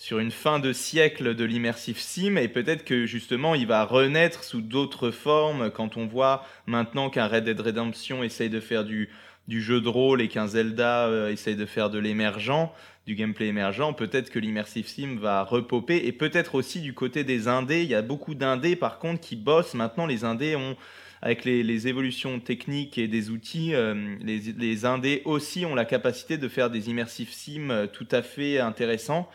sur 0.00 0.20
une 0.20 0.30
fin 0.30 0.60
de 0.60 0.72
siècle 0.72 1.34
de 1.34 1.44
l'immersive 1.44 1.98
sim 1.98 2.36
et 2.36 2.46
peut-être 2.46 2.84
que 2.84 3.04
justement 3.04 3.56
il 3.56 3.66
va 3.66 3.84
renaître 3.84 4.44
sous 4.44 4.60
d'autres 4.60 5.10
formes 5.10 5.72
quand 5.72 5.96
on 5.96 6.06
voit 6.06 6.46
maintenant 6.66 7.10
qu'un 7.10 7.26
Red 7.26 7.42
Dead 7.42 7.60
Redemption 7.60 8.22
essaye 8.22 8.48
de 8.48 8.60
faire 8.60 8.84
du, 8.84 9.08
du 9.48 9.62
jeu 9.62 9.80
de 9.80 9.88
rôle 9.88 10.20
et 10.20 10.28
qu'un 10.28 10.46
Zelda 10.46 11.06
euh, 11.06 11.32
essaye 11.32 11.56
de 11.56 11.66
faire 11.66 11.88
de 11.88 11.98
l'émergent, 11.98 12.72
du 13.06 13.14
gameplay 13.14 13.46
émergent, 13.46 13.96
peut-être 13.96 14.30
que 14.30 14.38
l'immersive 14.38 14.86
sim 14.86 15.16
va 15.18 15.42
repoper 15.42 16.06
et 16.06 16.12
peut-être 16.12 16.54
aussi 16.54 16.82
du 16.82 16.92
côté 16.92 17.24
des 17.24 17.48
indés, 17.48 17.82
il 17.82 17.88
y 17.88 17.94
a 17.94 18.02
beaucoup 18.02 18.34
d'indés 18.34 18.76
par 18.76 18.98
contre 18.98 19.20
qui 19.20 19.34
bossent. 19.34 19.72
Maintenant, 19.72 20.04
les 20.04 20.24
indés 20.24 20.54
ont 20.54 20.76
avec 21.22 21.44
les, 21.44 21.88
évolutions 21.88 22.38
techniques 22.38 22.98
et 22.98 23.08
des 23.08 23.30
outils, 23.30 23.74
euh, 23.74 24.14
les, 24.20 24.84
indés 24.84 25.22
aussi 25.24 25.66
ont 25.66 25.74
la 25.74 25.86
capacité 25.86 26.36
de 26.38 26.46
faire 26.46 26.70
des 26.70 26.90
immersive 26.90 27.32
sim 27.32 27.70
euh, 27.70 27.86
tout 27.86 28.06
à 28.12 28.22
fait 28.22 28.60
intéressants. 28.60 29.28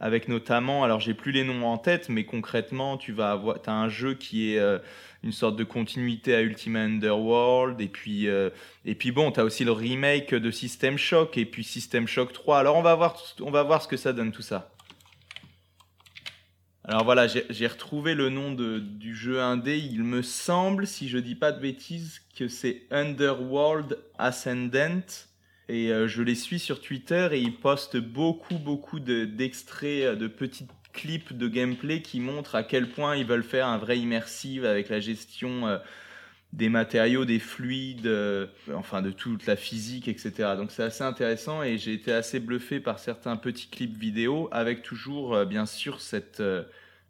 Avec 0.00 0.28
notamment, 0.28 0.82
alors 0.82 1.00
j'ai 1.00 1.14
plus 1.14 1.30
les 1.30 1.44
noms 1.44 1.64
en 1.64 1.78
tête, 1.78 2.08
mais 2.08 2.24
concrètement, 2.24 2.98
tu 2.98 3.12
vas 3.12 3.30
avoir, 3.30 3.58
as 3.64 3.72
un 3.72 3.88
jeu 3.88 4.14
qui 4.14 4.52
est 4.52 4.60
une 5.24 5.32
sorte 5.32 5.56
de 5.56 5.64
continuité 5.64 6.34
à 6.34 6.42
Ultima 6.42 6.80
Underworld, 6.80 7.80
et 7.80 7.88
puis, 7.88 8.28
euh, 8.28 8.50
et 8.84 8.94
puis 8.94 9.10
bon, 9.10 9.32
tu 9.32 9.40
as 9.40 9.44
aussi 9.44 9.64
le 9.64 9.72
remake 9.72 10.34
de 10.34 10.50
System 10.50 10.98
Shock, 10.98 11.38
et 11.38 11.46
puis 11.46 11.64
System 11.64 12.06
Shock 12.06 12.34
3. 12.34 12.58
Alors 12.58 12.76
on 12.76 12.82
va 12.82 12.94
voir, 12.94 13.16
on 13.40 13.50
va 13.50 13.62
voir 13.62 13.82
ce 13.82 13.88
que 13.88 13.96
ça 13.96 14.12
donne 14.12 14.32
tout 14.32 14.42
ça. 14.42 14.70
Alors 16.86 17.04
voilà, 17.04 17.26
j'ai 17.26 17.66
retrouvé 17.66 18.14
le 18.14 18.28
nom 18.28 18.52
de, 18.52 18.78
du 18.78 19.16
jeu 19.16 19.40
indé. 19.40 19.78
Il 19.78 20.04
me 20.04 20.20
semble, 20.20 20.86
si 20.86 21.08
je 21.08 21.16
dis 21.16 21.34
pas 21.34 21.50
de 21.50 21.58
bêtises, 21.58 22.20
que 22.36 22.46
c'est 22.46 22.82
Underworld 22.90 23.98
Ascendant. 24.18 25.00
Et 25.70 25.90
euh, 25.90 26.06
je 26.06 26.22
les 26.22 26.34
suis 26.34 26.58
sur 26.58 26.82
Twitter 26.82 27.26
et 27.32 27.40
ils 27.40 27.56
postent 27.56 27.96
beaucoup, 27.96 28.58
beaucoup 28.58 29.00
de- 29.00 29.24
d'extraits, 29.24 30.02
euh, 30.04 30.14
de, 30.14 30.26
petits 30.26 30.66
clips 30.94 31.34
de 31.34 31.48
gameplay 31.48 32.02
qui 32.02 32.20
montrent 32.20 32.56
à 32.56 32.64
quel 32.64 32.90
point 32.90 33.16
ils 33.16 33.26
veulent 33.26 33.44
faire 33.44 33.66
un 33.68 33.78
vrai 33.78 33.98
immersive 33.98 34.64
avec 34.64 34.88
la 34.90 35.00
gestion 35.00 35.68
euh, 35.68 35.78
des 36.52 36.68
matériaux, 36.68 37.24
des 37.24 37.40
fluides, 37.40 38.06
euh, 38.06 38.46
enfin 38.74 39.02
de 39.02 39.10
toute 39.10 39.46
la 39.46 39.56
physique, 39.56 40.08
etc. 40.08 40.56
Donc 40.56 40.70
c'est 40.70 40.84
assez 40.84 41.04
intéressant 41.04 41.62
et 41.62 41.78
j'ai 41.78 41.94
été 41.94 42.12
assez 42.12 42.40
bluffé 42.40 42.80
par 42.80 42.98
certains 43.00 43.36
petits 43.36 43.68
clips 43.68 43.96
vidéo 43.98 44.48
avec 44.52 44.82
toujours, 44.82 45.34
euh, 45.34 45.44
bien 45.44 45.66
sûr, 45.66 46.00
cette, 46.00 46.42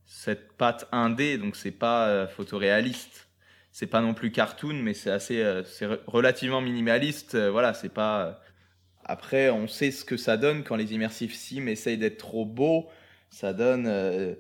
cette 0.06 0.52
patte 0.54 0.88
indé. 0.92 1.38
Donc 1.38 1.56
c'est 1.56 1.70
pas 1.72 2.26
photoréaliste 2.28 3.28
c'est 3.72 3.88
pas 3.88 4.00
non 4.00 4.14
plus 4.14 4.30
cartoon, 4.30 4.74
mais 4.74 4.94
c'est 4.94 5.10
assez, 5.10 5.42
c'est 5.66 5.86
re- 5.88 5.98
relativement 6.06 6.60
minimaliste. 6.60 7.36
voilà, 7.36 7.74
c'est 7.74 7.88
pas. 7.92 8.40
Après, 9.04 9.50
on 9.50 9.68
sait 9.68 9.90
ce 9.90 10.04
que 10.04 10.16
ça 10.16 10.36
donne 10.36 10.64
quand 10.64 10.76
les 10.76 10.94
immersive 10.94 11.34
sim 11.34 11.66
essayent 11.66 11.98
d'être 11.98 12.18
trop 12.18 12.44
beaux. 12.46 12.88
Ça 13.34 13.52
donne 13.52 13.86
euh, 13.88 14.34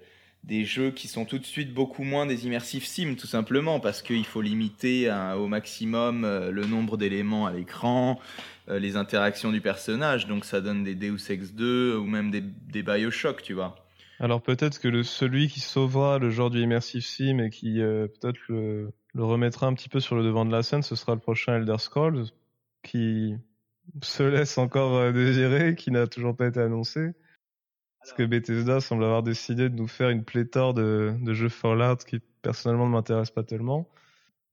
des 0.44 0.64
jeux 0.64 0.92
qui 0.92 1.08
sont 1.08 1.24
tout 1.24 1.38
de 1.38 1.44
suite 1.44 1.74
beaucoup 1.74 2.04
moins 2.04 2.26
des 2.26 2.46
immersive 2.46 2.86
sim, 2.86 3.16
tout 3.18 3.26
simplement, 3.26 3.80
parce 3.80 4.02
qu'il 4.02 4.24
faut 4.24 4.40
limiter 4.40 5.10
au 5.36 5.48
maximum 5.48 6.24
euh, 6.24 6.52
le 6.52 6.64
nombre 6.64 6.96
d'éléments 6.96 7.46
à 7.46 7.52
l'écran, 7.52 8.20
euh, 8.68 8.78
les 8.78 8.96
interactions 8.96 9.50
du 9.50 9.60
personnage. 9.60 10.28
Donc 10.28 10.44
ça 10.44 10.60
donne 10.60 10.84
des 10.84 10.94
Deus 10.94 11.30
Ex 11.30 11.54
2 11.54 11.96
ou 11.96 12.04
même 12.04 12.30
des, 12.30 12.40
des 12.40 12.84
Bioshock, 12.84 13.42
tu 13.42 13.54
vois. 13.54 13.74
Alors 14.20 14.40
peut-être 14.42 14.78
que 14.78 15.02
celui 15.02 15.48
qui 15.48 15.58
sauvera 15.58 16.20
le 16.20 16.30
genre 16.30 16.50
du 16.50 16.60
immersive 16.60 17.04
sim 17.04 17.38
et 17.40 17.50
qui 17.50 17.80
euh, 17.80 18.06
peut-être 18.06 18.38
le, 18.48 18.92
le 19.12 19.24
remettra 19.24 19.66
un 19.66 19.74
petit 19.74 19.88
peu 19.88 19.98
sur 19.98 20.14
le 20.14 20.22
devant 20.22 20.44
de 20.44 20.52
la 20.52 20.62
scène, 20.62 20.82
ce 20.82 20.94
sera 20.94 21.14
le 21.14 21.20
prochain 21.20 21.56
Elder 21.56 21.78
Scrolls, 21.78 22.26
qui 22.84 23.34
se 24.02 24.22
laisse 24.22 24.56
encore 24.56 24.96
euh, 24.96 25.12
désirer, 25.12 25.74
qui 25.74 25.90
n'a 25.90 26.06
toujours 26.06 26.36
pas 26.36 26.46
été 26.46 26.60
annoncé. 26.60 27.10
Parce 28.04 28.12
que 28.12 28.22
Bethesda 28.22 28.82
semble 28.82 29.02
avoir 29.02 29.22
décidé 29.22 29.70
de 29.70 29.74
nous 29.74 29.88
faire 29.88 30.10
une 30.10 30.24
pléthore 30.24 30.74
de, 30.74 31.14
de 31.22 31.32
jeux 31.32 31.48
Fallout 31.48 31.96
qui 32.06 32.20
personnellement 32.42 32.86
ne 32.86 32.92
m'intéressent 32.92 33.34
pas 33.34 33.44
tellement. 33.44 33.88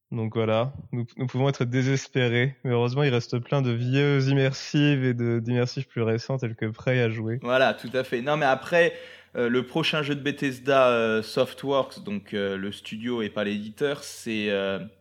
Donc 0.10 0.36
voilà, 0.36 0.72
nous, 0.94 1.06
pouvons 1.28 1.50
être 1.50 1.66
désespérés, 1.66 2.56
mais 2.64 2.72
heureusement 2.72 3.04
il 3.04 3.14
reste 3.14 3.40
plein 3.40 3.62
de 3.62 3.72
vieux 3.72 4.22
immersives 4.30 5.04
et 5.04 5.14
d'immersives 5.14 5.86
plus 5.86 6.02
récents 6.02 6.38
tels 6.38 6.56
que 6.56 6.66
Prey 6.66 7.02
à 7.02 7.10
jouer. 7.10 7.40
Voilà, 7.42 7.74
tout 7.74 7.90
à 7.94 8.06
fait. 8.06 8.22
Non 8.22 8.38
mais 8.38 8.46
après, 8.46 8.94
euh, 9.36 9.50
le 9.50 9.66
prochain 9.66 10.02
jeu 10.02 10.16
de 10.16 10.22
Bethesda 10.22 10.88
euh, 10.88 11.22
Softworks, 11.22 12.06
donc 12.06 12.34
euh, 12.34 12.56
le 12.56 12.72
studio 12.72 13.22
et 13.22 13.30
pas 13.30 13.44
l'éditeur, 13.44 14.06
c'est 14.06 14.50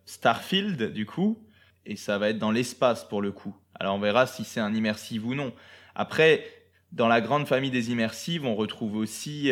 Starfield 0.06 0.92
du 0.92 1.06
coup, 1.06 1.38
et 1.86 1.94
ça 1.94 2.18
va 2.18 2.30
être 2.30 2.38
dans 2.38 2.50
l'espace 2.50 3.04
pour 3.04 3.22
le 3.22 3.30
coup. 3.30 3.56
Alors 3.78 3.94
on 3.94 4.00
verra 4.00 4.26
si 4.26 4.42
c'est 4.42 4.60
un 4.60 4.74
immersive 4.74 5.24
ou 5.24 5.36
non. 5.36 5.52
Après, 5.94 6.44
dans 6.92 7.08
la 7.08 7.20
grande 7.20 7.46
famille 7.46 7.70
des 7.70 7.90
immersives, 7.90 8.44
on 8.44 8.54
retrouve 8.54 8.96
aussi 8.96 9.50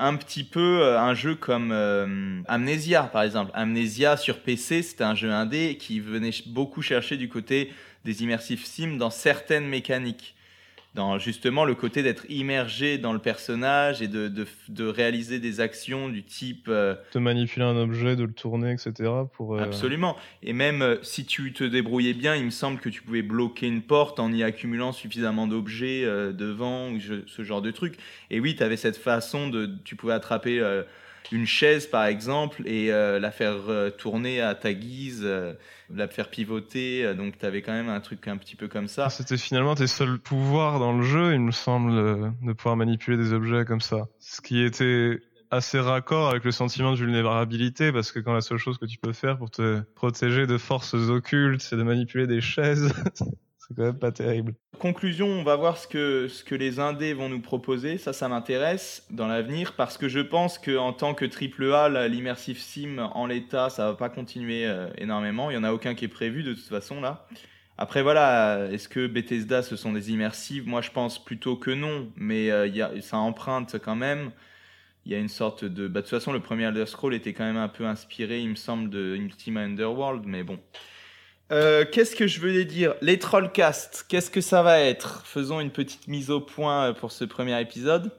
un 0.00 0.16
petit 0.16 0.44
peu 0.44 0.80
euh, 0.82 0.98
un 0.98 1.12
jeu 1.12 1.34
comme 1.34 1.70
euh, 1.72 2.40
Amnesia, 2.48 3.02
par 3.04 3.22
exemple. 3.22 3.50
Amnesia 3.54 4.16
sur 4.16 4.40
PC, 4.40 4.82
c'était 4.82 5.04
un 5.04 5.14
jeu 5.14 5.30
indé 5.30 5.76
qui 5.76 6.00
venait 6.00 6.30
beaucoup 6.46 6.80
chercher 6.80 7.18
du 7.18 7.28
côté 7.28 7.70
des 8.06 8.22
immersive 8.22 8.64
sims 8.64 8.96
dans 8.96 9.10
certaines 9.10 9.68
mécaniques 9.68 10.34
dans 10.94 11.18
justement 11.18 11.64
le 11.64 11.74
côté 11.74 12.02
d'être 12.02 12.24
immergé 12.28 12.98
dans 12.98 13.12
le 13.12 13.20
personnage 13.20 14.02
et 14.02 14.08
de, 14.08 14.28
de, 14.68 14.86
réaliser 14.86 15.38
des 15.38 15.60
actions 15.60 16.08
du 16.08 16.24
type... 16.24 16.66
Euh, 16.68 16.96
de 17.14 17.20
manipuler 17.20 17.64
un 17.64 17.76
objet, 17.76 18.16
de 18.16 18.24
le 18.24 18.32
tourner, 18.32 18.72
etc. 18.72 19.10
Pour, 19.32 19.54
euh, 19.54 19.62
Absolument. 19.62 20.16
Et 20.42 20.52
même 20.52 20.82
euh, 20.82 20.96
si 21.02 21.24
tu 21.24 21.52
te 21.52 21.62
débrouillais 21.62 22.14
bien, 22.14 22.34
il 22.34 22.44
me 22.44 22.50
semble 22.50 22.80
que 22.80 22.88
tu 22.88 23.02
pouvais 23.02 23.22
bloquer 23.22 23.68
une 23.68 23.82
porte 23.82 24.18
en 24.18 24.32
y 24.32 24.42
accumulant 24.42 24.90
suffisamment 24.92 25.46
d'objets 25.46 26.04
devant, 26.32 26.90
ou 26.90 26.98
ce 27.00 27.42
genre 27.42 27.62
de 27.62 27.70
truc. 27.70 27.96
Et 28.30 28.40
oui, 28.40 28.56
tu 28.56 28.62
avais 28.62 28.76
cette 28.76 28.96
façon 28.96 29.48
de... 29.48 29.70
Tu 29.84 29.94
pouvais 29.94 30.14
attraper 30.14 30.60
une 31.32 31.46
chaise 31.46 31.86
par 31.86 32.04
exemple 32.06 32.62
et 32.66 32.92
euh, 32.92 33.18
la 33.18 33.30
faire 33.30 33.68
euh, 33.68 33.90
tourner 33.90 34.40
à 34.40 34.54
ta 34.54 34.72
guise, 34.72 35.22
euh, 35.24 35.54
la 35.92 36.08
faire 36.08 36.28
pivoter. 36.28 37.14
donc 37.14 37.38
tu 37.38 37.46
avais 37.46 37.62
quand 37.62 37.72
même 37.72 37.88
un 37.88 38.00
truc 38.00 38.26
un 38.28 38.36
petit 38.36 38.56
peu 38.56 38.68
comme 38.68 38.88
ça. 38.88 39.08
C'était 39.10 39.36
finalement 39.36 39.74
tes 39.74 39.86
seuls 39.86 40.18
pouvoirs 40.18 40.78
dans 40.78 40.96
le 40.96 41.02
jeu, 41.02 41.34
il 41.34 41.40
me 41.40 41.52
semble, 41.52 42.32
de 42.42 42.52
pouvoir 42.52 42.76
manipuler 42.76 43.16
des 43.16 43.32
objets 43.32 43.64
comme 43.64 43.80
ça. 43.80 44.08
Ce 44.18 44.40
qui 44.40 44.62
était 44.62 45.20
assez 45.50 45.80
raccord 45.80 46.28
avec 46.28 46.44
le 46.44 46.52
sentiment 46.52 46.92
de 46.92 46.96
vulnérabilité 46.96 47.90
parce 47.92 48.12
que 48.12 48.20
quand 48.20 48.32
la 48.32 48.40
seule 48.40 48.58
chose 48.58 48.78
que 48.78 48.86
tu 48.86 48.98
peux 48.98 49.12
faire 49.12 49.36
pour 49.36 49.50
te 49.50 49.80
protéger 49.94 50.46
de 50.46 50.58
forces 50.58 50.94
occultes, 50.94 51.60
c'est 51.60 51.76
de 51.76 51.82
manipuler 51.82 52.26
des 52.26 52.40
chaises. 52.40 52.92
c'est 53.70 53.76
quand 53.76 53.84
même 53.84 53.98
pas 53.98 54.10
terrible. 54.10 54.54
Conclusion, 54.80 55.28
on 55.28 55.44
va 55.44 55.54
voir 55.54 55.76
ce 55.76 55.86
que, 55.86 56.26
ce 56.26 56.42
que 56.42 56.56
les 56.56 56.80
indés 56.80 57.12
vont 57.12 57.28
nous 57.28 57.40
proposer. 57.40 57.98
Ça, 57.98 58.12
ça 58.12 58.28
m'intéresse 58.28 59.06
dans 59.10 59.28
l'avenir 59.28 59.74
parce 59.76 59.96
que 59.96 60.08
je 60.08 60.18
pense 60.18 60.58
qu'en 60.58 60.92
tant 60.92 61.14
que 61.14 61.24
triple 61.24 61.72
A, 61.72 62.08
l'immersive 62.08 62.58
sim 62.58 62.98
en 62.98 63.26
l'état, 63.26 63.70
ça 63.70 63.86
va 63.86 63.94
pas 63.94 64.08
continuer 64.08 64.66
euh, 64.66 64.88
énormément. 64.98 65.50
Il 65.50 65.54
y 65.54 65.56
en 65.56 65.62
a 65.62 65.72
aucun 65.72 65.94
qui 65.94 66.04
est 66.04 66.08
prévu 66.08 66.42
de 66.42 66.52
toute 66.52 66.66
façon 66.68 67.00
là. 67.00 67.28
Après 67.78 68.02
voilà, 68.02 68.66
est-ce 68.72 68.88
que 68.88 69.06
Bethesda 69.06 69.62
ce 69.62 69.76
sont 69.76 69.92
des 69.92 70.10
immersives? 70.10 70.66
Moi 70.66 70.80
je 70.80 70.90
pense 70.90 71.24
plutôt 71.24 71.56
que 71.56 71.70
non, 71.70 72.10
mais 72.16 72.50
euh, 72.50 72.66
y 72.66 72.82
a, 72.82 73.00
ça 73.00 73.18
emprunte 73.18 73.78
quand 73.78 73.96
même. 73.96 74.32
Il 75.06 75.12
y 75.12 75.14
a 75.14 75.18
une 75.18 75.28
sorte 75.28 75.64
de... 75.64 75.86
Bah, 75.86 76.00
de 76.00 76.06
toute 76.06 76.10
façon 76.10 76.32
le 76.32 76.40
premier 76.40 76.64
Elder 76.64 76.86
Scroll 76.86 77.14
était 77.14 77.34
quand 77.34 77.44
même 77.44 77.56
un 77.56 77.68
peu 77.68 77.86
inspiré, 77.86 78.40
il 78.40 78.50
me 78.50 78.54
semble, 78.56 78.90
de 78.90 79.14
Ultima 79.16 79.60
Underworld, 79.60 80.24
mais 80.26 80.42
bon. 80.42 80.58
Euh, 81.50 81.84
qu'est-ce 81.90 82.14
que 82.14 82.28
je 82.28 82.38
voulais 82.40 82.64
dire? 82.64 82.94
Les 83.02 83.18
Trollcasts, 83.18 84.06
qu'est-ce 84.08 84.30
que 84.30 84.40
ça 84.40 84.62
va 84.62 84.78
être? 84.78 85.26
Faisons 85.26 85.58
une 85.58 85.70
petite 85.70 86.06
mise 86.06 86.30
au 86.30 86.40
point 86.40 86.90
euh, 86.90 86.92
pour 86.92 87.10
ce 87.10 87.24
premier 87.24 87.60
épisode. 87.60 88.12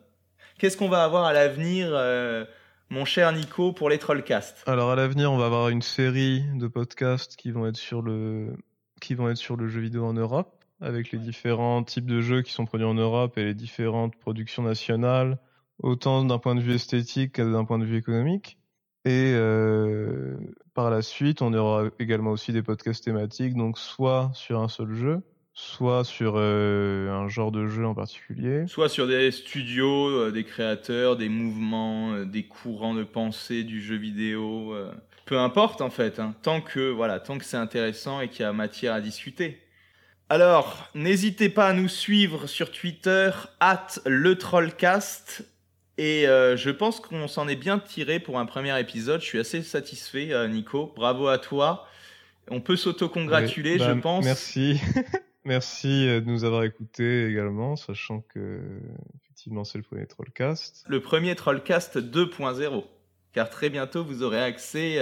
Qu'est-ce 0.60 0.76
qu'on 0.76 0.90
va 0.90 1.04
avoir 1.04 1.24
à 1.24 1.32
l'avenir, 1.32 1.88
euh, 1.92 2.44
mon 2.90 3.06
cher 3.06 3.32
Nico, 3.32 3.72
pour 3.72 3.90
les 3.90 4.00
Trollcasts? 4.00 4.64
Alors 4.68 4.92
à 4.92 4.96
l'avenir, 4.98 5.32
on 5.32 5.38
va 5.38 5.46
avoir 5.46 5.70
une 5.70 5.82
série 5.82 6.44
de 6.56 6.68
podcasts 6.68 7.38
qui 7.38 7.52
vont 7.52 7.66
être 7.68 7.78
sur 7.78 8.02
le 8.02 8.54
qui 9.00 9.16
vont 9.16 9.30
être 9.30 9.38
sur 9.38 9.56
le 9.56 9.68
jeu 9.68 9.80
vidéo 9.80 10.06
en 10.06 10.14
Europe, 10.14 10.64
avec 10.82 11.12
les 11.12 11.18
différents 11.18 11.84
types 11.84 12.06
de 12.06 12.22
jeux 12.22 12.42
qui 12.44 12.52
sont 12.52 12.66
produits 12.66 12.86
en 12.86 12.94
Europe 12.94 13.38
et 13.38 13.46
les 13.46 13.56
différentes 13.56 14.16
productions 14.18 14.62
nationales, 14.62 15.40
autant 15.80 16.24
d'un 16.24 16.38
point 16.38 16.54
de 16.54 16.62
vue 16.62 16.76
esthétique 16.76 17.32
que 17.32 17.42
d'un 17.42 17.64
point 17.64 17.80
de 17.80 17.86
vue 17.86 17.98
économique. 17.98 18.60
Et 19.04 19.34
euh, 19.36 20.36
par 20.76 20.92
la 20.92 21.02
suite, 21.02 21.42
on 21.42 21.54
aura 21.54 21.90
également 22.00 22.32
aussi 22.32 22.54
des 22.54 22.62
podcasts 22.62 23.04
thématiques, 23.04 23.56
donc 23.56 23.80
soit 23.80 24.30
sur 24.36 24.60
un 24.60 24.68
seul 24.68 24.94
jeu, 24.94 25.22
soit 25.54 26.04
sur 26.04 26.34
euh, 26.36 27.10
un 27.10 27.28
genre 27.28 27.52
de 27.52 27.66
jeu 27.66 27.86
en 27.86 27.96
particulier. 27.96 28.66
Soit 28.68 28.90
sur 28.90 29.08
des 29.08 29.32
studios, 29.32 30.08
euh, 30.10 30.32
des 30.32 30.44
créateurs, 30.44 31.18
des 31.18 31.30
mouvements, 31.30 32.26
des 32.26 32.44
courants 32.44 32.94
de 32.94 33.04
pensée 33.04 33.64
du 33.64 33.82
jeu 33.82 33.96
vidéo. 33.96 34.76
peu 35.26 35.40
importe 35.40 35.82
en 35.82 35.90
fait, 35.90 36.20
hein, 36.20 36.36
tant 36.44 36.62
que 36.62 36.92
voilà, 36.92 37.20
tant 37.20 37.40
que 37.40 37.46
c'est 37.46 37.58
intéressant 37.58 38.22
et 38.22 38.30
qu'il 38.30 38.42
y 38.42 38.46
a 38.46 38.54
matière 38.54 38.94
à 38.94 39.02
discuter. 39.02 39.62
Alors, 40.32 40.88
n'hésitez 40.96 41.50
pas 41.50 41.68
à 41.68 41.74
nous 41.74 41.90
suivre 41.90 42.48
sur 42.48 42.72
Twitter, 42.72 43.32
at 43.60 43.88
le 44.06 44.38
Trollcast, 44.38 45.44
et 45.98 46.28
euh, 46.28 46.56
je 46.56 46.70
pense 46.70 47.00
qu'on 47.00 47.28
s'en 47.28 47.48
est 47.48 47.56
bien 47.56 47.80
tiré 47.80 48.20
pour 48.20 48.40
un 48.40 48.46
premier 48.46 48.80
épisode. 48.80 49.22
Je 49.22 49.26
suis 49.26 49.40
assez 49.40 49.62
satisfait, 49.62 50.32
euh, 50.32 50.48
Nico. 50.48 50.92
Bravo 50.96 51.28
à 51.28 51.38
toi. 51.38 51.86
On 52.50 52.62
peut 52.62 52.76
s'auto-congratuler, 52.76 53.78
je 53.78 53.86
bah, 53.86 54.00
pense. 54.02 54.26
Merci. 54.26 54.82
merci 55.46 56.08
euh, 56.08 56.22
de 56.22 56.26
nous 56.26 56.44
avoir 56.44 56.64
écoutés 56.64 57.28
également, 57.28 57.76
sachant 57.76 58.22
que 58.22 58.60
effectivement 59.24 59.64
c'est 59.64 59.78
le 59.78 59.84
premier 59.84 60.08
Trollcast. 60.08 60.86
Le 60.88 61.02
premier 61.02 61.36
Trollcast 61.36 61.98
2.0 61.98 62.84
car 63.34 63.50
très 63.50 63.70
bientôt 63.70 64.04
vous 64.04 64.24
aurez 64.24 64.44
accès 64.44 65.00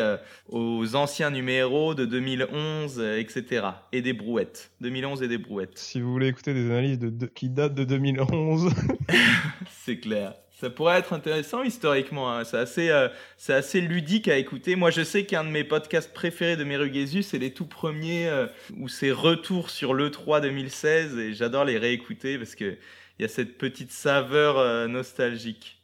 aux 0.50 0.96
anciens 0.96 1.32
numéros 1.32 1.96
de 1.96 2.06
2011, 2.06 3.00
etc. 3.18 3.66
Et 3.92 4.04
des 4.04 4.14
brouettes. 4.14 4.70
2011 4.82 5.24
et 5.24 5.28
des 5.28 5.40
brouettes. 5.40 5.80
Si 5.80 6.00
vous 6.00 6.12
voulez 6.12 6.28
écouter 6.28 6.54
des 6.54 6.70
analyses 6.70 7.00
de, 7.00 7.26
qui 7.26 7.50
datent 7.50 7.74
de 7.74 7.86
2011. 7.86 8.72
c'est 9.84 9.98
clair. 9.98 10.36
Ça 10.60 10.70
pourrait 10.70 11.00
être 11.00 11.14
intéressant 11.14 11.64
historiquement. 11.64 12.34
Hein. 12.34 12.44
C'est 12.44 12.58
assez, 12.58 12.90
euh, 12.90 13.08
c'est 13.38 13.54
assez 13.54 13.80
ludique 13.80 14.28
à 14.28 14.36
écouter. 14.36 14.76
Moi, 14.76 14.92
je 14.92 15.04
sais 15.04 15.24
qu'un 15.24 15.46
de 15.46 15.50
mes 15.50 15.64
podcasts 15.64 16.14
préférés 16.14 16.58
de 16.58 16.66
Merugesu, 16.66 17.24
c'est 17.24 17.38
les 17.38 17.54
tout 17.54 17.66
premiers 17.66 18.28
euh, 18.28 18.46
où 18.78 18.90
c'est 18.90 19.12
retour 19.12 19.70
sur 19.70 19.94
l'E3 19.94 20.42
2016 20.42 21.18
et 21.18 21.34
j'adore 21.34 21.64
les 21.64 21.78
réécouter 21.78 22.38
parce 22.38 22.56
qu'il 22.56 22.78
y 23.20 23.24
a 23.24 23.30
cette 23.30 23.58
petite 23.58 23.94
saveur 23.94 24.58
euh, 24.58 24.88
nostalgique. 24.88 25.82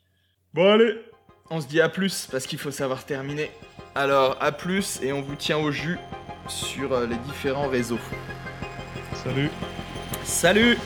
Bon, 0.54 0.70
allez, 0.70 0.98
on 1.50 1.62
se 1.62 1.68
dit 1.68 1.80
à 1.80 1.88
plus 1.88 2.28
parce 2.30 2.46
qu'il 2.46 2.60
faut 2.60 2.72
savoir 2.72 3.06
terminer. 3.06 3.52
Alors, 3.96 4.36
à 4.42 4.52
plus 4.52 5.00
et 5.02 5.14
on 5.14 5.22
vous 5.22 5.38
tient 5.38 5.58
au 5.58 5.72
jus 5.72 5.98
sur 6.50 7.00
les 7.08 7.18
différents 7.28 7.70
réseaux. 7.70 8.00
Salut. 9.14 9.50
Salut 10.26 10.78